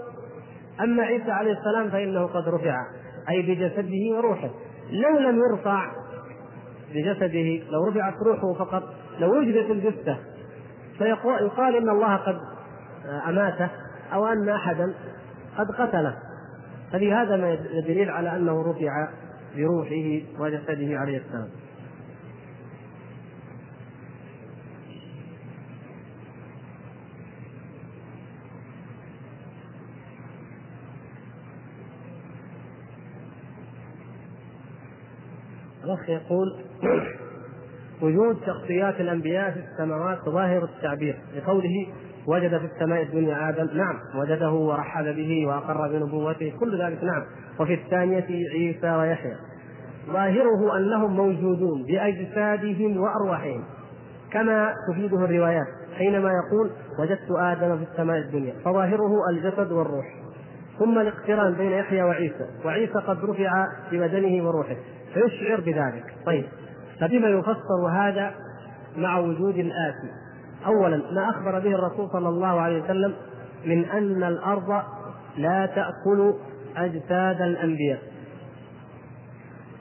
أما 0.81 1.03
عيسى 1.03 1.31
عليه 1.31 1.53
السلام 1.53 1.91
فإنه 1.91 2.27
قد 2.27 2.49
رفع 2.49 2.87
اي 3.31 3.43
بجسده 3.43 4.17
وروحه. 4.17 4.51
لو 4.95 5.19
لم 5.19 5.39
يرفع 5.39 5.93
بجسده 6.95 7.71
لو 7.71 7.85
رفعت 7.89 8.15
روحه 8.27 8.53
فقط 8.65 8.83
لو 9.19 9.39
وجدت 9.39 9.71
الجثة 9.71 10.17
فيقال 10.99 11.77
إن 11.77 11.89
الله 11.91 12.17
قد 12.17 12.39
أماته 13.29 13.69
أو 14.13 14.27
أن 14.27 14.49
أحدا 14.49 14.95
قد 15.59 15.71
قتله. 15.71 16.17
فلهذا 16.93 17.37
ما 17.37 17.55
دليل 17.87 18.11
على 18.11 18.37
أنه 18.37 18.71
رفع 18.71 19.09
بروحه 19.57 20.23
وجسده 20.39 20.99
عليه 20.99 21.19
السلام. 21.19 21.49
الأخ 35.95 36.11
يقول 36.11 36.57
وجود 38.03 38.37
شخصيات 38.47 39.01
الأنبياء 39.01 39.51
في 39.51 39.59
السماوات 39.59 40.19
ظاهر 40.29 40.65
التعبير. 40.65 41.17
لقوله 41.37 41.87
وجد 42.27 42.59
في 42.59 42.65
السماء 42.65 43.03
الدنيا 43.03 43.49
آدم 43.49 43.69
نعم 43.77 43.99
وجده 44.17 44.51
ورحب 44.51 45.05
به 45.05 45.47
وأقر 45.47 45.89
بنبوته 45.89 46.53
كل 46.61 46.83
ذلك 46.83 47.05
نعم. 47.05 47.23
وفي 47.61 47.75
الثانية 47.75 48.27
عيسى 48.53 48.91
ويحيى. 48.91 49.37
ظاهره 50.13 50.77
أنهم 50.77 51.17
موجودون 51.17 51.83
بأجسادهم 51.83 52.97
وأرواحهم 52.97 53.65
كما 54.33 54.75
تفيده 54.91 55.25
الروايات. 55.25 55.67
حينما 55.99 56.31
يقول 56.31 56.71
وجدت 56.99 57.31
آدم 57.31 57.77
في 57.77 57.93
السماء 57.93 58.19
الدنيا 58.19 58.55
فظاهره 58.65 59.31
الجسد 59.31 59.73
والروح. 59.73 60.07
ثم 60.79 60.99
الاقتران 60.99 61.55
بين 61.55 61.73
يحيى 61.73 62.03
وعيسى 62.03 62.47
وعيسى 62.65 62.99
قد 63.07 63.25
رفع 63.25 63.67
ببدنه 63.93 64.47
وروحه. 64.47 64.77
فيشعر 65.15 65.61
بذلك. 65.61 66.15
طيب 66.27 66.45
فبما 67.01 67.29
يفسر 67.29 67.89
هذا 67.91 68.35
مع 68.97 69.19
وجود 69.19 69.57
الآتي 69.57 70.11
أولا 70.67 70.97
ما 71.13 71.31
أخبر 71.31 71.59
به 71.59 71.75
الرسول 71.75 72.11
صلى 72.11 72.29
الله 72.29 72.61
عليه 72.61 72.83
وسلم 72.83 73.15
من 73.67 73.85
أن 73.85 74.23
الأرض 74.23 74.83
لا 75.37 75.67
تأكل 75.67 76.35
أجساد 76.77 77.43
الأنبياء؟ 77.43 77.99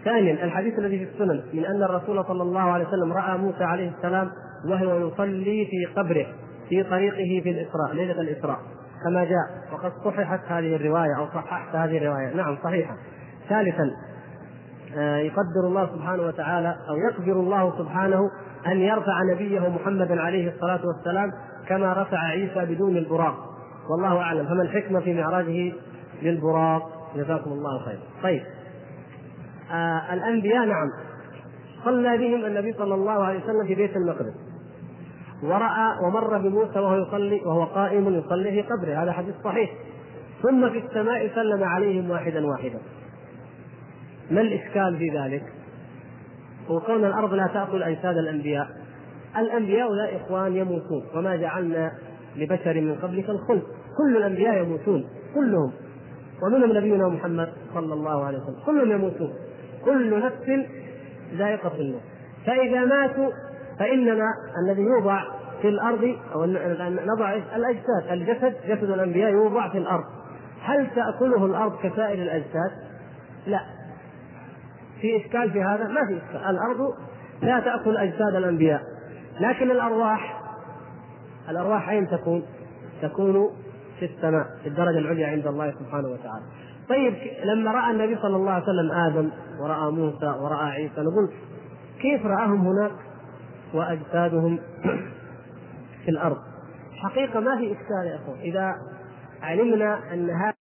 ثانيا 0.06 0.44
الحديث 0.46 0.80
الذي 0.80 1.06
في 1.06 1.12
السنن 1.14 1.44
من 1.54 1.66
أن 1.66 1.84
الرسول 1.84 2.26
صلى 2.26 2.44
الله 2.44 2.62
عليه 2.62 2.88
وسلم 2.88 3.14
رأى 3.14 3.38
موسى 3.38 3.64
عليه 3.64 3.92
السلام 3.98 4.30
وهو 4.70 5.08
يصلي 5.08 5.66
في 5.66 5.86
قبره 5.96 6.26
في 6.70 6.84
طريقه 6.84 7.42
في 7.44 7.50
الإسراء 7.50 7.94
ليلة 7.94 8.22
الإسراء. 8.22 8.60
كما 9.04 9.24
جاء 9.24 9.74
وقد 9.74 9.92
صححت 10.06 10.40
هذه 10.48 10.76
الرواية 10.76 11.18
أو 11.18 11.28
صححت 11.28 11.76
هذه 11.76 11.98
الرواية. 11.98 12.34
نعم 12.36 12.58
صحيحة. 12.64 12.98
ثالثا 13.50 13.92
يقدر 15.02 15.68
الله 15.68 15.90
سبحانه 15.96 16.24
وتعالى 16.24 16.76
أو 16.90 16.96
يقدر 16.96 17.40
الله 17.40 17.78
سبحانه 17.78 18.20
أن 18.68 18.78
يرفع 18.78 19.24
نبيه 19.34 19.60
محمدا 19.60 20.22
عليه 20.22 20.54
الصلاة 20.56 20.80
والسلام 20.88 21.32
كما 21.68 21.94
رفع 21.94 22.18
عيسى 22.18 22.66
بدون 22.66 22.98
البراق. 22.98 23.36
والله 23.90 24.22
أعلم. 24.22 24.46
فما 24.46 24.62
الحكمة 24.62 25.00
في 25.00 25.14
معراجه 25.14 25.74
بالبراق 26.24 26.90
جزاكم 27.16 27.52
الله 27.52 27.86
خيرا 27.86 28.02
طيب. 28.24 28.44
آه 29.72 30.14
الأنبياء 30.14 30.66
نعم. 30.66 30.88
صلى 31.86 32.18
بهم 32.18 32.46
النبي 32.46 32.74
صلى 32.74 32.96
الله 32.96 33.24
عليه 33.24 33.44
وسلم 33.44 33.66
في 33.68 33.76
بيت 33.76 33.98
المقدس. 33.98 34.34
ورأى 35.44 35.98
ومر 36.06 36.38
بموسى 36.38 36.80
وهو 36.80 36.96
يصلي 36.96 37.42
وهو 37.46 37.64
قائم 37.64 38.16
يصلي 38.16 38.52
في 38.52 38.62
قبره. 38.62 39.04
هذا 39.04 39.12
حديث 39.12 39.36
صحيح. 39.44 39.72
ثم 40.42 40.70
في 40.70 40.78
السماء 40.78 41.36
سلم 41.36 41.64
عليهم 41.64 42.10
واحدا 42.10 42.48
واحدا. 42.48 42.80
ما 44.34 44.42
الإشكال 44.42 44.98
في 44.98 45.10
ذلك؟ 45.20 45.44
وكون 46.70 47.06
الأرض 47.06 47.34
لا 47.34 47.48
تأكل 47.48 47.84
أجساد 47.84 48.18
الأنبياء. 48.18 48.68
الأنبياء 49.38 49.96
يا 49.96 50.18
إخوان 50.18 50.56
يموتون 50.56 51.04
وما 51.16 51.36
جعلنا 51.36 51.92
لبشر 52.36 52.82
من 52.82 52.96
قبلك 52.96 53.30
الخلد. 53.30 53.64
كل 53.98 54.18
الأنبياء 54.18 54.64
يموتون 54.64 55.08
كلهم. 55.36 55.72
ومنهم 56.44 56.78
نبينا 56.78 57.08
محمد 57.08 57.50
صلى 57.74 57.94
الله 57.94 58.26
عليه 58.26 58.38
وسلم. 58.38 58.66
كلهم 58.66 58.92
يموتون. 58.92 59.34
كل 59.86 60.20
نفس 60.20 60.68
ذائقة 61.38 61.72
الموت. 61.80 62.02
فإذا 62.46 62.86
ماتوا 62.86 63.32
فإننا 63.80 64.28
الذي 64.64 64.82
يوضع 64.82 65.24
في 65.62 65.70
الأرض 65.70 66.16
أو 66.34 66.46
نضع 67.06 67.34
الأجساد. 67.56 68.12
الجسد 68.12 68.54
جسد 68.68 68.90
الأنبياء 68.90 69.32
يوضع 69.32 69.70
في 69.70 69.78
الأرض. 69.78 70.04
هل 70.62 70.88
تأكله 70.96 71.46
الأرض 71.46 71.78
كسائر 71.84 72.22
الأجساد؟ 72.22 72.72
لا. 73.48 73.60
في 75.04 75.18
إشكال 75.18 75.52
في 75.52 75.64
هذا؟ 75.64 75.88
ما 75.88 76.06
في 76.08 76.18
إشكال. 76.18 76.50
الأرض 76.50 76.94
لا 77.42 77.60
تأكل 77.60 77.98
أجساد 77.98 78.36
الأنبياء. 78.36 78.82
لكن 79.40 79.72
الأرواح 79.72 80.42
الأرواح 81.50 81.90
أين 81.90 82.08
تكون؟ 82.08 82.44
تكون 83.02 83.50
في 84.00 84.06
السماء 84.06 84.46
في 84.64 84.70
الدرجة 84.70 84.98
العليا 84.98 85.28
عند 85.28 85.48
الله 85.48 85.72
سبحانه 85.72 86.08
وتعالى. 86.08 86.44
طيب 86.90 87.14
لما 87.44 87.72
رأى 87.72 87.92
النبي 87.92 88.16
صلى 88.22 88.36
الله 88.36 88.52
عليه 88.52 88.64
وسلم 88.64 88.92
آدم 88.92 89.30
ورأى 89.60 89.92
موسى 89.92 90.26
ورأى 90.26 90.70
عيسى 90.72 91.02
نقول 91.02 91.30
كيف 92.02 92.26
رآهم 92.26 92.68
هناك 92.68 92.92
وأجسادهم 93.74 94.60
في 96.06 96.12
الأرض؟ 96.12 96.38
حقيقة 97.04 97.40
ما 97.40 97.58
في 97.58 97.72
إشكال 97.72 98.08
يا 98.08 98.16
أخوان. 98.16 98.40
إذا 98.40 98.74
علمنا 99.42 100.14
أن 100.14 100.30
هذا 100.30 100.63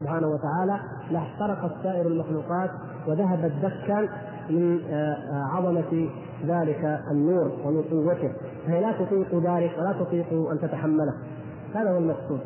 سبحانه 0.00 0.28
وتعالى 0.28 0.80
لاحترقت 1.10 1.72
سائر 1.82 2.06
المخلوقات 2.06 2.70
وذهبت 3.06 3.52
دكا 3.62 4.08
من 4.50 4.80
آه، 4.90 5.14
آه، 5.14 5.44
عظمة 5.44 6.08
ذلك 6.46 7.00
النور 7.10 7.52
ومن 7.64 7.82
قوته. 7.82 8.32
فهي 8.66 8.80
لا 8.80 8.92
تطيق 8.92 9.34
ذلك 9.34 9.72
ولا 9.78 9.92
تطيق 9.92 10.50
أن 10.50 10.58
تتحمله. 10.62 11.14
هذا 11.74 11.90
هو 11.90 11.98
المقصود. 11.98 12.40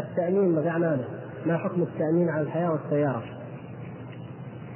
التأمين 0.00 0.58
رجعنا 0.58 0.96
له. 0.96 1.04
ما 1.46 1.56
حكم 1.56 1.82
التأمين 1.82 2.28
على 2.28 2.42
الحياة 2.42 2.72
والسيارة؟ 2.72 3.22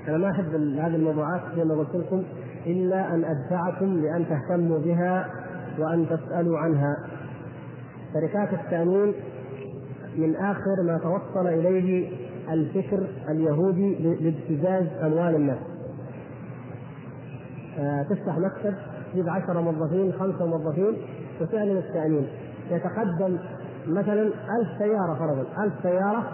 أنا 0.08 0.18
ما 0.18 0.30
أحب 0.30 0.54
هذه 0.54 0.96
الموضوعات 0.96 1.40
زي 1.56 1.64
ما 1.64 1.74
قلت 1.74 1.96
لكم 1.96 2.22
إلا 2.66 3.14
أن 3.14 3.24
أدفعكم 3.24 4.00
لأن 4.00 4.24
تهتموا 4.28 4.78
بها 4.78 5.30
وأن 5.78 6.06
تسألوا 6.08 6.58
عنها. 6.58 6.96
شركات 8.14 8.52
التأمين 8.52 9.14
من 10.16 10.36
آخر 10.36 10.82
ما 10.82 10.98
توصل 10.98 11.46
إليه 11.46 12.10
الفكر 12.50 13.06
اليهودي 13.28 13.94
لابتزاز 14.20 14.86
أموال 15.02 15.34
الناس. 15.34 15.58
آه 17.78 18.02
تفتح 18.02 18.38
مكتب 18.38 18.74
تجيب 19.12 19.28
عشرة 19.28 19.60
موظفين 19.60 20.12
خمسة 20.12 20.46
موظفين 20.46 20.96
وتعلن 21.40 21.76
التأمين. 21.76 22.26
يتقدم 22.70 23.38
مثلا 23.88 24.22
ألف 24.22 24.78
سيارة 24.78 25.14
فرضا 25.18 25.64
ألف 25.64 25.74
سيارة 25.82 26.24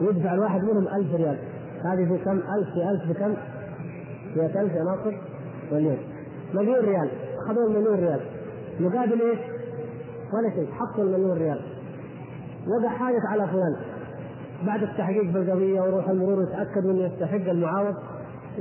يدفع 0.00 0.34
الواحد 0.34 0.62
منهم 0.64 0.88
ألف 0.88 1.14
ريال. 1.14 1.38
هذه 1.84 2.08
في 2.08 2.24
كم؟ 2.24 2.36
ألف 2.36 2.68
في 2.74 2.90
ألف 2.90 3.10
بكم؟ 3.10 3.34
في 4.34 4.60
ألف 4.60 4.72
يا 4.74 4.82
ناصر 4.82 5.16
مليون. 5.72 5.98
مليون 6.54 6.78
ريال. 6.78 7.10
أخذوا 7.44 7.68
المليون 7.68 7.94
ريال. 7.94 8.20
مقابل 8.80 9.22
إيش؟ 9.22 9.38
ولا 10.32 10.50
شيء 10.54 10.68
حطوا 10.72 11.04
المليون 11.04 11.38
ريال. 11.38 11.60
وقع 12.66 12.88
حادث 12.88 13.26
على 13.28 13.46
فلان. 13.46 13.76
بعد 14.66 14.82
التحقيق 14.82 15.32
بالقضية 15.32 15.80
ويروح 15.80 16.08
المرور 16.08 16.42
يتأكد 16.42 16.86
انه 16.86 17.04
يستحق 17.04 17.50
المعاوض. 17.50 17.94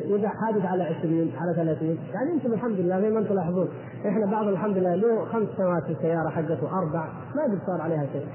يقع 0.06 0.30
حادث 0.30 0.66
على 0.66 0.84
20 0.84 1.32
على 1.38 1.54
30 1.56 1.88
يعني 2.14 2.32
أنتم 2.34 2.54
الحمد 2.54 2.80
لله 2.80 3.02
زي 3.02 3.10
ما 3.10 3.20
أنتم 3.20 3.30
تلاحظون 3.30 3.70
إحنا 4.08 4.26
بعض 4.26 4.48
الحمد 4.48 4.78
لله 4.78 4.96
له 4.96 5.26
خمس 5.26 5.48
سنوات 5.58 5.84
في 5.84 5.92
السيارة 5.92 6.30
حقته 6.30 6.80
أربع 6.80 7.10
ما 7.36 7.44
قد 7.44 7.60
صار 7.68 7.82
عليها 7.82 8.06
شيء. 8.14 8.28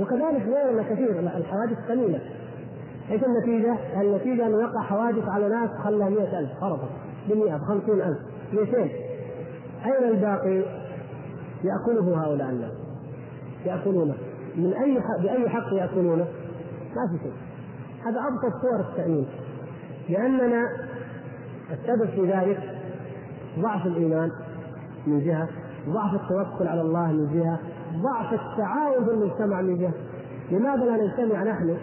وكذلك 0.00 0.42
غيرنا 0.42 0.82
كثير 0.82 1.20
الحوادث 1.20 1.78
قليلة. 1.88 2.20
إيش 3.10 3.22
النتيجة؟ 3.24 3.76
النتيجة 4.00 4.46
انه 4.46 4.62
يقع 4.62 4.82
حوادث 4.82 5.28
على 5.28 5.48
ناس 5.48 5.70
خلى 5.84 6.10
100000 6.10 6.48
فرضا 6.60 6.88
ب 7.28 7.32
100 7.32 7.56
ب 7.56 7.60
50000 7.60 8.16
200 8.52 8.78
أين 9.84 10.08
الباقي؟ 10.08 10.62
يأكله 11.64 12.24
هؤلاء 12.24 12.50
الناس. 12.50 12.72
يأكلونه. 13.66 14.14
من 14.56 14.72
أي 14.72 15.00
حق 15.00 15.22
بأي 15.22 15.48
حق 15.48 15.72
يأكلونه؟ 15.72 16.26
ما 16.96 17.08
في 17.12 17.22
شيء. 17.22 17.32
هذا 18.04 18.20
أبسط 18.20 18.56
صور 18.62 18.80
التأمين. 18.80 19.26
لأننا 20.08 20.66
السبب 21.72 22.08
في 22.10 22.32
ذلك 22.32 22.58
ضعف 23.58 23.86
الإيمان 23.86 24.30
من 25.06 25.24
جهة 25.24 25.48
ضعف 25.88 26.14
التوكل 26.14 26.68
على 26.68 26.80
الله 26.80 27.06
من 27.12 27.40
جهة 27.40 27.58
ضعف 28.02 28.32
التعاون 28.32 29.04
في 29.04 29.10
المجتمع 29.10 29.62
من 29.62 29.78
جهة. 29.78 29.92
لماذا 30.50 30.84
لا 30.84 31.04
نجتمع 31.04 31.42
نحن؟ 31.42 31.76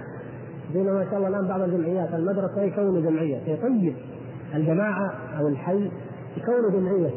زي 0.74 0.84
ما 0.84 1.06
شاء 1.10 1.18
الله 1.18 1.28
الآن 1.28 1.48
بعض 1.48 1.62
الجمعيات 1.62 2.14
المدرسة 2.14 2.62
يكونوا 2.62 3.02
جمعية؟ 3.02 3.62
طيب؟ 3.62 3.96
الجماعة 4.56 5.14
أو 5.40 5.48
الحي 5.48 5.92
يكونوا 6.38 6.70
جمعية 6.70 7.10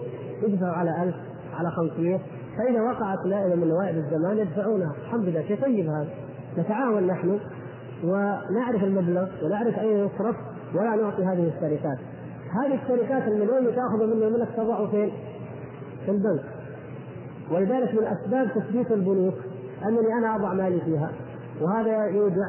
يدفعوا 0.42 0.72
على 0.72 1.02
ألف 1.02 1.14
على 1.58 1.70
500 1.70 2.20
فإذا 2.58 2.80
وقعت 2.80 3.26
نائبة 3.26 3.54
من 3.54 3.68
نوائب 3.68 3.96
الزمان 3.96 4.38
يدفعونها. 4.38 4.92
الحمد 5.04 5.24
لله 5.24 5.42
شيء 5.42 5.62
طيب 5.62 5.88
هذا؟ 5.88 6.08
نتعاون 6.58 7.06
نحن 7.06 7.38
ونعرف 8.04 8.84
المبلغ 8.84 9.28
ونعرف 9.42 9.78
أين 9.78 9.96
يصرف 9.96 10.36
ولا 10.74 10.96
نعطي 10.96 11.24
هذه 11.24 11.52
الشركات 11.56 11.98
هذه 12.56 12.80
الشركات 12.82 13.22
المليون 13.22 13.58
اللي 13.58 13.72
تأخذ 13.72 14.06
منه 14.06 14.28
منك 14.28 14.48
تضعه 14.56 14.90
فين؟ 14.90 15.12
في 16.04 16.10
البنك. 16.10 16.44
ولذلك 17.50 17.94
من 17.94 18.06
أسباب 18.06 18.48
تثبيت 18.54 18.92
البنوك 18.92 19.34
أنني 19.84 20.14
أنا 20.18 20.36
أضع 20.36 20.52
مالي 20.52 20.80
فيها 20.80 21.10
وهذا 21.60 22.06
يودع 22.06 22.48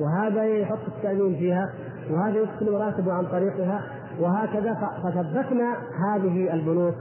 وهذا 0.00 0.44
يحط 0.44 0.78
التأمين 0.96 1.36
فيها 1.36 1.72
وهذا 2.10 2.38
يدخل 2.40 2.68
راتبه 2.68 3.12
عن 3.12 3.26
طريقها 3.26 3.82
وهكذا 4.20 4.74
فثبتنا 5.04 5.76
هذه 6.08 6.54
البنوك 6.54 6.94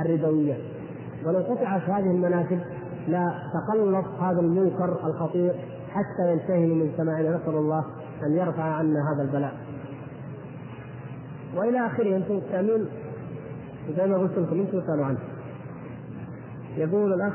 الربوية. 0.00 0.56
ولو 1.26 1.38
قطعت 1.38 1.82
هذه 1.82 2.10
المناسب 2.10 2.58
لا 3.08 3.34
تقلص 3.54 4.06
هذا 4.20 4.40
المنكر 4.40 5.06
الخطير 5.06 5.54
حتى 5.90 6.32
ينتهي 6.32 6.66
من 6.66 6.90
سماعنا. 6.96 7.36
نسأل 7.36 7.54
الله 7.54 7.84
أن 8.26 8.32
يرفع 8.32 8.62
عنا 8.62 9.12
هذا 9.12 9.22
البلاء. 9.22 9.52
وإلى 11.56 11.86
آخره 11.86 12.16
أنتم 12.16 12.34
التأمين 12.34 12.86
زي 13.96 14.06
ما 14.06 14.18
قلت 14.18 14.38
لكم 14.38 14.60
أنتم 14.60 14.80
تسالوا 14.80 15.04
عنه. 15.04 15.18
يقول 16.76 17.12
الأخ 17.12 17.34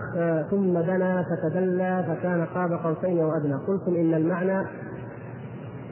ثم 0.49 0.74
دنا 0.80 1.24
فتدلى 1.24 2.05
فكان 2.07 2.45
قاب 2.45 2.72
قوسين 2.72 3.20
أو 3.20 3.32
ادنى 3.32 3.55
قلتم 3.68 3.95
إن 3.95 4.13
المعنى 4.13 4.68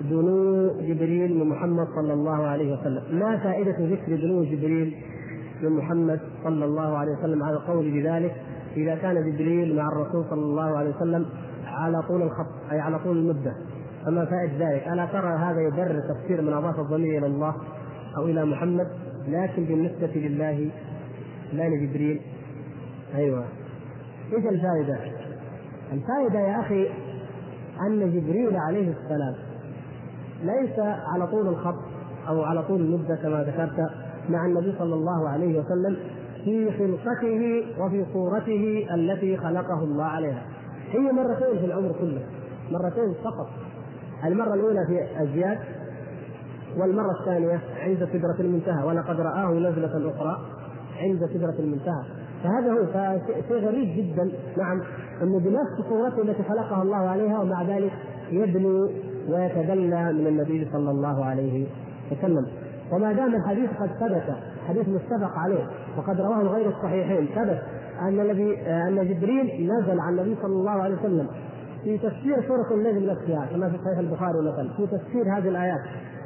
دنو 0.10 0.68
جبريل 0.82 1.38
من 1.38 1.50
محمد 1.50 1.88
صلى 1.96 2.14
الله 2.14 2.48
عليه 2.48 2.74
وسلم. 2.74 3.20
ما 3.20 3.38
فائدة 3.38 3.76
ذكر 3.80 4.16
دنو 4.16 4.44
جبريل 4.44 4.96
من 5.62 5.70
محمد 5.72 6.20
صلى 6.44 6.66
الله 6.66 6.98
عليه 6.98 7.12
وسلم 7.12 7.44
على 7.44 7.56
القول 7.56 7.92
بذلك؟ 7.92 8.36
إذا 8.78 8.96
كان 8.96 9.32
جبريل 9.32 9.76
مع 9.76 9.88
الرسول 9.88 10.26
صلى 10.30 10.42
الله 10.42 10.78
عليه 10.78 10.96
وسلم 10.96 11.26
على 11.66 12.02
طول 12.02 12.22
الخط 12.22 12.72
أي 12.72 12.80
على 12.80 13.00
طول 13.00 13.18
المدة 13.18 13.54
فما 14.06 14.26
فائدة 14.26 14.70
ذلك؟ 14.70 14.88
ألا 14.88 15.06
ترى 15.06 15.34
هذا 15.38 15.62
يبرر 15.62 16.00
تفسير 16.00 16.42
من 16.42 16.54
أضاف 16.54 16.80
الضمير 16.80 17.18
إلى 17.18 17.28
الله؟ 17.28 17.56
أو 18.18 18.26
إلى 18.26 18.46
محمد 18.46 18.88
لكن 19.28 19.66
بالنسبة 19.66 20.12
لله 20.16 20.72
لا 21.54 21.70
لجبريل. 21.70 22.22
أيوه. 23.16 23.46
إيش 24.34 24.46
الفائدة؟ 24.46 25.00
الفائدة 25.94 26.40
يا 26.40 26.60
أخي 26.60 26.90
أن 27.88 28.12
جبريل 28.12 28.58
عليه 28.58 28.94
السلام 28.94 29.36
ليس 30.44 30.80
على 30.80 31.28
طول 31.28 31.48
الخط 31.48 31.80
أو 32.28 32.44
على 32.44 32.64
طول 32.64 32.82
المدة 32.82 33.16
كما 33.16 33.44
ذكرت 33.44 33.90
مع 34.30 34.46
النبي 34.46 34.74
صلى 34.80 34.96
الله 34.96 35.30
عليه 35.30 35.60
وسلم 35.60 35.98
في 36.44 36.72
خلقته 36.72 37.64
وفي 37.80 38.06
صورته 38.14 38.88
التي 38.94 39.38
خلقه 39.38 39.84
الله 39.84 40.04
عليها. 40.04 40.42
هي 40.92 41.00
مرتين 41.00 41.60
في 41.60 41.66
العمر 41.66 41.92
كله 42.00 42.22
مرتين 42.72 43.14
فقط. 43.24 43.50
المرة 44.26 44.54
الأولى 44.54 44.86
في 44.88 45.24
أزياد 45.24 45.60
والمرة 46.78 47.20
الثانية 47.20 47.60
عند 47.80 48.10
سدرة 48.14 48.36
المنتهى 48.40 48.84
ولقد 48.84 49.20
رآه 49.20 49.52
نزلة 49.52 50.12
أخرى 50.16 50.38
عند 51.02 51.26
سدرة 51.34 51.56
المنتهى. 51.60 52.04
فهذا 52.44 52.72
هو 52.72 52.86
فشيء 52.86 53.68
غريب 53.68 53.98
جدا. 53.98 54.32
نعم 54.58 54.82
انه 55.22 55.40
بنفس 55.40 55.90
صورته 55.90 56.22
التي 56.22 56.44
خلقها 56.44 56.82
الله 56.82 56.98
عليها 56.98 57.40
ومع 57.40 57.64
ذلك 57.64 57.92
يبني 58.32 58.80
ويتدلى 59.30 60.14
من 60.14 60.28
النبي 60.28 60.68
صلى 60.72 60.92
الله 60.92 61.26
عليه 61.26 61.68
وسلم. 62.12 62.46
وما 62.92 63.14
دام 63.14 63.36
الحديث 63.36 63.70
قد 63.80 63.90
ثبت 63.90 64.36
حديث 64.68 64.90
متفق 64.90 65.32
عليه 65.38 65.68
وقد 65.98 66.22
رواه 66.22 66.42
غير 66.42 66.70
الصحيحين 66.70 67.28
ثبت 67.36 67.62
أن 68.02 68.20
الذي 68.20 68.58
أن 68.68 69.08
جبريل 69.08 69.72
نزل 69.72 70.00
على 70.00 70.22
النبي 70.22 70.42
صلى 70.42 70.54
الله 70.54 70.72
عليه 70.72 70.96
وسلم. 70.96 71.28
في 71.84 71.98
تفسير 71.98 72.48
سورة 72.48 72.74
النجم 72.74 73.10
نفسها 73.10 73.46
كما 73.46 73.70
في 73.70 73.78
صحيح 73.78 73.98
البخاري 74.00 74.42
مثلا 74.42 74.70
في 74.78 74.88
تفسير 74.88 75.38
هذه 75.38 75.50
الآيات. 75.50 75.80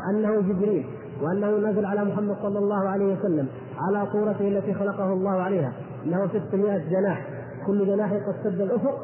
أنه 0.10 0.42
جبريل 0.42 0.86
وأنه 1.22 1.70
نزل 1.70 1.86
على 1.86 2.06
محمد 2.06 2.36
صلى 2.42 2.60
الله 2.60 2.90
عليه 2.90 3.14
وسلم 3.14 3.48
على 3.78 4.08
صورته 4.12 4.48
التي 4.48 4.74
خلقه 4.74 5.14
الله 5.14 5.32
عليها. 5.32 5.74
أنه 6.06 6.28
600 6.28 6.78
جناح. 6.78 7.28
كل 7.68 7.86
جناح 7.86 8.14
قد 8.14 8.36
سد 8.44 8.62
الأفق. 8.62 9.00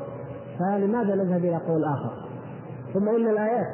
فلماذا 0.59 1.15
نذهب 1.15 1.45
إلى 1.45 1.57
قول 1.57 1.83
آخر؟ 1.83 2.11
ثم 2.93 3.09
إن 3.09 3.29
الآيات 3.29 3.67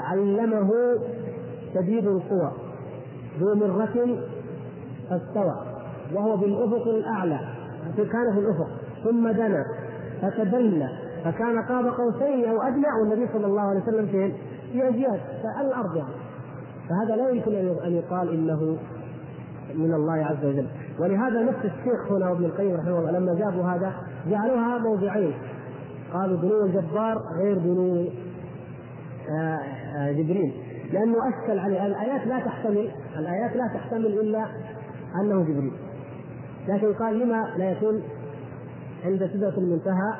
علمه 0.00 0.70
شديد 1.74 2.06
القوى. 2.06 2.52
ذو 3.40 3.54
مرة 3.54 4.18
فاستوى. 5.10 5.54
وهو 6.14 6.36
بالأفق 6.36 6.88
الأعلى. 6.88 7.38
كان 7.96 8.32
في 8.34 8.38
الأفق. 8.38 8.68
ثم 9.04 9.28
دنا. 9.28 9.64
فتدلى. 10.22 10.88
فكان 11.24 11.62
قاب 11.62 11.86
قوسين 11.86 12.48
أو 12.48 12.62
ادنى 12.62 12.86
والنبي 13.00 13.32
صلى 13.32 13.46
الله 13.46 13.62
عليه 13.62 13.80
وسلم 13.80 14.06
فين؟ 14.06 14.34
في 14.72 14.88
أجيال. 14.88 15.20
الأرض 15.60 15.96
يعني. 15.96 16.19
فهذا 16.90 17.16
لا 17.16 17.30
يمكن 17.30 17.54
أن 17.54 17.92
يقال 17.92 18.32
إنه 18.32 18.78
من 19.74 19.94
الله 19.94 20.12
عز 20.12 20.44
وجل. 20.44 20.66
ولهذا 20.98 21.42
نفس 21.42 21.58
الشيخ 21.64 22.12
هنا 22.12 22.30
وابن 22.30 22.44
القيم 22.44 22.76
رحمه 22.76 22.98
الله 22.98 23.10
لما 23.10 23.34
جابوا 23.34 23.64
هذا 23.64 23.92
جعلوها 24.30 24.78
موضعين. 24.78 25.34
قالوا 26.12 26.36
دنو 26.36 26.64
الجبار 26.64 27.18
غير 27.38 27.58
دنو 27.58 28.08
آه، 29.30 29.58
آه، 29.96 30.12
جبريل. 30.12 30.52
لأنه 30.92 31.16
أشكل 31.28 31.58
عليه 31.58 31.86
الآيات 31.86 32.26
لا 32.26 32.38
تحتمل 32.38 32.90
الآيات 33.18 33.56
لا 33.56 33.66
تحتمل 33.74 34.06
إلا 34.06 34.46
أنه 35.20 35.42
جبريل. 35.42 35.72
لكن 36.68 36.92
قال 36.92 37.18
لما 37.18 37.54
لا 37.56 37.70
يكون 37.70 38.02
عند 39.04 39.30
سدرة 39.34 39.58
المنتهى 39.58 40.12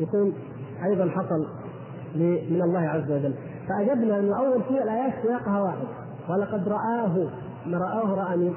يكون 0.00 0.34
أيضا 0.84 1.10
حصل 1.10 1.46
من 2.14 2.62
الله 2.62 2.80
عز 2.80 3.10
وجل. 3.10 3.34
فأجبنا 3.70 4.18
انه 4.18 4.38
اول 4.38 4.62
شيء 4.68 4.82
الايات 4.82 5.12
سياقها 5.22 5.60
واحد. 5.62 5.86
ولقد 6.28 6.68
رآه 6.68 7.28
ما 7.66 7.78
رآه 7.78 8.14
رأى 8.14 8.36
مين؟ 8.36 8.54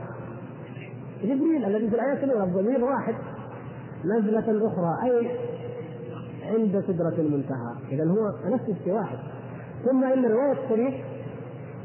جبريل 1.24 1.66
الذي 1.66 1.90
في 1.90 1.96
الآيات 1.96 2.24
الأولى 2.24 2.44
الضمير 2.44 2.86
واحد. 2.86 3.16
نزلة 4.06 4.68
أخرى 4.68 5.10
أي 5.12 5.38
عند 6.46 6.84
سدرة 6.88 7.22
المنتهى. 7.22 7.74
إذا 7.92 8.04
هو 8.04 8.54
نفس 8.54 8.70
الشيء 8.70 8.94
واحد. 8.94 9.18
ثم 9.86 10.04
إن 10.04 10.26
رواية 10.26 10.64
الشريف 10.64 10.94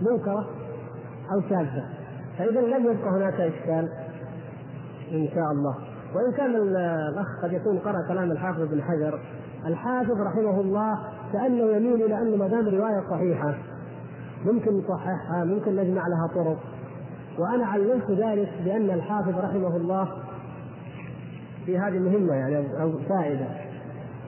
منكرة 0.00 0.46
أو 1.32 1.40
شاذة. 1.40 1.84
فإذا 2.38 2.60
لم 2.60 2.84
يبقى 2.84 3.10
هناك 3.10 3.40
إشكال. 3.40 3.88
إن 5.12 5.28
شاء 5.34 5.52
الله. 5.52 5.76
وإن 6.14 6.32
كان 6.36 6.56
الأخ 6.56 7.26
قد 7.42 7.52
يكون 7.52 7.78
قرأ 7.78 8.08
كلام 8.08 8.30
الحافظ 8.30 8.62
بن 8.62 8.82
حجر. 8.82 9.20
الحافظ 9.66 10.20
رحمه 10.20 10.60
الله 10.60 10.98
كأنه 11.32 11.76
يميل 11.76 12.04
إلى 12.04 12.22
أن 12.22 12.38
ما 12.38 12.48
دام 12.48 12.68
رواية 12.68 13.02
صحيحة. 13.10 13.54
ممكن 14.46 14.78
نصححها 14.78 15.44
ممكن 15.44 15.76
نجمع 15.76 16.02
لها 16.08 16.26
طرق. 16.34 16.58
وأنا 17.38 17.66
علمت 17.66 18.10
ذلك 18.10 18.48
بأن 18.64 18.90
الحافظ 18.90 19.38
رحمه 19.38 19.76
الله 19.76 20.08
في 21.66 21.78
هذه 21.78 21.98
مهمة 21.98 22.34
يعني 22.34 22.82
أو 22.82 22.92
فائدة. 23.08 23.46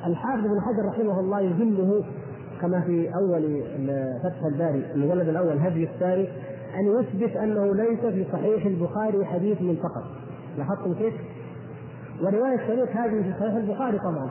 الحافظ 0.07 0.45
ابن 0.45 0.61
حجر 0.61 0.89
رحمه 0.89 1.21
الله 1.21 1.41
يهمه 1.41 2.03
كما 2.61 2.81
في 2.81 3.15
أول 3.15 3.63
فتح 4.23 4.45
الباري 4.45 4.85
المجلد 4.95 5.29
الأول 5.29 5.59
هدي 5.59 5.85
الثاني 5.85 6.29
أن 6.79 7.01
يثبت 7.01 7.37
أنه 7.37 7.75
ليس 7.75 8.01
في 8.01 8.27
صحيح 8.33 8.67
البخاري 8.67 9.25
حديث 9.25 9.63
منتقد 9.63 10.03
لاحظتم 10.59 10.95
كيف؟ 10.95 11.15
ورواية 12.23 12.67
شريك 12.67 12.97
هذه 12.97 13.23
في 13.23 13.33
صحيح 13.41 13.55
البخاري 13.55 13.99
طبعا. 13.99 14.31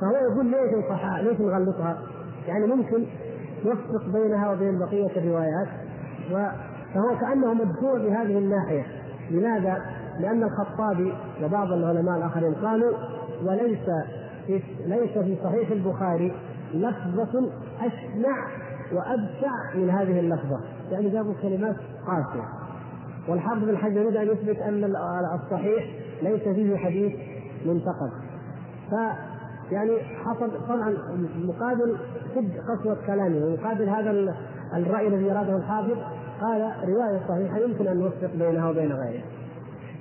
فهو 0.00 0.32
يقول 0.32 0.46
ليش 0.46 0.84
نصحها 0.84 1.22
ليش 1.22 1.40
نغلطها؟ 1.40 1.98
يعني 2.46 2.66
ممكن 2.66 3.06
نفرق 3.64 4.08
بينها 4.12 4.50
وبين 4.52 4.78
بقية 4.78 5.16
الروايات 5.16 5.68
فهو 6.94 7.18
كأنه 7.20 7.54
مدفوع 7.54 7.98
بهذه 7.98 8.38
الناحية 8.38 8.86
لماذا؟ 9.30 9.82
لأن 10.20 10.42
الخطابي 10.42 11.12
وبعض 11.42 11.72
العلماء 11.72 12.18
الآخرين 12.18 12.54
قالوا 12.54 12.92
وليس 13.44 13.86
في 14.46 14.62
ليس 14.86 15.18
في 15.18 15.36
صحيح 15.44 15.70
البخاري 15.70 16.32
لفظة 16.74 17.50
أشنع 17.80 18.46
وأبشع 18.92 19.74
من 19.74 19.90
هذه 19.90 20.20
اللفظة 20.20 20.60
يعني 20.90 21.10
جابوا 21.10 21.34
كلمات 21.42 21.76
قاسية 22.06 22.48
والحافظ 23.28 23.64
بن 23.64 23.76
حجر 23.76 24.00
يريد 24.00 24.16
أن 24.16 24.26
يثبت 24.26 24.58
أن 24.58 24.84
الصحيح 25.34 25.84
ليس 26.22 26.42
فيه 26.42 26.76
حديث 26.76 27.12
منتقد 27.66 28.10
يعني 29.70 29.98
حصل 30.24 30.50
طبعا 30.68 30.96
مقابل 31.36 31.96
شد 32.34 32.58
قسوة 32.58 32.96
كلامه 33.06 33.46
ومقابل 33.46 33.88
هذا 33.88 34.34
الرأي 34.76 35.08
الذي 35.08 35.32
أراده 35.32 35.56
الحافظ 35.56 35.96
قال 36.40 36.72
رواية 36.88 37.20
صحيحة 37.28 37.58
يمكن 37.58 37.86
أن 37.86 37.96
نوفق 37.98 38.30
بينها 38.34 38.70
وبين 38.70 38.92
غيرها 38.92 39.24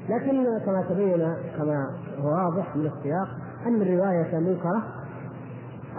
لكن 0.09 0.59
كما 0.65 0.85
تبين 0.89 1.33
كما 1.57 1.87
هو 2.19 2.29
واضح 2.29 2.75
من 2.75 2.85
السياق 2.85 3.27
أن 3.67 3.81
الرواية 3.81 4.39
منكرة 4.39 4.83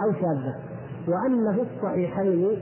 أو 0.03 0.13
شاذة 0.13 0.55
وأن 1.07 1.53
في 1.53 1.61
الصحيحين 1.61 2.57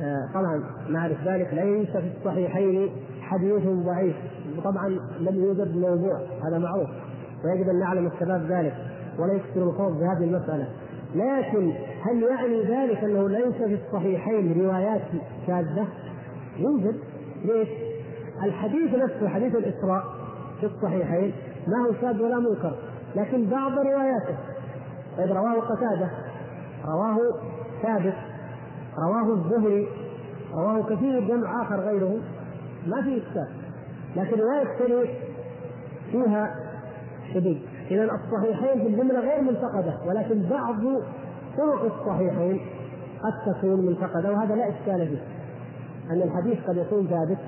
آه، 0.00 0.28
طبعا 0.34 0.62
نعرف 0.90 1.28
ذلك 1.28 1.54
ليس 1.54 1.90
في 1.90 2.12
الصحيحين 2.18 2.90
حديث 3.20 3.62
ضعيف. 3.66 4.16
طبعا 4.64 4.88
لم 5.20 5.34
يوجد 5.44 5.76
موضوع 5.76 6.20
هذا 6.48 6.58
معروف 6.58 6.88
ويجب 7.44 7.68
أن 7.68 7.78
نعلم 7.78 8.06
الشباب 8.06 8.42
ذلك. 8.50 8.74
ولا 9.18 9.32
يكثر 9.32 9.62
الخوض 9.62 10.00
بهذه 10.00 10.24
المسألة. 10.24 10.68
لكن 11.14 11.72
هل 12.02 12.22
يعني 12.22 12.62
ذلك 12.62 13.04
أنه 13.04 13.28
ليس 13.28 13.54
في 13.54 13.78
الصحيحين 13.86 14.62
روايات 14.64 15.02
شاذة؟ 15.46 15.86
يوجد. 16.58 16.96
ليش؟ 17.44 17.68
الحديث 18.44 18.94
نفسه 18.94 19.28
حديث 19.28 19.54
الإسراء 19.54 20.04
في 20.60 20.66
الصحيحين 20.66 21.32
ما 21.66 21.86
هو 21.86 21.92
شاذ 22.00 22.22
ولا 22.22 22.38
منكر 22.38 22.76
لكن 23.16 23.46
بعض 23.46 23.72
رواياته. 23.72 24.36
طيب 25.18 25.32
رواه 25.32 25.60
قتادة 25.60 26.10
رواه 26.84 27.18
ثابت 27.82 28.14
رواه 28.98 29.34
الزهري 29.34 29.88
رواه 30.54 30.82
كثير 30.82 31.20
جمع 31.20 31.62
آخر 31.62 31.80
غيره. 31.80 32.18
ما 32.86 33.02
في 33.02 33.16
إشكال. 33.16 33.48
لكن 34.16 34.40
الشريف 34.40 35.10
فيها 36.12 36.54
شديد. 37.34 37.62
اذا 37.90 38.04
الصحيحين 38.04 38.82
في 38.82 38.86
الجملة 38.86 39.20
غير 39.20 39.42
منتقدة 39.42 39.94
ولكن 40.06 40.42
بعض 40.50 40.76
طرق 41.56 41.94
الصحيحين 41.94 42.60
قد 43.22 43.54
تكون 43.54 43.86
منتقدة 43.86 44.32
وهذا 44.32 44.54
لا 44.54 44.68
إشكال 44.68 45.08
فيه. 45.08 45.18
أن 46.10 46.22
الحديث 46.22 46.58
قد 46.68 46.76
يكون 46.76 47.06
ثابت 47.06 47.38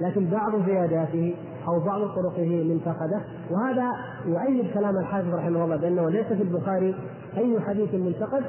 لكن 0.00 0.24
بعض 0.30 0.66
زياداته 0.66 1.34
أو 1.68 1.80
بعض 1.80 2.00
طرقه 2.00 2.64
منتقدة. 2.64 3.20
وهذا 3.50 3.92
يؤيد 4.26 4.74
كلام 4.74 4.96
الحافظ 4.96 5.34
رحمه 5.34 5.64
الله 5.64 5.76
بأنه 5.76 6.10
ليس 6.10 6.26
في 6.26 6.42
البخاري 6.42 6.94
أي 7.36 7.60
حديث 7.60 7.94
منتقد 7.94 8.42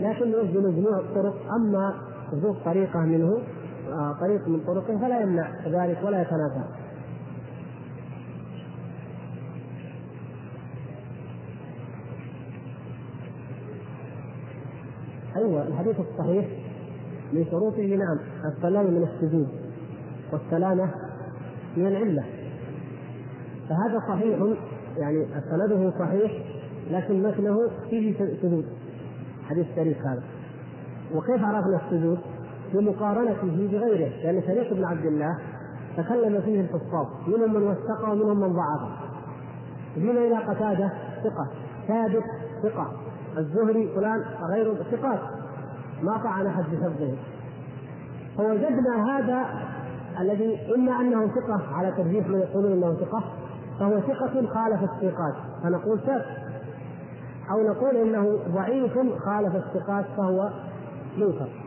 لكن 0.00 0.28
يوجد 0.28 0.56
مجموع 0.56 0.98
الطرق 0.98 1.34
أما 1.56 1.94
وجود 2.32 2.56
طريقة 2.64 3.00
منه 3.00 3.38
آه، 3.92 4.16
طريق 4.20 4.48
من 4.48 4.60
طرقه 4.60 4.98
فلا 4.98 5.20
يمنع 5.20 5.50
ذلك 5.66 5.98
ولا 6.04 6.22
يتنافى 6.22 6.85
أيوه 15.36 15.66
الحديث 15.66 15.96
الصحيح 16.00 16.46
من 17.32 17.44
شروطه 17.50 17.82
نعم 17.82 18.18
السلامه 18.44 18.90
من 18.90 19.02
السجود 19.02 19.48
والسلامة 20.32 20.90
من 21.76 21.86
العلة. 21.86 22.24
فهذا 23.68 23.98
صحيح 24.08 24.38
يعني 24.96 25.26
سنده 25.50 25.92
صحيح 25.98 26.32
لكن 26.90 27.22
متنه 27.22 27.70
فيه 27.90 28.14
سجود 28.42 28.64
حديث 29.48 29.66
شريف 29.76 29.98
هذا. 30.06 30.22
وكيف 31.14 31.44
عرفنا 31.44 31.80
السجود؟ 31.84 32.18
بمقارنته 32.74 33.68
بغيره 33.70 34.08
لأن 34.24 34.42
شريك 34.42 34.72
بن 34.72 34.84
عبد 34.84 35.06
الله 35.06 35.38
تكلم 35.96 36.40
فيه 36.40 36.60
الحفاظ 36.60 37.06
منهم 37.26 37.54
من 37.54 37.62
وثقه 37.62 38.12
ومنهم 38.12 38.40
من 38.40 38.52
ضعفه. 38.52 38.90
جينا 39.96 40.20
إلى 40.20 40.36
قتادة 40.36 40.92
ثقة 41.24 41.48
ثابت 41.88 42.24
ثقة. 42.62 42.92
الزهري 43.38 43.88
فلان 43.96 44.24
غير 44.50 44.74
ثقات. 44.74 45.20
ما 46.02 46.18
طعن 46.24 46.46
احد 46.46 46.64
بحفظه. 46.64 47.16
فوجدنا 48.36 49.18
هذا 49.18 49.46
الذي 50.20 50.74
إما 50.74 51.00
أنه 51.00 51.26
ثقة 51.26 51.74
على 51.74 51.92
ترجيح 51.92 52.28
من 52.28 52.38
يقولون 52.38 52.72
إنه 52.72 52.94
ثقة 52.94 53.24
فهو 53.80 54.00
ثقة 54.00 54.46
خالف 54.54 54.82
الثقات. 54.82 55.34
فنقول 55.62 56.00
ثابت 56.00 56.24
أو 57.50 57.62
نقول 57.62 57.96
إنه 57.96 58.38
ضعيف 58.54 58.98
خالف 59.24 59.56
الثقات 59.56 60.04
فهو 60.16 60.50
منكر. 61.16 61.65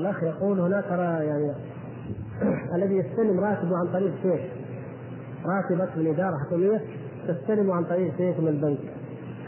الأخ 0.00 0.22
يقول 0.22 0.60
هناك 0.60 0.84
يعني 0.90 1.52
الذي 2.74 2.96
يستلم 2.96 3.40
راتبه 3.40 3.76
عن 3.76 3.86
طريق 3.92 4.12
شيخ. 4.22 4.40
راتبك 5.46 5.96
من 5.96 6.06
إدارة 6.06 6.36
حكومية 6.46 6.80
تستلمه 7.28 7.74
عن 7.74 7.84
طريق 7.84 8.16
شيخ 8.16 8.40
من 8.40 8.48
البنك. 8.48 8.78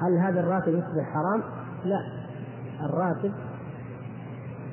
هل 0.02 0.18
هذا 0.18 0.40
الراتب 0.40 0.68
يصبح 0.68 1.12
حرام؟ 1.14 1.42
لا. 1.84 2.00
الراتب 2.84 3.32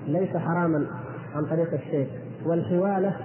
ليس 0.07 0.37
حراما 0.37 0.87
عن 1.35 1.45
طريق 1.45 1.73
الشيخ 1.73 2.07
والحوالة 2.45 3.15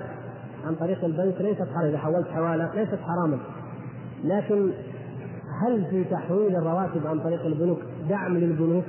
عن 0.67 0.75
طريق 0.75 1.05
البنك 1.05 1.41
ليست 1.41 1.69
حراما 1.75 1.89
إذا 1.89 1.99
حولت 1.99 2.29
حوالة 2.29 2.75
ليست 2.75 2.99
حراما. 3.03 3.39
لكن 4.25 4.71
هل 5.63 5.87
في 5.91 6.05
تحويل 6.05 6.57
الرواتب 6.57 7.07
عن 7.07 7.21
طريق 7.21 7.47
البنوك 7.47 7.79
دعم 8.09 8.37
للبنوك؟ 8.37 8.85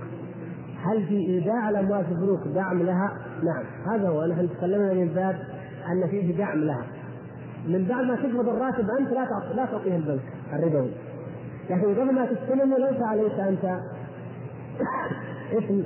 هل 0.86 1.06
في 1.08 1.18
إيداع 1.18 1.70
الاموال 1.70 2.06
في 2.06 2.12
البنوك 2.12 2.40
دعم 2.48 2.84
لها؟ 2.84 3.18
نعم. 3.44 3.64
هذا 3.88 4.10
هو. 4.10 4.26
نحن 4.26 4.50
تكلمنا 4.50 4.94
من 4.94 5.08
باب 5.08 5.36
أن 5.92 6.08
فيه 6.08 6.38
دعم 6.38 6.60
لها. 6.60 6.86
من 7.68 7.86
بعد 7.90 8.06
ما 8.06 8.16
تقبض 8.16 8.50
الراتب 8.50 8.90
أنت 8.90 9.10
لا 9.10 9.54
لا 9.56 9.66
تعطيه 9.66 9.96
البنك 9.96 10.22
الربوي. 10.54 10.92
لكن 11.70 11.96
قبل 11.96 12.14
ما 12.14 12.26
تستلمه 12.26 12.78
ليس 12.78 13.02
عليك 13.02 13.40
أنت 13.40 13.66
اسم 15.58 15.84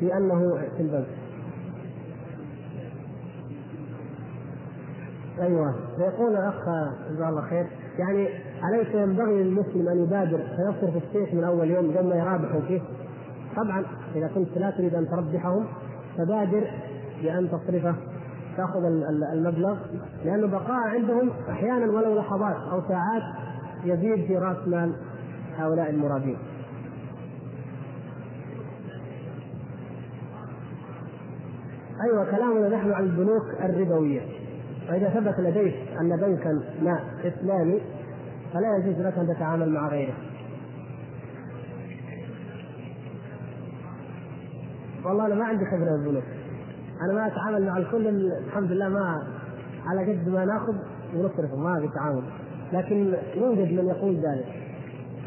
بانه 0.00 0.58
في 0.76 0.82
البنك. 0.82 1.06
أيوه. 5.40 5.74
فيقول 5.96 6.36
الأخ 6.36 6.64
جزاه 7.10 7.28
الله 7.28 7.42
خير 7.42 7.66
يعني 7.98 8.28
أليس 8.68 8.94
ينبغي 8.94 9.42
للمسلم 9.42 9.88
أن 9.88 10.02
يبادر 10.02 10.38
فيصرف 10.38 10.96
الشيخ 10.96 11.34
من 11.34 11.44
أول 11.44 11.70
يوم 11.70 11.98
قبل 11.98 12.08
ما 12.08 12.14
يرابحوا 12.14 12.60
فيه؟ 12.60 12.80
طبعا 13.56 13.84
إذا 14.14 14.28
كنت 14.34 14.58
لا 14.58 14.70
تريد 14.70 14.94
أن 14.94 15.08
تربحهم 15.08 15.66
فبادر 16.18 16.70
بأن 17.22 17.48
تصرفه 17.48 17.94
تأخذ 18.56 18.84
المبلغ 19.32 19.76
لأنه 20.24 20.46
بقاء 20.46 20.88
عندهم 20.88 21.30
أحيانا 21.50 21.92
ولو 21.92 22.18
لحظات 22.18 22.56
أو 22.72 22.82
ساعات 22.88 23.22
يزيد 23.84 24.26
في 24.26 24.36
رأس 24.36 24.68
مال 24.68 24.94
هؤلاء 25.56 25.90
المرابين. 25.90 26.38
أيوه 32.04 32.30
كلامنا 32.30 32.68
نحن 32.68 32.92
عن 32.92 33.04
البنوك 33.04 33.44
الربوية 33.64 34.20
فاذا 34.88 35.08
ثبت 35.08 35.40
لديك 35.40 35.74
أن 36.00 36.16
بنكا 36.16 36.62
ما 36.82 37.00
إسلامي 37.24 37.80
فلا 38.52 38.76
يجوز 38.76 39.06
لك 39.06 39.18
أن 39.18 39.34
تتعامل 39.34 39.68
مع 39.68 39.88
غيره. 39.88 40.14
والله 45.10 45.26
أنا 45.26 45.34
ما 45.34 45.44
عندي 45.44 45.64
خبرة 45.64 45.90
بالبنوك 45.90 46.24
أنا 47.02 47.12
ما 47.12 47.26
أتعامل 47.26 47.66
مع 47.66 47.76
الكل 47.76 48.06
الحمد 48.46 48.72
لله 48.72 48.88
ما 48.88 49.22
على 49.86 50.12
قد 50.12 50.28
ما 50.28 50.44
نأخذ 50.44 50.74
ونصرف 51.14 51.54
ما 51.54 51.80
في 51.80 51.88
تعامل. 51.94 52.22
لكن 52.72 53.14
يوجد 53.34 53.72
من 53.72 53.86
يقول 53.86 54.14
ذلك. 54.16 54.46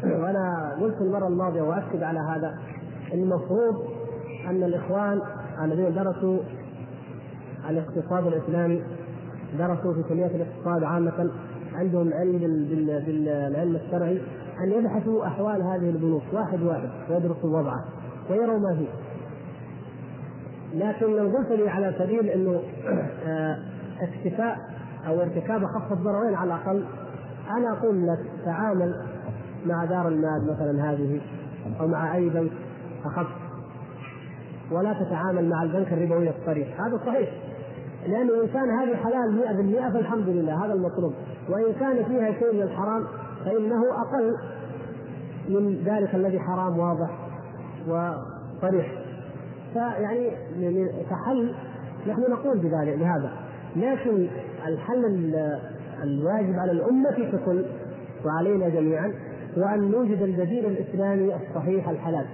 وأنا 0.04 0.76
قلت 0.80 1.00
المرة 1.00 1.28
الماضية 1.28 1.62
وأكد 1.62 2.02
على 2.02 2.18
هذا 2.18 2.58
المفروض 3.12 3.84
أن 4.46 4.62
الإخوان 4.62 5.20
الذين 5.62 5.94
درسوا 5.94 6.38
الاقتصاد 7.70 8.26
الإسلامي 8.26 8.82
درسوا 9.58 9.94
في 9.94 10.02
كلية 10.08 10.26
الاقتصاد 10.26 10.84
عامة 10.84 11.30
عندهم 11.74 12.12
علم 12.12 12.38
بالعلم 13.06 13.76
الشرعي 13.76 14.20
أن 14.60 14.72
يبحثوا 14.72 15.26
أحوال 15.26 15.62
هذه 15.62 15.90
البنوك 15.90 16.22
واحد 16.32 16.62
واحد 16.62 16.88
ويدرسوا 17.10 17.58
وضعه 17.58 17.84
ويروا 18.30 18.58
ما 18.58 18.76
فيه 18.76 19.03
لكن 20.74 21.16
لو 21.16 21.36
قلت 21.36 21.50
لي 21.50 21.68
على 21.68 21.94
سبيل 21.98 22.28
إنه 22.28 22.62
آه، 23.26 23.58
اكتفاء 24.00 24.58
أو 25.06 25.20
ارتكاب 25.20 25.64
اخف 25.64 25.92
الضررين 25.92 26.34
على 26.34 26.54
الأقل 26.54 26.84
أنا 27.50 27.72
أقول 27.78 28.06
لك 28.06 28.18
تعامل 28.44 28.94
مع 29.66 29.84
دار 29.84 30.08
المال 30.08 30.46
مثلا 30.50 30.92
هذه 30.92 31.20
أو 31.80 31.86
مع 31.86 32.14
أي 32.14 32.28
بنك 32.28 32.52
أخف. 33.04 33.26
ولا 34.70 34.92
تتعامل 34.92 35.48
مع 35.48 35.62
البنك 35.62 35.92
الربوي 35.92 36.30
الصريح 36.30 36.80
هذا 36.80 37.00
صحيح. 37.06 37.28
لأنه 38.06 38.42
إن 38.42 38.48
كان 38.48 38.70
هذه 38.70 38.96
حلال 38.96 39.88
100% 39.90 39.92
فالحمد 39.92 40.28
لله 40.28 40.64
هذا 40.64 40.72
المطلوب. 40.72 41.14
وإن 41.48 41.72
كان 41.80 42.04
فيها 42.04 42.32
شيء 42.32 42.54
من 42.54 42.62
الحرام 42.62 43.06
فإنه 43.44 43.82
أقل 44.00 44.36
من 45.48 45.82
ذلك 45.84 46.14
الذي 46.14 46.40
حرام 46.40 46.78
واضح 46.78 47.10
وصريح. 47.88 49.03
فيعني 49.74 50.30
كحل 51.10 51.54
نحن 52.08 52.20
نقول 52.20 52.58
بذلك 52.58 52.98
بهذا. 52.98 53.32
لكن 53.76 54.26
الحل 54.66 55.04
الواجب 56.02 56.58
على 56.58 56.72
الأمة 56.72 57.10
ككل 57.32 57.64
وعلينا 58.26 58.68
جميعا 58.68 59.12
هو 59.58 59.64
أن 59.64 59.90
نوجد 59.90 60.22
البديل 60.22 60.66
الإسلامي 60.66 61.34
الصحيح 61.34 61.88
الحلال 61.88 62.26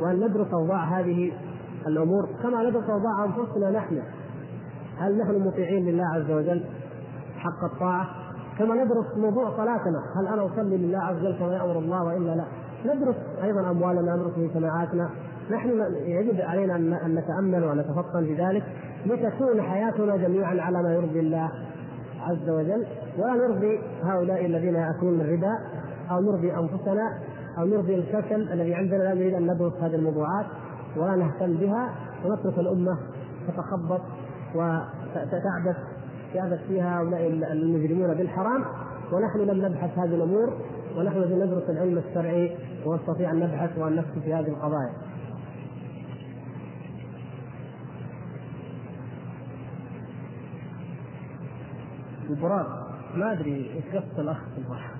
وأن 0.00 0.16
ندرس 0.16 0.46
أوضاع 0.54 1.00
هذه 1.00 1.32
الأمور 1.86 2.28
كما 2.42 2.62
ندرس 2.62 2.90
أوضاع 2.90 3.24
أنفسنا 3.24 3.70
نحن. 3.70 4.02
هل 4.98 5.18
نحن 5.18 5.46
مطيعين 5.46 5.84
لله 5.84 6.04
عز 6.14 6.30
وجل 6.30 6.64
حق 7.36 7.64
الطاعة؟ 7.72 8.06
كما 8.58 8.74
ندرس 8.74 9.16
موضوع 9.16 9.56
صلاتنا 9.56 9.98
هل 10.20 10.26
أنا 10.26 10.46
أصلي 10.46 10.76
لله 10.76 10.98
عز 10.98 11.16
وجل 11.16 11.38
كما 11.38 11.54
يأمر 11.54 11.78
الله 11.78 12.04
وإلا 12.04 12.34
لا؟ 12.34 12.44
ندرس 12.94 13.16
أيضا 13.42 13.70
أموالنا 13.70 14.16
ندرس 14.16 14.38
مجتمعاتنا 14.38 15.10
نحن 15.50 15.70
يجب 16.06 16.40
علينا 16.40 16.76
أن 16.76 17.14
نتأمل 17.14 17.64
ونتفطن 17.64 18.24
بذلك 18.24 18.62
لتكون 19.06 19.62
حياتنا 19.62 20.16
جميعا 20.16 20.60
على 20.60 20.82
ما 20.82 20.94
يرضي 20.94 21.20
الله 21.20 21.50
عز 22.20 22.48
وجل 22.48 22.86
ولا 23.18 23.32
نرضي 23.32 23.80
هؤلاء 24.02 24.46
الذين 24.46 24.74
يأكلون 24.74 25.20
الربا 25.20 25.58
أو 26.10 26.20
نرضي 26.20 26.52
أنفسنا 26.52 27.18
أو 27.58 27.64
نرضي 27.66 27.94
الكسل 27.94 28.52
الذي 28.52 28.74
عندنا 28.74 29.02
لا 29.02 29.14
نريد 29.14 29.34
أن 29.34 29.42
ندرس 29.42 29.72
هذه 29.80 29.94
الموضوعات 29.94 30.46
ولا 30.96 31.16
نهتم 31.16 31.56
بها 31.56 31.90
ونترك 32.24 32.58
الأمة 32.58 32.98
تتخبط 33.48 34.00
وتعبث 34.54 35.76
يعبث 36.34 36.58
فيها 36.68 37.00
هؤلاء 37.00 37.26
المجرمون 37.52 38.14
بالحرام 38.14 38.64
ونحن 39.12 39.38
لم 39.38 39.66
نبحث 39.66 39.98
هذه 39.98 40.14
الأمور 40.14 40.52
ونحن 40.98 41.18
ندرس 41.18 41.70
العلم 41.70 41.98
الشرعي 41.98 42.56
ونستطيع 42.86 43.30
أن 43.30 43.40
نبحث 43.40 43.78
وأن 43.78 43.96
نفتي 43.96 44.20
في 44.20 44.34
هذه 44.34 44.48
القضايا. 44.48 44.90
البراق. 52.30 52.90
ما 53.14 53.32
أدري 53.32 53.70
إيش 53.74 53.84
قصه 53.84 54.20
الأخ 54.20 54.38
في 54.54 54.58
البراق. 54.58 54.90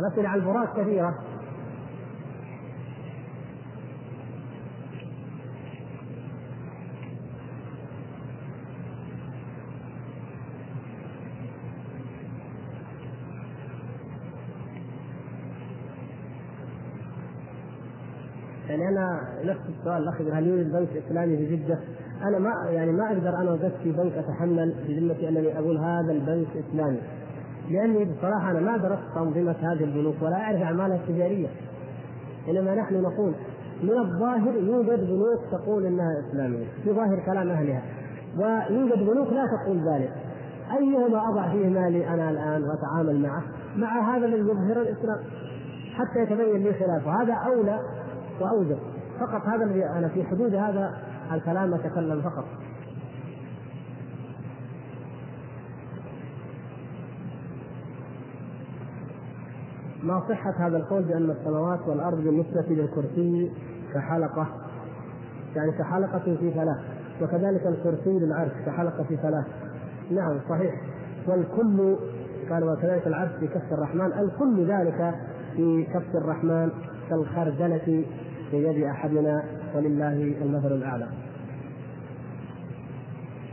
الاسئله 0.00 0.28
عن 0.28 0.38
البراق 0.38 0.80
كثيرة. 0.80 1.14
يعني 18.72 18.88
أنا 18.88 19.20
نفس 19.44 19.60
السؤال 19.78 20.02
الاخ 20.02 20.20
هل 20.20 20.46
يوجد 20.46 20.72
بنك 20.72 20.88
إسلامي 21.06 21.36
في 21.36 21.56
جدة؟ 21.56 21.78
أنا 22.22 22.38
ما 22.38 22.50
يعني 22.70 22.92
ما 22.92 23.06
أقدر 23.06 23.36
أنا 23.36 23.52
وجدت 23.52 23.74
في 23.82 23.92
بنك 23.92 24.12
أتحمل 24.12 24.74
بذمتي 24.88 25.28
أنني 25.28 25.58
أقول 25.58 25.78
هذا 25.78 26.12
البنك 26.12 26.46
إسلامي. 26.56 26.98
لأني 27.70 28.04
بصراحة 28.04 28.50
أنا 28.50 28.60
ما 28.60 28.76
درست 28.76 29.16
انظمه 29.16 29.72
هذه 29.72 29.84
البنوك 29.84 30.14
ولا 30.22 30.36
أعرف 30.36 30.62
أعمالها 30.62 30.96
التجارية. 30.96 31.48
إنما 32.48 32.74
نحن 32.74 32.94
نقول 32.94 33.32
من 33.82 33.98
الظاهر 33.98 34.54
يوجد 34.54 35.00
بنوك 35.00 35.40
تقول 35.52 35.86
إنها 35.86 36.20
إسلامية 36.28 36.66
في 36.84 36.92
ظاهر 36.92 37.22
كلام 37.26 37.48
أهلها. 37.50 37.82
ويوجد 38.38 38.98
بنوك 38.98 39.32
لا 39.32 39.46
تقول 39.46 39.76
ذلك. 39.88 40.12
أيهما 40.78 41.28
أضع 41.28 41.52
فيه 41.52 41.68
مالي 41.68 42.08
أنا 42.08 42.30
الآن 42.30 42.62
وأتعامل 42.62 43.22
معه؟ 43.22 43.42
مع 43.76 44.16
هذا 44.16 44.26
الذي 44.26 44.40
يظهر 44.40 44.80
الإسلام. 44.80 45.18
حتى 45.94 46.22
يتبين 46.22 46.62
لي 46.62 46.72
خلافه. 46.72 47.22
هذا 47.22 47.34
أولى 47.34 47.80
واوجب 48.40 48.78
فقط 49.20 49.46
هذا 49.46 49.64
الذي 49.64 49.84
أنا 49.84 50.08
في 50.08 50.24
حدود 50.24 50.54
هذا 50.54 50.98
الكلام 51.32 51.74
أتكلم 51.74 52.22
فقط. 52.22 52.44
ما 60.02 60.22
صحة 60.28 60.66
هذا 60.66 60.76
القول 60.76 61.02
بأن 61.02 61.30
السماوات 61.30 61.80
والأرض 61.88 62.18
بالنسبة 62.24 62.64
للكرسي 62.68 63.52
كحلقة؟ 63.94 64.46
يعني 65.56 65.72
كحلقة 65.72 66.18
في 66.18 66.50
فلاة 66.54 66.78
وكذلك 67.22 67.66
الكرسي 67.66 68.18
للعرش 68.18 68.52
كحلقة 68.66 69.02
في 69.02 69.16
فلاة 69.16 69.44
نعم 70.10 70.40
صحيح. 70.48 70.74
والكل 71.28 71.96
قال 72.50 72.64
وكذلك 72.64 73.06
العرش 73.06 73.30
في 73.40 73.46
كف 73.46 73.72
الرحمن 73.72 74.12
الكل 74.12 74.66
ذلك 74.66 75.14
في 75.56 75.84
كف 75.84 76.16
الرحمن. 76.16 76.70
كالخردلة 77.10 78.04
في 78.50 78.56
يد 78.56 78.84
أحدنا 78.84 79.44
ولله 79.74 80.34
المثل 80.42 80.72
الأعلى. 80.72 81.06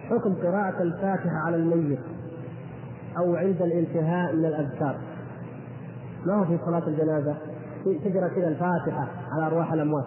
حكم 0.09 0.33
قراءة 0.33 0.81
الفاتحة 0.81 1.37
على 1.45 1.55
الميت 1.55 1.99
أو 3.17 3.35
عند 3.35 3.61
الانتهاء 3.61 4.35
من 4.35 4.45
الأذكار. 4.45 4.97
ما 6.25 6.35
هو 6.35 6.45
في 6.45 6.57
صلاة 6.65 6.87
الجنازة؟ 6.87 7.35
تقرأ 7.85 8.27
كذا 8.27 8.47
الفاتحة 8.47 9.07
على 9.31 9.47
أرواح 9.47 9.73
الأموات. 9.73 10.05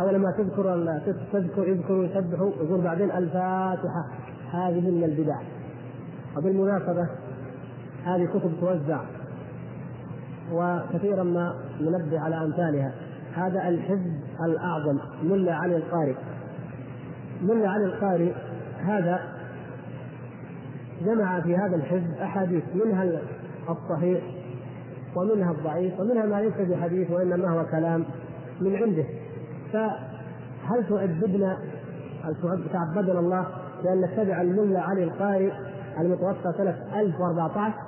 أو 0.00 0.10
لما 0.10 0.30
تذكر 0.30 0.98
تذكر 1.32 1.68
يذكروا 1.68 2.04
يسبحوا 2.04 2.50
يقول 2.60 2.80
بعدين 2.80 3.10
الفاتحة. 3.10 4.04
هذه 4.52 4.90
من 4.90 5.04
البدع. 5.04 5.36
وبالمناسبة 6.36 7.08
هذه 8.04 8.24
كتب 8.24 8.52
توزع. 8.60 9.00
وكثيرا 10.52 11.22
ما 11.22 11.54
ننبه 11.80 12.20
على 12.20 12.36
أمثالها. 12.36 12.92
هذا 13.34 13.68
الحزب 13.68 14.20
الأعظم. 14.44 14.98
ملا 15.22 15.54
علي 15.54 15.76
القارئ. 15.76 16.14
ملا 17.42 17.70
علي 17.70 17.84
القارئ 17.84 18.32
هذا 18.86 19.20
جمع 21.04 21.40
في 21.40 21.56
هذا 21.56 21.76
الحزب 21.76 22.14
أحاديث 22.22 22.64
منها 22.74 23.20
الصحيح 23.68 24.20
ومنها 25.16 25.52
الضعيف 25.52 26.00
ومنها 26.00 26.26
ما 26.26 26.40
ليس 26.40 26.68
بحديث 26.68 27.10
وإنما 27.10 27.48
هو 27.48 27.64
كلام 27.70 28.04
من 28.60 28.76
عنده. 28.76 29.04
فهل 29.72 30.86
تعبدنا 30.88 31.58
هل 32.24 32.36
تعبدنا 32.72 33.20
الله 33.20 33.46
بأن 33.84 34.00
نتبع 34.00 34.40
الملا 34.40 34.80
علي 34.80 35.04
القارئ 35.04 35.52
المتوفى 36.00 36.52
سنة 36.58 36.76
1014 37.00 37.85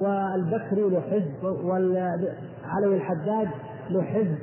والبكري 0.00 0.90
له 0.90 1.00
حزب 1.00 1.44
والعلوي 1.64 2.96
الحداد 2.96 3.48
له 3.90 4.02
حزب. 4.02 4.38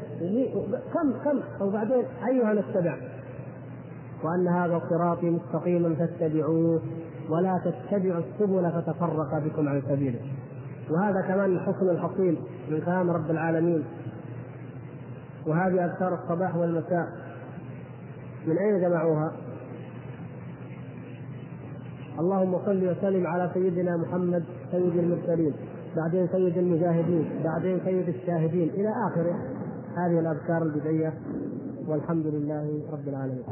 كم 0.93 1.11
كم؟ 1.23 1.65
وبعدين 1.65 2.05
أيها 2.27 2.53
نتبع 2.53 2.97
وأن 4.23 4.47
هذا 4.47 4.81
صراطي 4.89 5.29
مستقيما 5.29 5.95
فاتبعوه 5.95 6.81
ولا 7.29 7.61
تتبعوا 7.65 8.21
السبل 8.21 8.71
فتفرق 8.71 9.39
بكم 9.45 9.67
عن 9.67 9.81
سبيله. 9.81 10.19
وهذا 10.89 11.21
كمان 11.27 11.55
الحكم 11.55 11.89
الحصيل 11.89 12.37
من 12.69 12.81
كلام 12.81 13.11
رب 13.11 13.31
العالمين. 13.31 13.83
وهذه 15.47 15.85
أذكار 15.85 16.13
الصباح 16.13 16.55
والمساء. 16.55 17.07
من 18.47 18.57
أين 18.57 18.81
جمعوها؟ 18.81 19.31
اللهم 22.19 22.59
صل 22.65 22.87
وسلم 22.87 23.27
على 23.27 23.49
سيدنا 23.53 23.97
محمد 23.97 24.43
سيد 24.71 24.97
المرسلين 24.97 25.53
بعدين 25.95 26.27
سيد 26.27 26.57
المجاهدين 26.57 27.43
بعدين 27.43 27.79
سيد 27.85 28.09
الشاهدين 28.09 28.69
إلى 28.69 28.89
آخره. 28.89 29.35
هذه 29.97 30.19
الأذكار 30.19 30.63
البدعية 30.63 31.13
والحمد 31.87 32.25
لله 32.27 32.83
رب 32.91 33.07
العالمين. 33.07 33.43